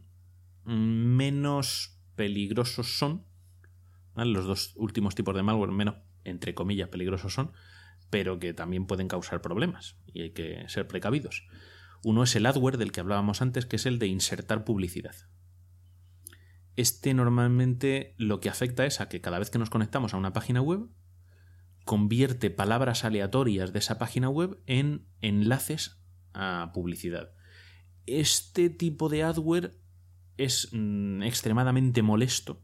menos 0.65 1.97
peligrosos 2.15 2.97
son. 2.97 3.25
¿vale? 4.15 4.31
Los 4.31 4.45
dos 4.45 4.73
últimos 4.77 5.15
tipos 5.15 5.35
de 5.35 5.43
malware 5.43 5.71
menos, 5.71 5.95
entre 6.23 6.53
comillas, 6.53 6.89
peligrosos 6.89 7.33
son, 7.33 7.51
pero 8.09 8.39
que 8.39 8.53
también 8.53 8.85
pueden 8.87 9.07
causar 9.07 9.41
problemas 9.41 9.97
y 10.07 10.21
hay 10.21 10.31
que 10.31 10.65
ser 10.69 10.87
precavidos. 10.87 11.43
Uno 12.03 12.23
es 12.23 12.35
el 12.35 12.45
adware 12.45 12.77
del 12.77 12.91
que 12.91 12.99
hablábamos 12.99 13.41
antes, 13.41 13.65
que 13.65 13.75
es 13.75 13.85
el 13.85 13.99
de 13.99 14.07
insertar 14.07 14.63
publicidad. 14.63 15.15
Este 16.75 17.13
normalmente 17.13 18.15
lo 18.17 18.39
que 18.39 18.49
afecta 18.49 18.85
es 18.85 19.01
a 19.01 19.09
que 19.09 19.21
cada 19.21 19.39
vez 19.39 19.49
que 19.49 19.59
nos 19.59 19.69
conectamos 19.69 20.13
a 20.13 20.17
una 20.17 20.33
página 20.33 20.61
web, 20.61 20.87
convierte 21.85 22.49
palabras 22.49 23.03
aleatorias 23.03 23.73
de 23.73 23.79
esa 23.79 23.97
página 23.97 24.29
web 24.29 24.59
en 24.65 25.07
enlaces 25.21 26.01
a 26.33 26.71
publicidad. 26.73 27.33
Este 28.05 28.69
tipo 28.69 29.09
de 29.09 29.23
adware 29.23 29.77
es 30.37 30.69
mm, 30.71 31.23
extremadamente 31.23 32.01
molesto, 32.01 32.63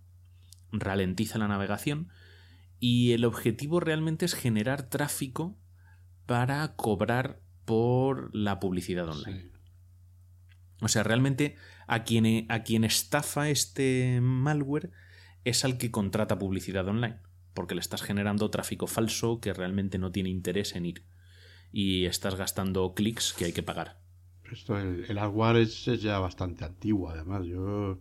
ralentiza 0.71 1.37
la 1.37 1.47
navegación 1.47 2.09
y 2.79 3.11
el 3.13 3.25
objetivo 3.25 3.79
realmente 3.79 4.25
es 4.25 4.35
generar 4.35 4.89
tráfico 4.89 5.57
para 6.25 6.75
cobrar 6.75 7.41
por 7.65 8.33
la 8.35 8.59
publicidad 8.59 9.09
online. 9.09 9.41
Sí. 9.41 9.56
O 10.81 10.87
sea, 10.87 11.03
realmente 11.03 11.55
a 11.87 12.03
quien, 12.03 12.45
a 12.49 12.63
quien 12.63 12.83
estafa 12.83 13.49
este 13.49 14.19
malware 14.21 14.91
es 15.43 15.65
al 15.65 15.77
que 15.77 15.91
contrata 15.91 16.37
publicidad 16.39 16.87
online, 16.87 17.17
porque 17.53 17.75
le 17.75 17.81
estás 17.81 18.01
generando 18.03 18.49
tráfico 18.51 18.87
falso 18.87 19.39
que 19.39 19.53
realmente 19.53 19.97
no 19.97 20.11
tiene 20.11 20.29
interés 20.29 20.75
en 20.75 20.85
ir. 20.85 21.03
Y 21.71 22.05
estás 22.05 22.35
gastando 22.35 22.93
clics 22.95 23.33
que 23.33 23.45
hay 23.45 23.53
que 23.53 23.63
pagar. 23.63 23.97
Esto, 24.51 24.77
el, 24.77 25.05
el 25.09 25.57
es, 25.57 25.85
ya 26.01 26.19
bastante 26.19 26.65
antiguo, 26.65 27.09
además. 27.09 27.45
Yo 27.45 27.99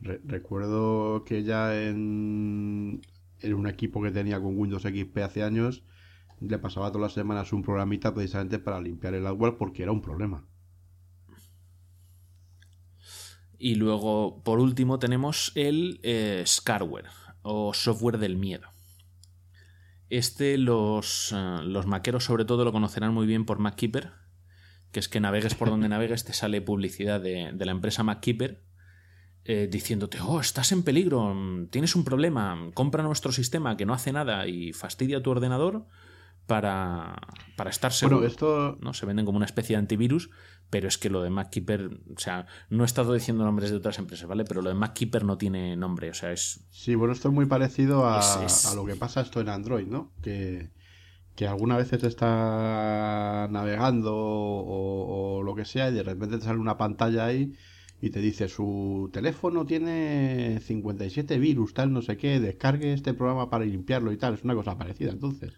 re- 0.00 0.20
recuerdo 0.24 1.24
que 1.24 1.44
ya 1.44 1.82
en, 1.82 3.00
en 3.40 3.54
un 3.54 3.66
equipo 3.68 4.02
que 4.02 4.10
tenía 4.12 4.40
con 4.40 4.58
Windows 4.58 4.84
XP 4.86 5.22
hace 5.22 5.42
años, 5.42 5.84
le 6.40 6.58
pasaba 6.58 6.90
todas 6.92 7.02
las 7.02 7.14
semanas 7.14 7.52
un 7.52 7.62
programita 7.62 8.14
precisamente 8.14 8.58
para 8.60 8.80
limpiar 8.82 9.14
el 9.14 9.24
hardware 9.24 9.56
porque 9.58 9.82
era 9.84 9.92
un 9.92 10.02
problema. 10.02 10.46
Y 13.62 13.74
luego, 13.74 14.42
por 14.42 14.58
último, 14.58 14.98
tenemos 14.98 15.52
el 15.54 16.00
eh, 16.02 16.42
scarware 16.46 17.08
o 17.42 17.74
software 17.74 18.18
del 18.18 18.36
miedo. 18.36 18.68
Este 20.08 20.56
los, 20.56 21.32
eh, 21.36 21.58
los 21.62 21.86
maqueros 21.86 22.24
sobre 22.24 22.46
todo 22.46 22.64
lo 22.64 22.72
conocerán 22.72 23.12
muy 23.12 23.26
bien 23.26 23.44
por 23.44 23.58
MacKeeper, 23.58 24.12
que 24.92 24.98
es 24.98 25.08
que 25.10 25.20
navegues 25.20 25.54
por 25.54 25.68
donde 25.68 25.88
navegues 25.90 26.24
te 26.24 26.32
sale 26.32 26.62
publicidad 26.62 27.20
de, 27.20 27.50
de 27.52 27.64
la 27.66 27.72
empresa 27.72 28.02
MacKeeper 28.02 28.64
eh, 29.44 29.68
diciéndote, 29.70 30.20
oh, 30.20 30.40
estás 30.40 30.70
en 30.70 30.82
peligro, 30.82 31.34
tienes 31.70 31.96
un 31.96 32.04
problema, 32.04 32.70
compra 32.74 33.02
nuestro 33.02 33.32
sistema 33.32 33.76
que 33.76 33.86
no 33.86 33.92
hace 33.94 34.12
nada 34.12 34.46
y 34.46 34.72
fastidia 34.72 35.22
tu 35.22 35.30
ordenador 35.30 35.86
para, 36.46 37.16
para 37.56 37.70
estar 37.70 37.92
seguro. 37.92 38.18
Bueno, 38.18 38.30
esto 38.30 38.78
¿no? 38.80 38.92
Se 38.94 39.06
venden 39.06 39.24
como 39.24 39.36
una 39.36 39.46
especie 39.46 39.76
de 39.76 39.80
antivirus, 39.80 40.30
pero 40.70 40.88
es 40.88 40.98
que 40.98 41.10
lo 41.10 41.22
de 41.22 41.30
MacKeeper, 41.30 41.90
o 42.16 42.18
sea, 42.18 42.46
no 42.70 42.84
he 42.84 42.86
estado 42.86 43.12
diciendo 43.12 43.44
nombres 43.44 43.70
de 43.70 43.76
otras 43.76 43.98
empresas, 43.98 44.28
¿vale? 44.28 44.44
Pero 44.44 44.62
lo 44.62 44.68
de 44.70 44.74
MacKeeper 44.76 45.24
no 45.24 45.36
tiene 45.36 45.76
nombre, 45.76 46.10
o 46.10 46.14
sea, 46.14 46.32
es... 46.32 46.64
Sí, 46.70 46.94
bueno, 46.94 47.12
esto 47.12 47.28
es 47.28 47.34
muy 47.34 47.46
parecido 47.46 48.06
a, 48.08 48.20
Es- 48.20 48.52
es- 48.52 48.66
a 48.66 48.74
lo 48.74 48.84
que 48.86 48.94
pasa 48.96 49.20
esto 49.20 49.40
en 49.40 49.48
Android, 49.48 49.86
¿no? 49.86 50.12
Que, 50.22 50.70
que 51.36 51.46
alguna 51.48 51.76
vez 51.76 51.90
te 51.90 52.06
está 52.06 53.48
navegando 53.50 54.14
o, 54.14 55.38
o 55.38 55.42
lo 55.42 55.54
que 55.54 55.64
sea 55.64 55.90
y 55.90 55.94
de 55.94 56.02
repente 56.02 56.38
te 56.38 56.44
sale 56.44 56.58
una 56.58 56.76
pantalla 56.78 57.26
ahí 57.26 57.52
y 58.02 58.10
te 58.10 58.20
dice 58.20 58.48
su 58.48 59.10
teléfono 59.12 59.66
tiene 59.66 60.60
57 60.62 61.38
virus, 61.38 61.74
tal, 61.74 61.92
no 61.92 62.00
sé 62.02 62.16
qué, 62.16 62.40
descargue 62.40 62.92
este 62.94 63.12
programa 63.14 63.50
para 63.50 63.64
limpiarlo 63.64 64.12
y 64.12 64.16
tal. 64.16 64.34
Es 64.34 64.42
una 64.44 64.54
cosa 64.54 64.78
parecida, 64.78 65.10
entonces. 65.10 65.52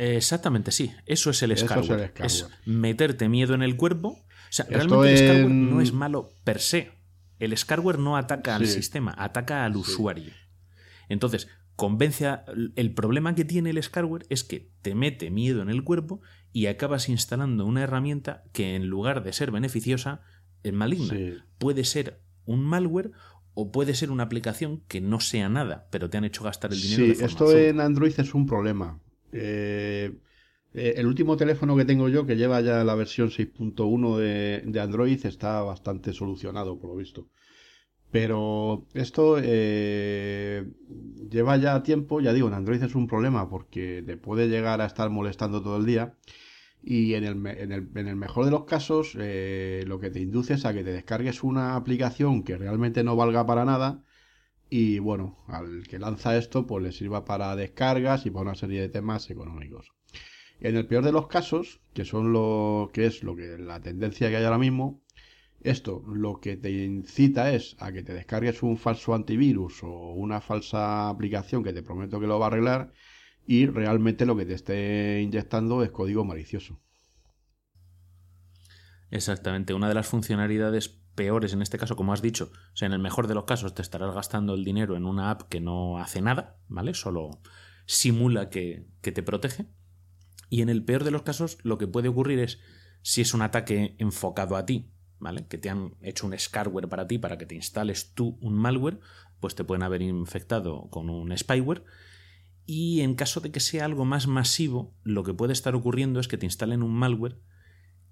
Exactamente, 0.00 0.70
sí. 0.72 0.92
Eso 1.06 1.30
es 1.30 1.42
el 1.42 1.52
Eso 1.52 1.64
es 1.66 1.70
el 1.72 1.84
scarware. 1.84 2.08
scarware. 2.10 2.26
Es 2.26 2.48
meterte 2.66 3.28
miedo 3.28 3.54
en 3.54 3.62
el 3.62 3.76
cuerpo. 3.76 4.08
O 4.08 4.22
sea, 4.52 4.64
Esto 4.64 4.74
realmente 4.76 5.10
el 5.12 5.18
scarware 5.18 5.44
en- 5.50 5.70
no 5.70 5.80
es 5.80 5.92
malo 5.92 6.30
per 6.44 6.60
se. 6.60 6.92
El 7.38 7.56
scarware 7.56 7.98
no 7.98 8.16
ataca 8.16 8.56
al 8.56 8.66
sistema, 8.66 9.14
ataca 9.16 9.64
al 9.64 9.72
Sí. 9.74 9.78
usuario. 9.78 10.32
Entonces, 11.08 11.48
convence 11.76 12.26
a... 12.26 12.44
El 12.76 12.92
problema 12.94 13.34
que 13.34 13.44
tiene 13.44 13.70
el 13.70 13.82
scarware 13.82 14.26
es 14.28 14.44
que 14.44 14.70
te 14.82 14.94
mete 14.94 15.30
miedo 15.30 15.62
en 15.62 15.70
el 15.70 15.82
cuerpo 15.84 16.20
y 16.52 16.66
acabas 16.66 17.08
instalando 17.08 17.64
una 17.64 17.82
herramienta 17.82 18.44
que 18.52 18.74
en 18.74 18.86
lugar 18.88 19.22
de 19.24 19.32
ser 19.32 19.50
beneficiosa, 19.50 20.20
es 20.62 20.72
maligna. 20.72 21.14
Sí. 21.14 21.34
Puede 21.58 21.84
ser 21.84 22.20
un 22.44 22.62
malware 22.64 23.12
o 23.54 23.72
puede 23.72 23.94
ser 23.94 24.10
una 24.10 24.24
aplicación 24.24 24.82
que 24.88 25.00
no 25.00 25.20
sea 25.20 25.48
nada, 25.48 25.86
pero 25.90 26.10
te 26.10 26.18
han 26.18 26.24
hecho 26.24 26.44
gastar 26.44 26.72
el 26.72 26.80
dinero 26.80 27.02
Sí, 27.02 27.08
de 27.08 27.14
forma 27.14 27.26
esto 27.28 27.58
en 27.58 27.80
Android 27.80 28.12
es 28.18 28.34
un 28.34 28.46
problema. 28.46 29.00
Eh, 29.32 30.12
eh, 30.74 30.94
el 30.96 31.06
último 31.06 31.36
teléfono 31.36 31.76
que 31.76 31.84
tengo 31.84 32.08
yo, 32.08 32.26
que 32.26 32.36
lleva 32.36 32.60
ya 32.60 32.84
la 32.84 32.94
versión 32.94 33.30
6.1 33.30 34.16
de, 34.18 34.80
Android, 34.80 35.24
está 35.26 35.62
bastante 35.62 36.12
solucionado, 36.12 36.78
por 36.78 36.90
lo 36.90 36.96
visto. 36.96 37.28
Pero 38.10 38.86
esto 38.94 39.36
eh, 39.40 40.66
lleva 41.30 41.56
ya 41.58 41.82
tiempo, 41.82 42.20
ya 42.20 42.32
digo, 42.32 42.48
en 42.48 42.54
Android 42.54 42.82
es 42.82 42.94
un 42.96 43.06
problema 43.06 43.48
porque 43.48 44.02
te 44.04 44.16
puede 44.16 44.48
llegar 44.48 44.80
a 44.80 44.86
estar 44.86 45.10
molestando 45.10 45.62
todo 45.62 45.76
el 45.76 45.86
día. 45.86 46.16
Y 46.82 47.14
en 47.14 47.24
el, 47.24 47.36
mejor 47.36 48.46
de 48.46 48.50
los 48.50 48.64
casos, 48.64 49.14
lo 49.14 50.00
que 50.00 50.10
te 50.10 50.20
induce 50.20 50.54
es 50.54 50.64
a 50.64 50.72
que 50.72 50.82
te 50.82 50.92
descargues 50.92 51.42
una 51.44 51.76
aplicación 51.76 52.42
que 52.42 52.56
realmente 52.56 53.04
no 53.04 53.16
valga 53.16 53.46
para 53.46 53.64
nada. 53.64 54.02
Y 54.70 55.00
bueno, 55.00 55.36
al 55.48 55.86
que 55.88 55.98
lanza 55.98 56.36
esto, 56.36 56.66
pues 56.66 56.82
le 56.84 56.92
sirva 56.92 57.24
para 57.24 57.56
descargas 57.56 58.24
y 58.24 58.30
para 58.30 58.42
una 58.42 58.54
serie 58.54 58.80
de 58.80 58.88
temas 58.88 59.28
económicos. 59.28 59.92
En 60.60 60.76
el 60.76 60.86
peor 60.86 61.04
de 61.04 61.10
los 61.10 61.26
casos, 61.26 61.80
que 61.92 62.04
son 62.04 62.32
lo 62.32 62.90
que 62.92 63.06
es 63.06 63.24
lo 63.24 63.34
que 63.34 63.58
la 63.58 63.80
tendencia 63.80 64.28
que 64.28 64.36
hay 64.36 64.44
ahora 64.44 64.58
mismo, 64.58 65.02
esto 65.62 66.04
lo 66.06 66.40
que 66.40 66.56
te 66.56 66.70
incita 66.70 67.52
es 67.52 67.76
a 67.80 67.92
que 67.92 68.02
te 68.02 68.14
descargues 68.14 68.62
un 68.62 68.78
falso 68.78 69.14
antivirus 69.14 69.82
o 69.82 70.12
una 70.12 70.40
falsa 70.40 71.08
aplicación 71.08 71.64
que 71.64 71.72
te 71.72 71.82
prometo 71.82 72.20
que 72.20 72.26
lo 72.26 72.38
va 72.38 72.46
a 72.46 72.48
arreglar 72.48 72.92
y 73.46 73.66
realmente 73.66 74.24
lo 74.24 74.36
que 74.36 74.46
te 74.46 74.54
esté 74.54 75.20
inyectando 75.20 75.82
es 75.82 75.90
código 75.90 76.24
malicioso. 76.24 76.78
Exactamente, 79.10 79.74
una 79.74 79.88
de 79.88 79.94
las 79.94 80.06
funcionalidades 80.06 80.99
peores 81.14 81.52
en 81.52 81.62
este 81.62 81.78
caso, 81.78 81.96
como 81.96 82.12
has 82.12 82.22
dicho, 82.22 82.50
o 82.52 82.76
sea, 82.76 82.86
en 82.86 82.92
el 82.92 82.98
mejor 82.98 83.26
de 83.26 83.34
los 83.34 83.44
casos 83.44 83.74
te 83.74 83.82
estarás 83.82 84.14
gastando 84.14 84.54
el 84.54 84.64
dinero 84.64 84.96
en 84.96 85.04
una 85.04 85.30
app 85.30 85.42
que 85.42 85.60
no 85.60 85.98
hace 85.98 86.20
nada, 86.20 86.58
¿vale? 86.68 86.94
Solo 86.94 87.40
simula 87.86 88.50
que, 88.50 88.86
que 89.02 89.12
te 89.12 89.22
protege. 89.22 89.66
Y 90.48 90.62
en 90.62 90.68
el 90.68 90.84
peor 90.84 91.04
de 91.04 91.10
los 91.10 91.22
casos, 91.22 91.58
lo 91.62 91.78
que 91.78 91.86
puede 91.86 92.08
ocurrir 92.08 92.38
es, 92.38 92.58
si 93.02 93.20
es 93.20 93.34
un 93.34 93.42
ataque 93.42 93.96
enfocado 93.98 94.56
a 94.56 94.66
ti, 94.66 94.90
¿vale? 95.18 95.46
Que 95.46 95.58
te 95.58 95.70
han 95.70 95.94
hecho 96.00 96.26
un 96.26 96.36
scarware 96.38 96.88
para 96.88 97.06
ti, 97.06 97.18
para 97.18 97.38
que 97.38 97.46
te 97.46 97.54
instales 97.54 98.14
tú 98.14 98.38
un 98.40 98.54
malware, 98.54 99.00
pues 99.38 99.54
te 99.54 99.64
pueden 99.64 99.82
haber 99.82 100.02
infectado 100.02 100.88
con 100.90 101.08
un 101.08 101.36
spyware. 101.36 101.84
Y 102.66 103.00
en 103.00 103.14
caso 103.14 103.40
de 103.40 103.50
que 103.50 103.60
sea 103.60 103.84
algo 103.84 104.04
más 104.04 104.26
masivo, 104.26 104.94
lo 105.02 105.22
que 105.24 105.34
puede 105.34 105.52
estar 105.52 105.74
ocurriendo 105.74 106.20
es 106.20 106.28
que 106.28 106.38
te 106.38 106.46
instalen 106.46 106.82
un 106.82 106.92
malware 106.92 107.38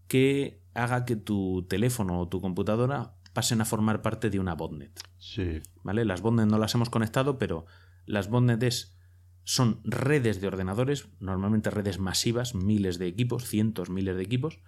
que 0.08 0.60
haga 0.74 1.04
que 1.04 1.16
tu 1.16 1.66
teléfono 1.68 2.20
o 2.20 2.28
tu 2.28 2.40
computadora 2.40 3.14
pasen 3.32 3.60
a 3.60 3.64
formar 3.64 4.02
parte 4.02 4.30
de 4.30 4.40
una 4.40 4.54
botnet. 4.54 4.98
Sí. 5.18 5.60
¿Vale? 5.84 6.04
Las 6.04 6.22
botnet 6.22 6.46
no 6.48 6.58
las 6.58 6.74
hemos 6.74 6.90
conectado, 6.90 7.38
pero 7.38 7.66
las 8.06 8.28
botnet 8.28 8.62
es- 8.62 8.96
son 9.44 9.80
redes 9.84 10.40
de 10.40 10.46
ordenadores, 10.46 11.08
normalmente 11.20 11.70
redes 11.70 11.98
masivas, 11.98 12.54
miles 12.54 12.98
de 12.98 13.06
equipos, 13.06 13.44
cientos, 13.46 13.88
miles 13.90 14.16
de 14.16 14.22
equipos, 14.22 14.58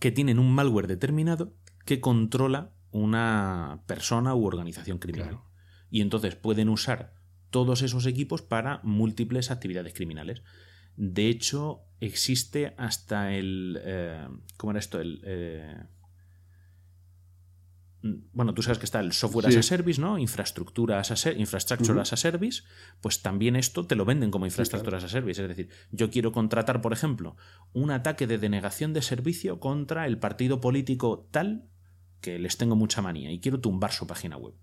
que 0.00 0.10
tienen 0.12 0.38
un 0.38 0.54
malware 0.54 0.86
determinado 0.86 1.54
que 1.84 2.00
controla 2.00 2.72
una 2.90 3.82
persona 3.86 4.34
u 4.34 4.44
organización 4.46 4.98
criminal. 4.98 5.28
Claro. 5.28 5.44
Y 5.90 6.00
entonces 6.00 6.34
pueden 6.36 6.68
usar 6.68 7.14
todos 7.50 7.82
esos 7.82 8.06
equipos 8.06 8.42
para 8.42 8.80
múltiples 8.82 9.50
actividades 9.50 9.94
criminales. 9.94 10.42
De 11.00 11.28
hecho, 11.28 11.84
existe 12.00 12.74
hasta 12.76 13.32
el... 13.32 13.78
eh, 13.84 14.26
¿Cómo 14.56 14.72
era 14.72 14.80
esto? 14.80 15.00
El... 15.00 15.20
eh, 15.24 15.76
bueno, 18.32 18.54
tú 18.54 18.62
sabes 18.62 18.78
que 18.78 18.84
está 18.84 19.00
el 19.00 19.12
software 19.12 19.46
Sí. 19.52 19.58
as 19.58 19.64
a 19.64 19.68
service, 19.68 20.00
¿no? 20.00 20.18
Infraestructura 20.18 21.00
as 21.00 21.10
a 21.10 21.16
ser- 21.16 21.38
infrastructure 21.38 22.00
as 22.00 22.12
a 22.12 22.16
service, 22.16 22.62
pues 23.00 23.22
también 23.22 23.56
esto 23.56 23.86
te 23.86 23.96
lo 23.96 24.04
venden 24.04 24.30
como 24.30 24.46
infraestructura 24.46 24.98
as 24.98 25.04
a 25.04 25.08
service. 25.08 25.42
Es 25.42 25.48
decir, 25.48 25.68
yo 25.90 26.08
quiero 26.10 26.30
contratar, 26.32 26.80
por 26.80 26.92
ejemplo, 26.92 27.36
un 27.72 27.90
ataque 27.90 28.26
de 28.26 28.38
denegación 28.38 28.92
de 28.92 29.02
servicio 29.02 29.58
contra 29.60 30.06
el 30.06 30.18
partido 30.18 30.60
político 30.60 31.28
tal 31.32 31.68
que 32.20 32.38
les 32.38 32.56
tengo 32.56 32.76
mucha 32.76 33.02
manía 33.02 33.30
y 33.32 33.40
quiero 33.40 33.60
tumbar 33.60 33.92
su 33.92 34.06
página 34.06 34.36
web. 34.36 34.54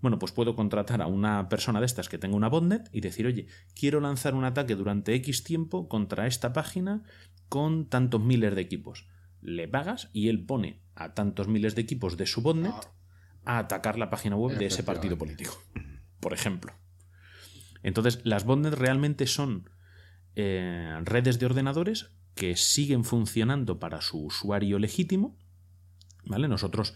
Bueno, 0.00 0.18
pues 0.18 0.32
puedo 0.32 0.54
contratar 0.54 1.00
a 1.00 1.06
una 1.06 1.48
persona 1.48 1.80
de 1.80 1.86
estas 1.86 2.08
que 2.08 2.18
tenga 2.18 2.36
una 2.36 2.48
botnet 2.48 2.88
y 2.92 3.00
decir, 3.00 3.26
oye, 3.26 3.46
quiero 3.74 4.00
lanzar 4.00 4.34
un 4.34 4.44
ataque 4.44 4.76
durante 4.76 5.14
X 5.14 5.42
tiempo 5.42 5.88
contra 5.88 6.26
esta 6.26 6.52
página 6.52 7.02
con 7.48 7.88
tantos 7.88 8.20
miles 8.20 8.54
de 8.54 8.60
equipos. 8.60 9.08
Le 9.40 9.68
pagas 9.68 10.10
y 10.12 10.28
él 10.28 10.44
pone 10.44 10.82
a 10.94 11.14
tantos 11.14 11.48
miles 11.48 11.74
de 11.74 11.82
equipos 11.82 12.16
de 12.16 12.26
su 12.26 12.42
botnet 12.42 12.74
a 13.44 13.58
atacar 13.58 13.98
la 13.98 14.10
página 14.10 14.36
web 14.36 14.58
de 14.58 14.66
ese 14.66 14.82
partido 14.82 15.16
político, 15.16 15.56
por 16.20 16.32
ejemplo. 16.32 16.72
Entonces, 17.82 18.20
las 18.24 18.44
botnets 18.44 18.78
realmente 18.78 19.26
son 19.26 19.70
eh, 20.34 20.98
redes 21.04 21.38
de 21.38 21.46
ordenadores 21.46 22.10
que 22.34 22.56
siguen 22.56 23.04
funcionando 23.04 23.78
para 23.78 24.00
su 24.02 24.24
usuario 24.24 24.78
legítimo. 24.78 25.38
¿Vale? 26.24 26.48
Nosotros 26.48 26.94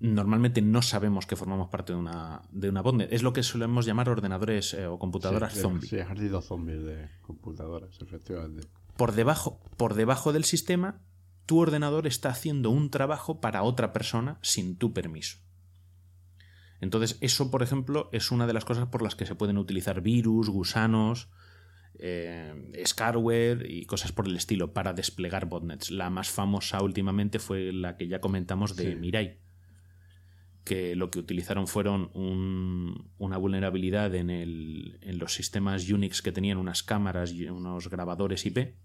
normalmente 0.00 0.62
no 0.62 0.82
sabemos 0.82 1.26
que 1.26 1.36
formamos 1.36 1.68
parte 1.68 1.92
de 1.92 1.98
una, 1.98 2.42
de 2.50 2.68
una 2.68 2.82
botnet. 2.82 3.12
Es 3.12 3.22
lo 3.22 3.32
que 3.32 3.42
solemos 3.42 3.86
llamar 3.86 4.08
ordenadores 4.08 4.74
eh, 4.74 4.86
o 4.86 4.98
computadoras 4.98 5.54
sí, 5.54 5.60
zombie. 5.60 5.88
Sí, 5.88 5.96
ejército 5.96 6.40
zombies 6.40 6.82
de 6.82 7.08
computadoras, 7.22 8.00
efectivamente. 8.00 8.68
Por 8.96 9.12
debajo, 9.12 9.60
por 9.76 9.94
debajo 9.94 10.32
del 10.32 10.44
sistema, 10.44 11.00
tu 11.46 11.58
ordenador 11.58 12.06
está 12.06 12.30
haciendo 12.30 12.70
un 12.70 12.90
trabajo 12.90 13.40
para 13.40 13.62
otra 13.62 13.92
persona 13.92 14.38
sin 14.42 14.76
tu 14.76 14.92
permiso. 14.92 15.38
Entonces, 16.80 17.18
eso, 17.20 17.50
por 17.50 17.62
ejemplo, 17.62 18.08
es 18.12 18.30
una 18.30 18.46
de 18.46 18.52
las 18.52 18.64
cosas 18.64 18.86
por 18.88 19.02
las 19.02 19.16
que 19.16 19.26
se 19.26 19.34
pueden 19.34 19.58
utilizar 19.58 20.00
virus, 20.00 20.48
gusanos, 20.48 21.28
eh, 21.98 22.54
scarware 22.86 23.66
y 23.68 23.84
cosas 23.86 24.12
por 24.12 24.28
el 24.28 24.36
estilo 24.36 24.72
para 24.72 24.92
desplegar 24.92 25.46
botnets. 25.46 25.90
La 25.90 26.10
más 26.10 26.30
famosa 26.30 26.80
últimamente 26.82 27.40
fue 27.40 27.72
la 27.72 27.96
que 27.96 28.06
ya 28.06 28.20
comentamos 28.20 28.76
de 28.76 28.92
Sí. 28.92 28.96
Mirai, 28.96 29.40
que 30.68 30.94
lo 30.94 31.10
que 31.10 31.18
utilizaron 31.18 31.66
fueron 31.66 32.10
un- 32.14 33.10
una 33.18 33.38
vulnerabilidad 33.38 34.14
en, 34.14 34.28
el- 34.30 34.98
en 35.02 35.18
los 35.18 35.32
sistemas 35.34 35.88
Unix 35.90 36.20
que 36.22 36.30
tenían 36.32 36.58
unas 36.58 36.82
cámaras 36.82 37.32
y 37.32 37.46
unos 37.48 37.88
grabadores 37.88 38.44
IP. 38.46 38.76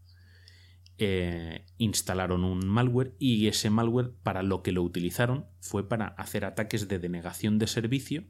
eh, 0.99 1.65
instalaron 1.79 2.43
un 2.43 2.67
malware 2.67 3.15
y 3.17 3.47
ese 3.47 3.69
malware 3.71 4.11
para 4.21 4.43
lo 4.43 4.61
que 4.61 4.71
lo 4.71 4.83
utilizaron 4.83 5.45
fue 5.59 5.89
para 5.89 6.05
hacer 6.07 6.45
ataques 6.45 6.87
de 6.87 6.99
denegación 6.99 7.57
de 7.57 7.65
servicio 7.65 8.23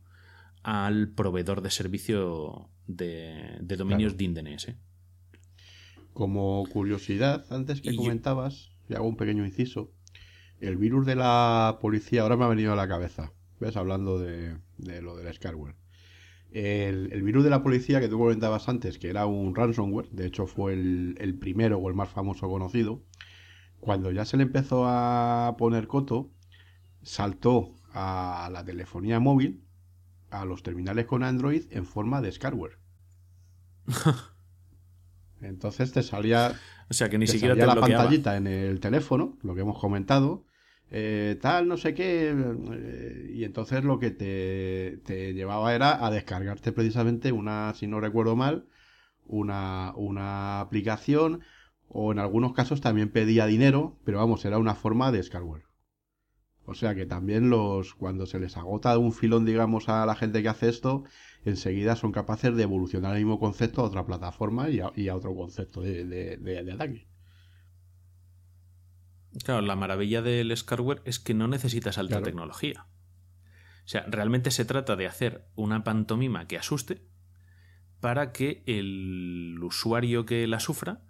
al 0.63 1.09
proveedor 1.09 1.61
de 1.61 1.69
servicio 1.71 2.69
de, 2.87 3.57
de 3.59 3.75
dominios 3.75 4.13
Claro. 4.13 4.33
de 4.33 4.41
DNS. 4.41 4.75
Como 6.13 6.65
curiosidad, 6.71 7.45
antes 7.51 7.81
que 7.81 7.89
Y 7.91 7.95
yo- 7.95 8.01
comentabas, 8.01 8.71
y 8.89 8.93
hago 8.95 9.07
un 9.07 9.17
pequeño 9.17 9.45
inciso, 9.45 9.91
el 10.61 10.77
virus 10.77 11.05
de 11.05 11.15
la 11.15 11.79
policía 11.81 12.21
ahora 12.21 12.37
me 12.37 12.45
ha 12.45 12.47
venido 12.47 12.71
a 12.71 12.75
la 12.77 12.87
cabeza, 12.87 13.33
¿ves? 13.63 13.77
Hablando 13.77 14.19
de, 14.19 14.57
de 14.77 15.01
lo 15.01 15.15
del 15.15 15.33
scarware. 15.33 15.75
El, 16.51 17.11
el 17.11 17.23
virus 17.23 17.43
de 17.43 17.49
la 17.49 17.63
policía 17.63 17.99
que 17.99 18.07
tú 18.09 18.19
comentabas 18.19 18.69
antes, 18.69 18.99
que 18.99 19.09
era 19.09 19.25
un 19.25 19.55
ransomware, 19.55 20.09
de 20.11 20.27
hecho 20.27 20.45
fue 20.45 20.73
el, 20.73 21.15
el 21.19 21.33
primero 21.39 21.77
o 21.79 21.89
el 21.89 21.95
más 21.95 22.09
famoso 22.09 22.47
conocido, 22.47 23.01
cuando 23.79 24.11
ya 24.11 24.23
se 24.25 24.37
le 24.37 24.43
empezó 24.43 24.85
a 24.87 25.55
poner 25.57 25.87
coto, 25.87 26.29
saltó 27.01 27.73
a 27.93 28.49
la 28.51 28.63
telefonía 28.63 29.19
móvil, 29.19 29.63
a 30.29 30.45
los 30.45 30.63
terminales 30.63 31.05
con 31.05 31.23
Android 31.23 31.63
en 31.71 31.85
forma 31.85 32.21
de 32.21 32.31
scarware. 32.31 32.77
Entonces 35.41 35.91
te 35.91 36.03
salía 36.03 36.61
O 36.89 36.93
sea 36.93 37.09
que 37.09 37.17
ni 37.17 37.25
te 37.25 37.31
siquiera 37.33 37.57
te 37.57 37.65
la 37.65 37.73
bloqueaba. 37.73 38.03
pantallita 38.03 38.37
en 38.37 38.47
el 38.47 38.79
teléfono, 38.79 39.37
lo 39.41 39.55
que 39.55 39.61
hemos 39.61 39.79
comentado, 39.79 40.45
eh, 40.95 41.39
tal, 41.41 41.67
no 41.67 41.77
sé 41.77 41.95
qué, 41.95 42.29
eh, 42.29 43.31
y 43.33 43.43
entonces 43.45 43.83
lo 43.83 43.97
que 43.97 44.11
te, 44.11 44.99
te 45.05 45.33
llevaba 45.33 45.73
era 45.73 46.05
a 46.05 46.11
descargarte 46.11 46.71
precisamente 46.71 47.31
una, 47.31 47.73
si 47.73 47.87
no 47.87 47.99
recuerdo 47.99 48.35
mal, 48.35 48.67
una, 49.25 49.93
una 49.95 50.59
aplicación, 50.59 51.41
o 51.89 52.11
en 52.11 52.19
algunos 52.19 52.53
casos 52.53 52.79
también 52.81 53.09
pedía 53.11 53.47
dinero, 53.47 53.97
pero 54.05 54.19
vamos, 54.19 54.45
era 54.45 54.59
una 54.59 54.75
forma 54.75 55.11
de 55.11 55.23
scarware. 55.23 55.63
O 56.65 56.75
sea 56.75 56.93
que 56.93 57.07
también 57.07 57.49
los, 57.49 57.95
cuando 57.95 58.27
se 58.27 58.39
les 58.39 58.55
agota 58.55 58.97
un 58.99 59.13
filón, 59.13 59.45
digamos, 59.45 59.89
a 59.89 60.05
la 60.05 60.15
gente 60.15 60.43
que 60.43 60.49
hace 60.49 60.69
esto, 60.69 61.05
enseguida 61.43 61.95
son 61.95 62.11
capaces 62.11 62.55
de 62.55 62.63
evolucionar 62.63 63.15
el 63.15 63.23
mismo 63.25 63.39
concepto 63.39 63.81
a 63.81 63.85
otra 63.85 64.05
plataforma 64.05 64.69
y 64.69 64.79
a, 64.79 64.91
y 64.95 65.07
a 65.09 65.15
otro 65.15 65.35
concepto 65.35 65.81
de 65.81 66.69
ataque. 66.71 67.07
Claro, 69.43 69.61
la 69.61 69.75
maravilla 69.75 70.21
del 70.21 70.55
scarware 70.55 71.01
es 71.05 71.19
que 71.19 71.33
no 71.33 71.47
necesitas 71.47 71.97
alta 71.97 72.15
Claro. 72.15 72.25
tecnología. 72.25 72.85
O 73.85 73.87
sea, 73.87 74.05
realmente 74.07 74.51
se 74.51 74.65
trata 74.65 74.95
de 74.95 75.07
hacer 75.07 75.45
una 75.55 75.83
pantomima 75.83 76.47
que 76.47 76.57
asuste 76.57 77.01
para 77.99 78.31
que 78.31 78.63
el 78.65 79.57
usuario 79.61 80.25
que 80.25 80.45
la 80.47 80.59
sufra 80.59 81.01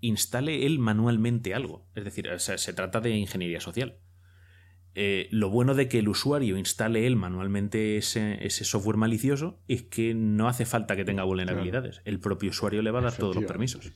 instale 0.00 0.66
él 0.66 0.78
manualmente 0.78 1.54
algo. 1.54 1.88
Es 1.94 2.04
decir, 2.04 2.28
o 2.28 2.38
sea, 2.38 2.58
se 2.58 2.72
trata 2.72 3.00
de 3.00 3.10
ingeniería 3.10 3.60
social. 3.60 3.98
Eh, 4.94 5.28
lo 5.30 5.50
bueno 5.50 5.74
de 5.74 5.88
que 5.88 6.00
el 6.00 6.08
usuario 6.08 6.56
instale 6.56 7.06
él 7.06 7.16
manualmente 7.16 7.96
ese, 7.96 8.44
ese 8.44 8.64
software 8.64 8.96
malicioso 8.96 9.60
es 9.68 9.82
que 9.82 10.14
no 10.14 10.48
hace 10.48 10.64
falta 10.66 10.96
que 10.96 11.04
tenga 11.04 11.22
vulnerabilidades. 11.24 12.00
El 12.04 12.18
propio 12.18 12.50
usuario 12.50 12.82
le 12.82 12.90
va 12.90 12.98
a 13.00 13.02
dar 13.02 13.16
todos 13.16 13.36
los 13.36 13.44
permisos. 13.44 13.92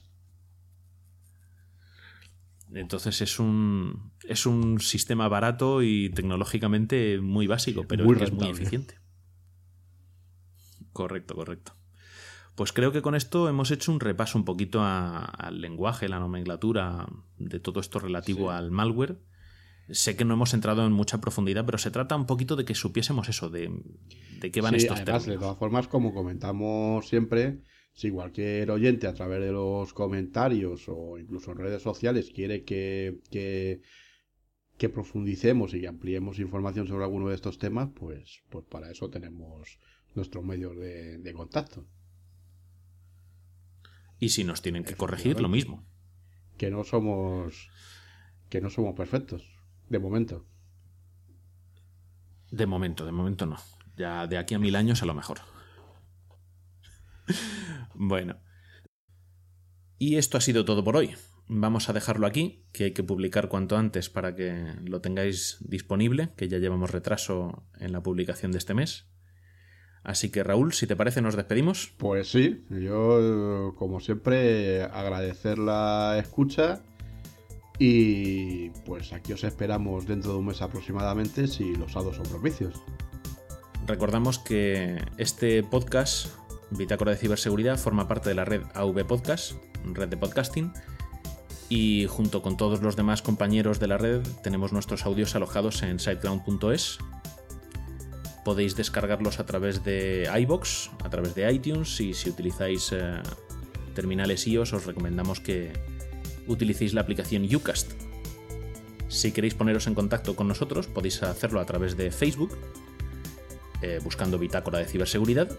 Entonces 2.75 3.21
es 3.21 3.39
un, 3.39 4.13
es 4.27 4.47
un 4.47 4.81
sistema 4.81 5.29
barato 5.29 5.83
y 5.83 6.09
tecnológicamente 6.11 7.21
muy 7.21 7.47
básico, 7.47 7.85
pero 7.87 8.05
Muy 8.05 8.17
que 8.17 8.25
es 8.25 8.33
muy 8.33 8.49
eficiente. 8.49 8.99
Correcto, 10.93 11.35
correcto. 11.35 11.73
Pues 12.55 12.73
creo 12.73 12.93
que 12.93 13.01
con 13.01 13.15
esto 13.15 13.49
hemos 13.49 13.71
hecho 13.71 13.93
un 13.93 14.01
repaso 14.01 14.37
un 14.39 14.45
poquito 14.45 14.83
a- 14.83 15.25
al 15.25 15.61
lenguaje, 15.61 16.09
la 16.09 16.19
nomenclatura 16.19 17.07
de 17.39 17.61
todo 17.61 17.81
esto 17.81 17.99
relativo 17.99 18.51
Sí. 18.51 18.57
al 18.57 18.71
malware. 18.71 19.19
Sé 19.91 20.17
que 20.17 20.25
no 20.25 20.35
hemos 20.35 20.55
entrado 20.55 20.87
en 20.87 20.93
mucha 20.93 21.21
profundidad, 21.21 21.65
pero 21.67 21.79
se 21.79 21.91
trata 21.91 22.15
un 22.15 22.27
poquito 22.27 22.55
de 22.57 22.65
que 22.65 22.75
supiésemos 22.75 23.29
eso, 23.29 23.49
de, 23.51 23.71
de 24.41 24.51
qué 24.51 24.61
van 24.61 24.73
Sí, 24.75 24.83
estos 24.87 25.01
además, 25.01 25.27
de 25.27 25.39
todas 25.39 25.59
formas, 25.59 25.89
como 25.89 26.15
comentamos 26.15 27.09
siempre, 27.09 27.63
si 27.95 28.11
cualquier 28.11 28.71
oyente 28.71 29.07
a 29.07 29.15
través 29.15 29.41
de 29.41 29.53
los 29.53 29.93
comentarios 29.93 30.85
o 30.89 31.19
incluso 31.19 31.53
en 31.53 31.59
redes 31.59 31.83
sociales 31.83 32.31
quiere 32.35 32.65
que, 32.65 33.21
que, 33.31 33.83
que 34.79 34.89
profundicemos 34.89 35.75
y 35.75 35.81
que 35.81 35.89
ampliemos 35.89 36.39
información 36.39 36.87
sobre 36.87 37.05
alguno 37.05 37.29
de 37.29 37.35
estos 37.35 37.59
temas, 37.59 37.91
pues, 37.95 38.43
pues 38.49 38.65
para 38.65 38.91
eso 38.91 39.11
tenemos 39.11 39.79
nuestros 40.15 40.45
medios 40.45 40.77
de, 40.77 41.19
de 41.19 41.33
contacto. 41.33 41.87
Y 44.19 44.31
si 44.31 44.45
nos 44.45 44.63
tienen 44.63 44.85
que 44.85 44.95
corregir, 44.95 45.41
lo 45.41 45.49
mismo. 45.49 45.85
Que 46.57 46.71
no 46.71 46.85
somos 46.85 47.69
que 48.49 48.61
no 48.61 48.71
somos 48.71 48.95
perfectos, 48.95 49.43
de 49.89 49.99
momento. 49.99 50.47
De 52.51 52.67
momento, 52.67 53.07
de 53.07 53.13
momento 53.13 53.47
no. 53.47 53.57
Ya 53.97 54.27
de 54.27 54.37
aquí 54.39 54.55
a 54.55 54.59
mil 54.59 54.77
años 54.77 55.03
a 55.03 55.07
lo 55.07 55.15
mejor. 55.15 55.39
Bueno. 57.95 58.37
Y 59.99 60.17
esto 60.17 60.37
ha 60.37 60.41
sido 60.41 60.65
todo 60.65 60.83
por 60.83 60.97
hoy. 60.97 61.15
Vamos 61.47 61.89
a 61.89 61.93
dejarlo 61.93 62.27
aquí, 62.27 62.65
que 62.73 62.85
hay 62.85 62.93
que 62.93 63.05
publicar 63.05 63.49
cuanto 63.49 63.77
antes 63.77 64.09
para 64.09 64.35
que 64.35 64.75
lo 64.85 65.01
tengáis 65.01 65.59
disponible, 65.61 66.31
que 66.37 66.49
ya 66.49 66.59
llevamos 66.59 66.91
retraso 66.91 67.65
en 67.79 67.93
la 67.93 68.03
publicación 68.03 68.53
de 68.53 68.59
este 68.59 68.75
mes. 68.75 69.07
Así 70.03 70.31
que 70.31 70.43
Raúl, 70.43 70.73
si 70.73 70.87
te 70.87 70.97
parece, 70.97 71.23
nos 71.23 71.37
despedimos. 71.37 71.95
Pues 71.99 72.31
sí, 72.31 72.65
yo 72.71 73.75
como 73.77 74.01
siempre 74.01 74.83
agradecer 74.83 75.59
la 75.59 76.19
escucha 76.19 76.83
y 77.79 78.71
pues 78.85 79.13
aquí 79.13 79.33
os 79.33 79.45
esperamos 79.45 80.07
dentro 80.07 80.33
de 80.33 80.39
un 80.39 80.47
mes 80.47 80.63
aproximadamente 80.63 81.47
si 81.47 81.75
los 81.77 81.97
hados 81.97 82.17
son 82.17 82.27
propicios. 82.27 82.83
Recordamos 83.87 84.39
que 84.39 85.05
este 85.19 85.63
podcast, 85.63 86.29
Bitácora 86.77 87.13
de 87.13 87.19
Ciberseguridad, 87.19 87.79
forma 87.79 88.09
parte 88.09 88.29
de 88.29 88.35
la 88.35 88.45
red 88.45 88.63
AV 88.75 89.07
Podcast, 89.07 89.53
red 89.85 90.09
de 90.09 90.17
podcasting, 90.17 90.73
y 91.69 92.07
junto 92.07 92.43
con 92.43 92.57
todos 92.57 92.83
los 92.83 92.97
demás 92.97 93.23
compañeros 93.23 93.79
de 93.81 93.87
la 93.87 93.99
red 93.99 94.23
tenemos 94.43 94.73
nuestros 94.73 95.07
audios 95.07 95.35
alojados 95.35 95.83
en 95.83 95.99
siteground.es. 95.99 96.99
Podéis 98.45 98.77
descargarlos 98.77 99.39
a 99.39 99.47
través 99.47 99.85
de 99.85 100.29
iBox, 100.41 100.91
a 101.05 101.11
través 101.11 101.35
de 101.35 101.51
iTunes 101.53 102.01
y 102.01 102.13
si 102.15 102.29
utilizáis 102.31 102.91
eh, 102.93 103.23
terminales 103.95 104.47
iOS 104.47 104.73
os 104.73 104.87
recomendamos 104.87 105.41
que 105.41 105.73
utilicéis 106.47 106.93
la 106.95 107.03
aplicación 107.03 107.47
Ucast. 107.55 107.93
Si 109.09 109.33
queréis 109.33 109.55
poneros 109.55 109.87
en 109.87 109.95
contacto 109.95 110.35
con 110.35 110.49
nosotros 110.49 110.89
podéis 110.89 111.23
hacerlo 111.23 111.61
a 111.61 111.67
través 111.67 111.97
de 111.97 112.11
Facebook, 112.11 112.57
eh, 113.83 114.01
buscando 114.03 114.39
Bitácora 114.39 114.79
de 114.79 114.87
Ciberseguridad, 114.87 115.51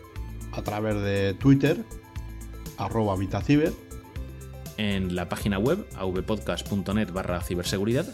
A 0.54 0.62
través 0.62 0.96
de 1.02 1.34
Twitter, 1.34 1.84
arroba 2.78 3.16
Vitaciber, 3.16 3.74
en 4.78 5.16
la 5.16 5.28
página 5.28 5.58
web 5.58 5.86
avpodcast.net 5.96 7.12
barra 7.12 7.42
ciberseguridad. 7.42 8.06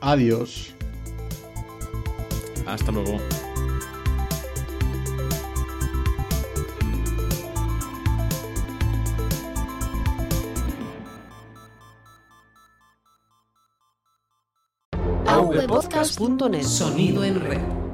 adiós. 0.00 0.74
Hasta 2.66 2.92
luego. 2.92 3.18
avpodcast.net 15.26 16.62
Sonido 16.62 17.24
en 17.24 17.40
red. 17.40 17.87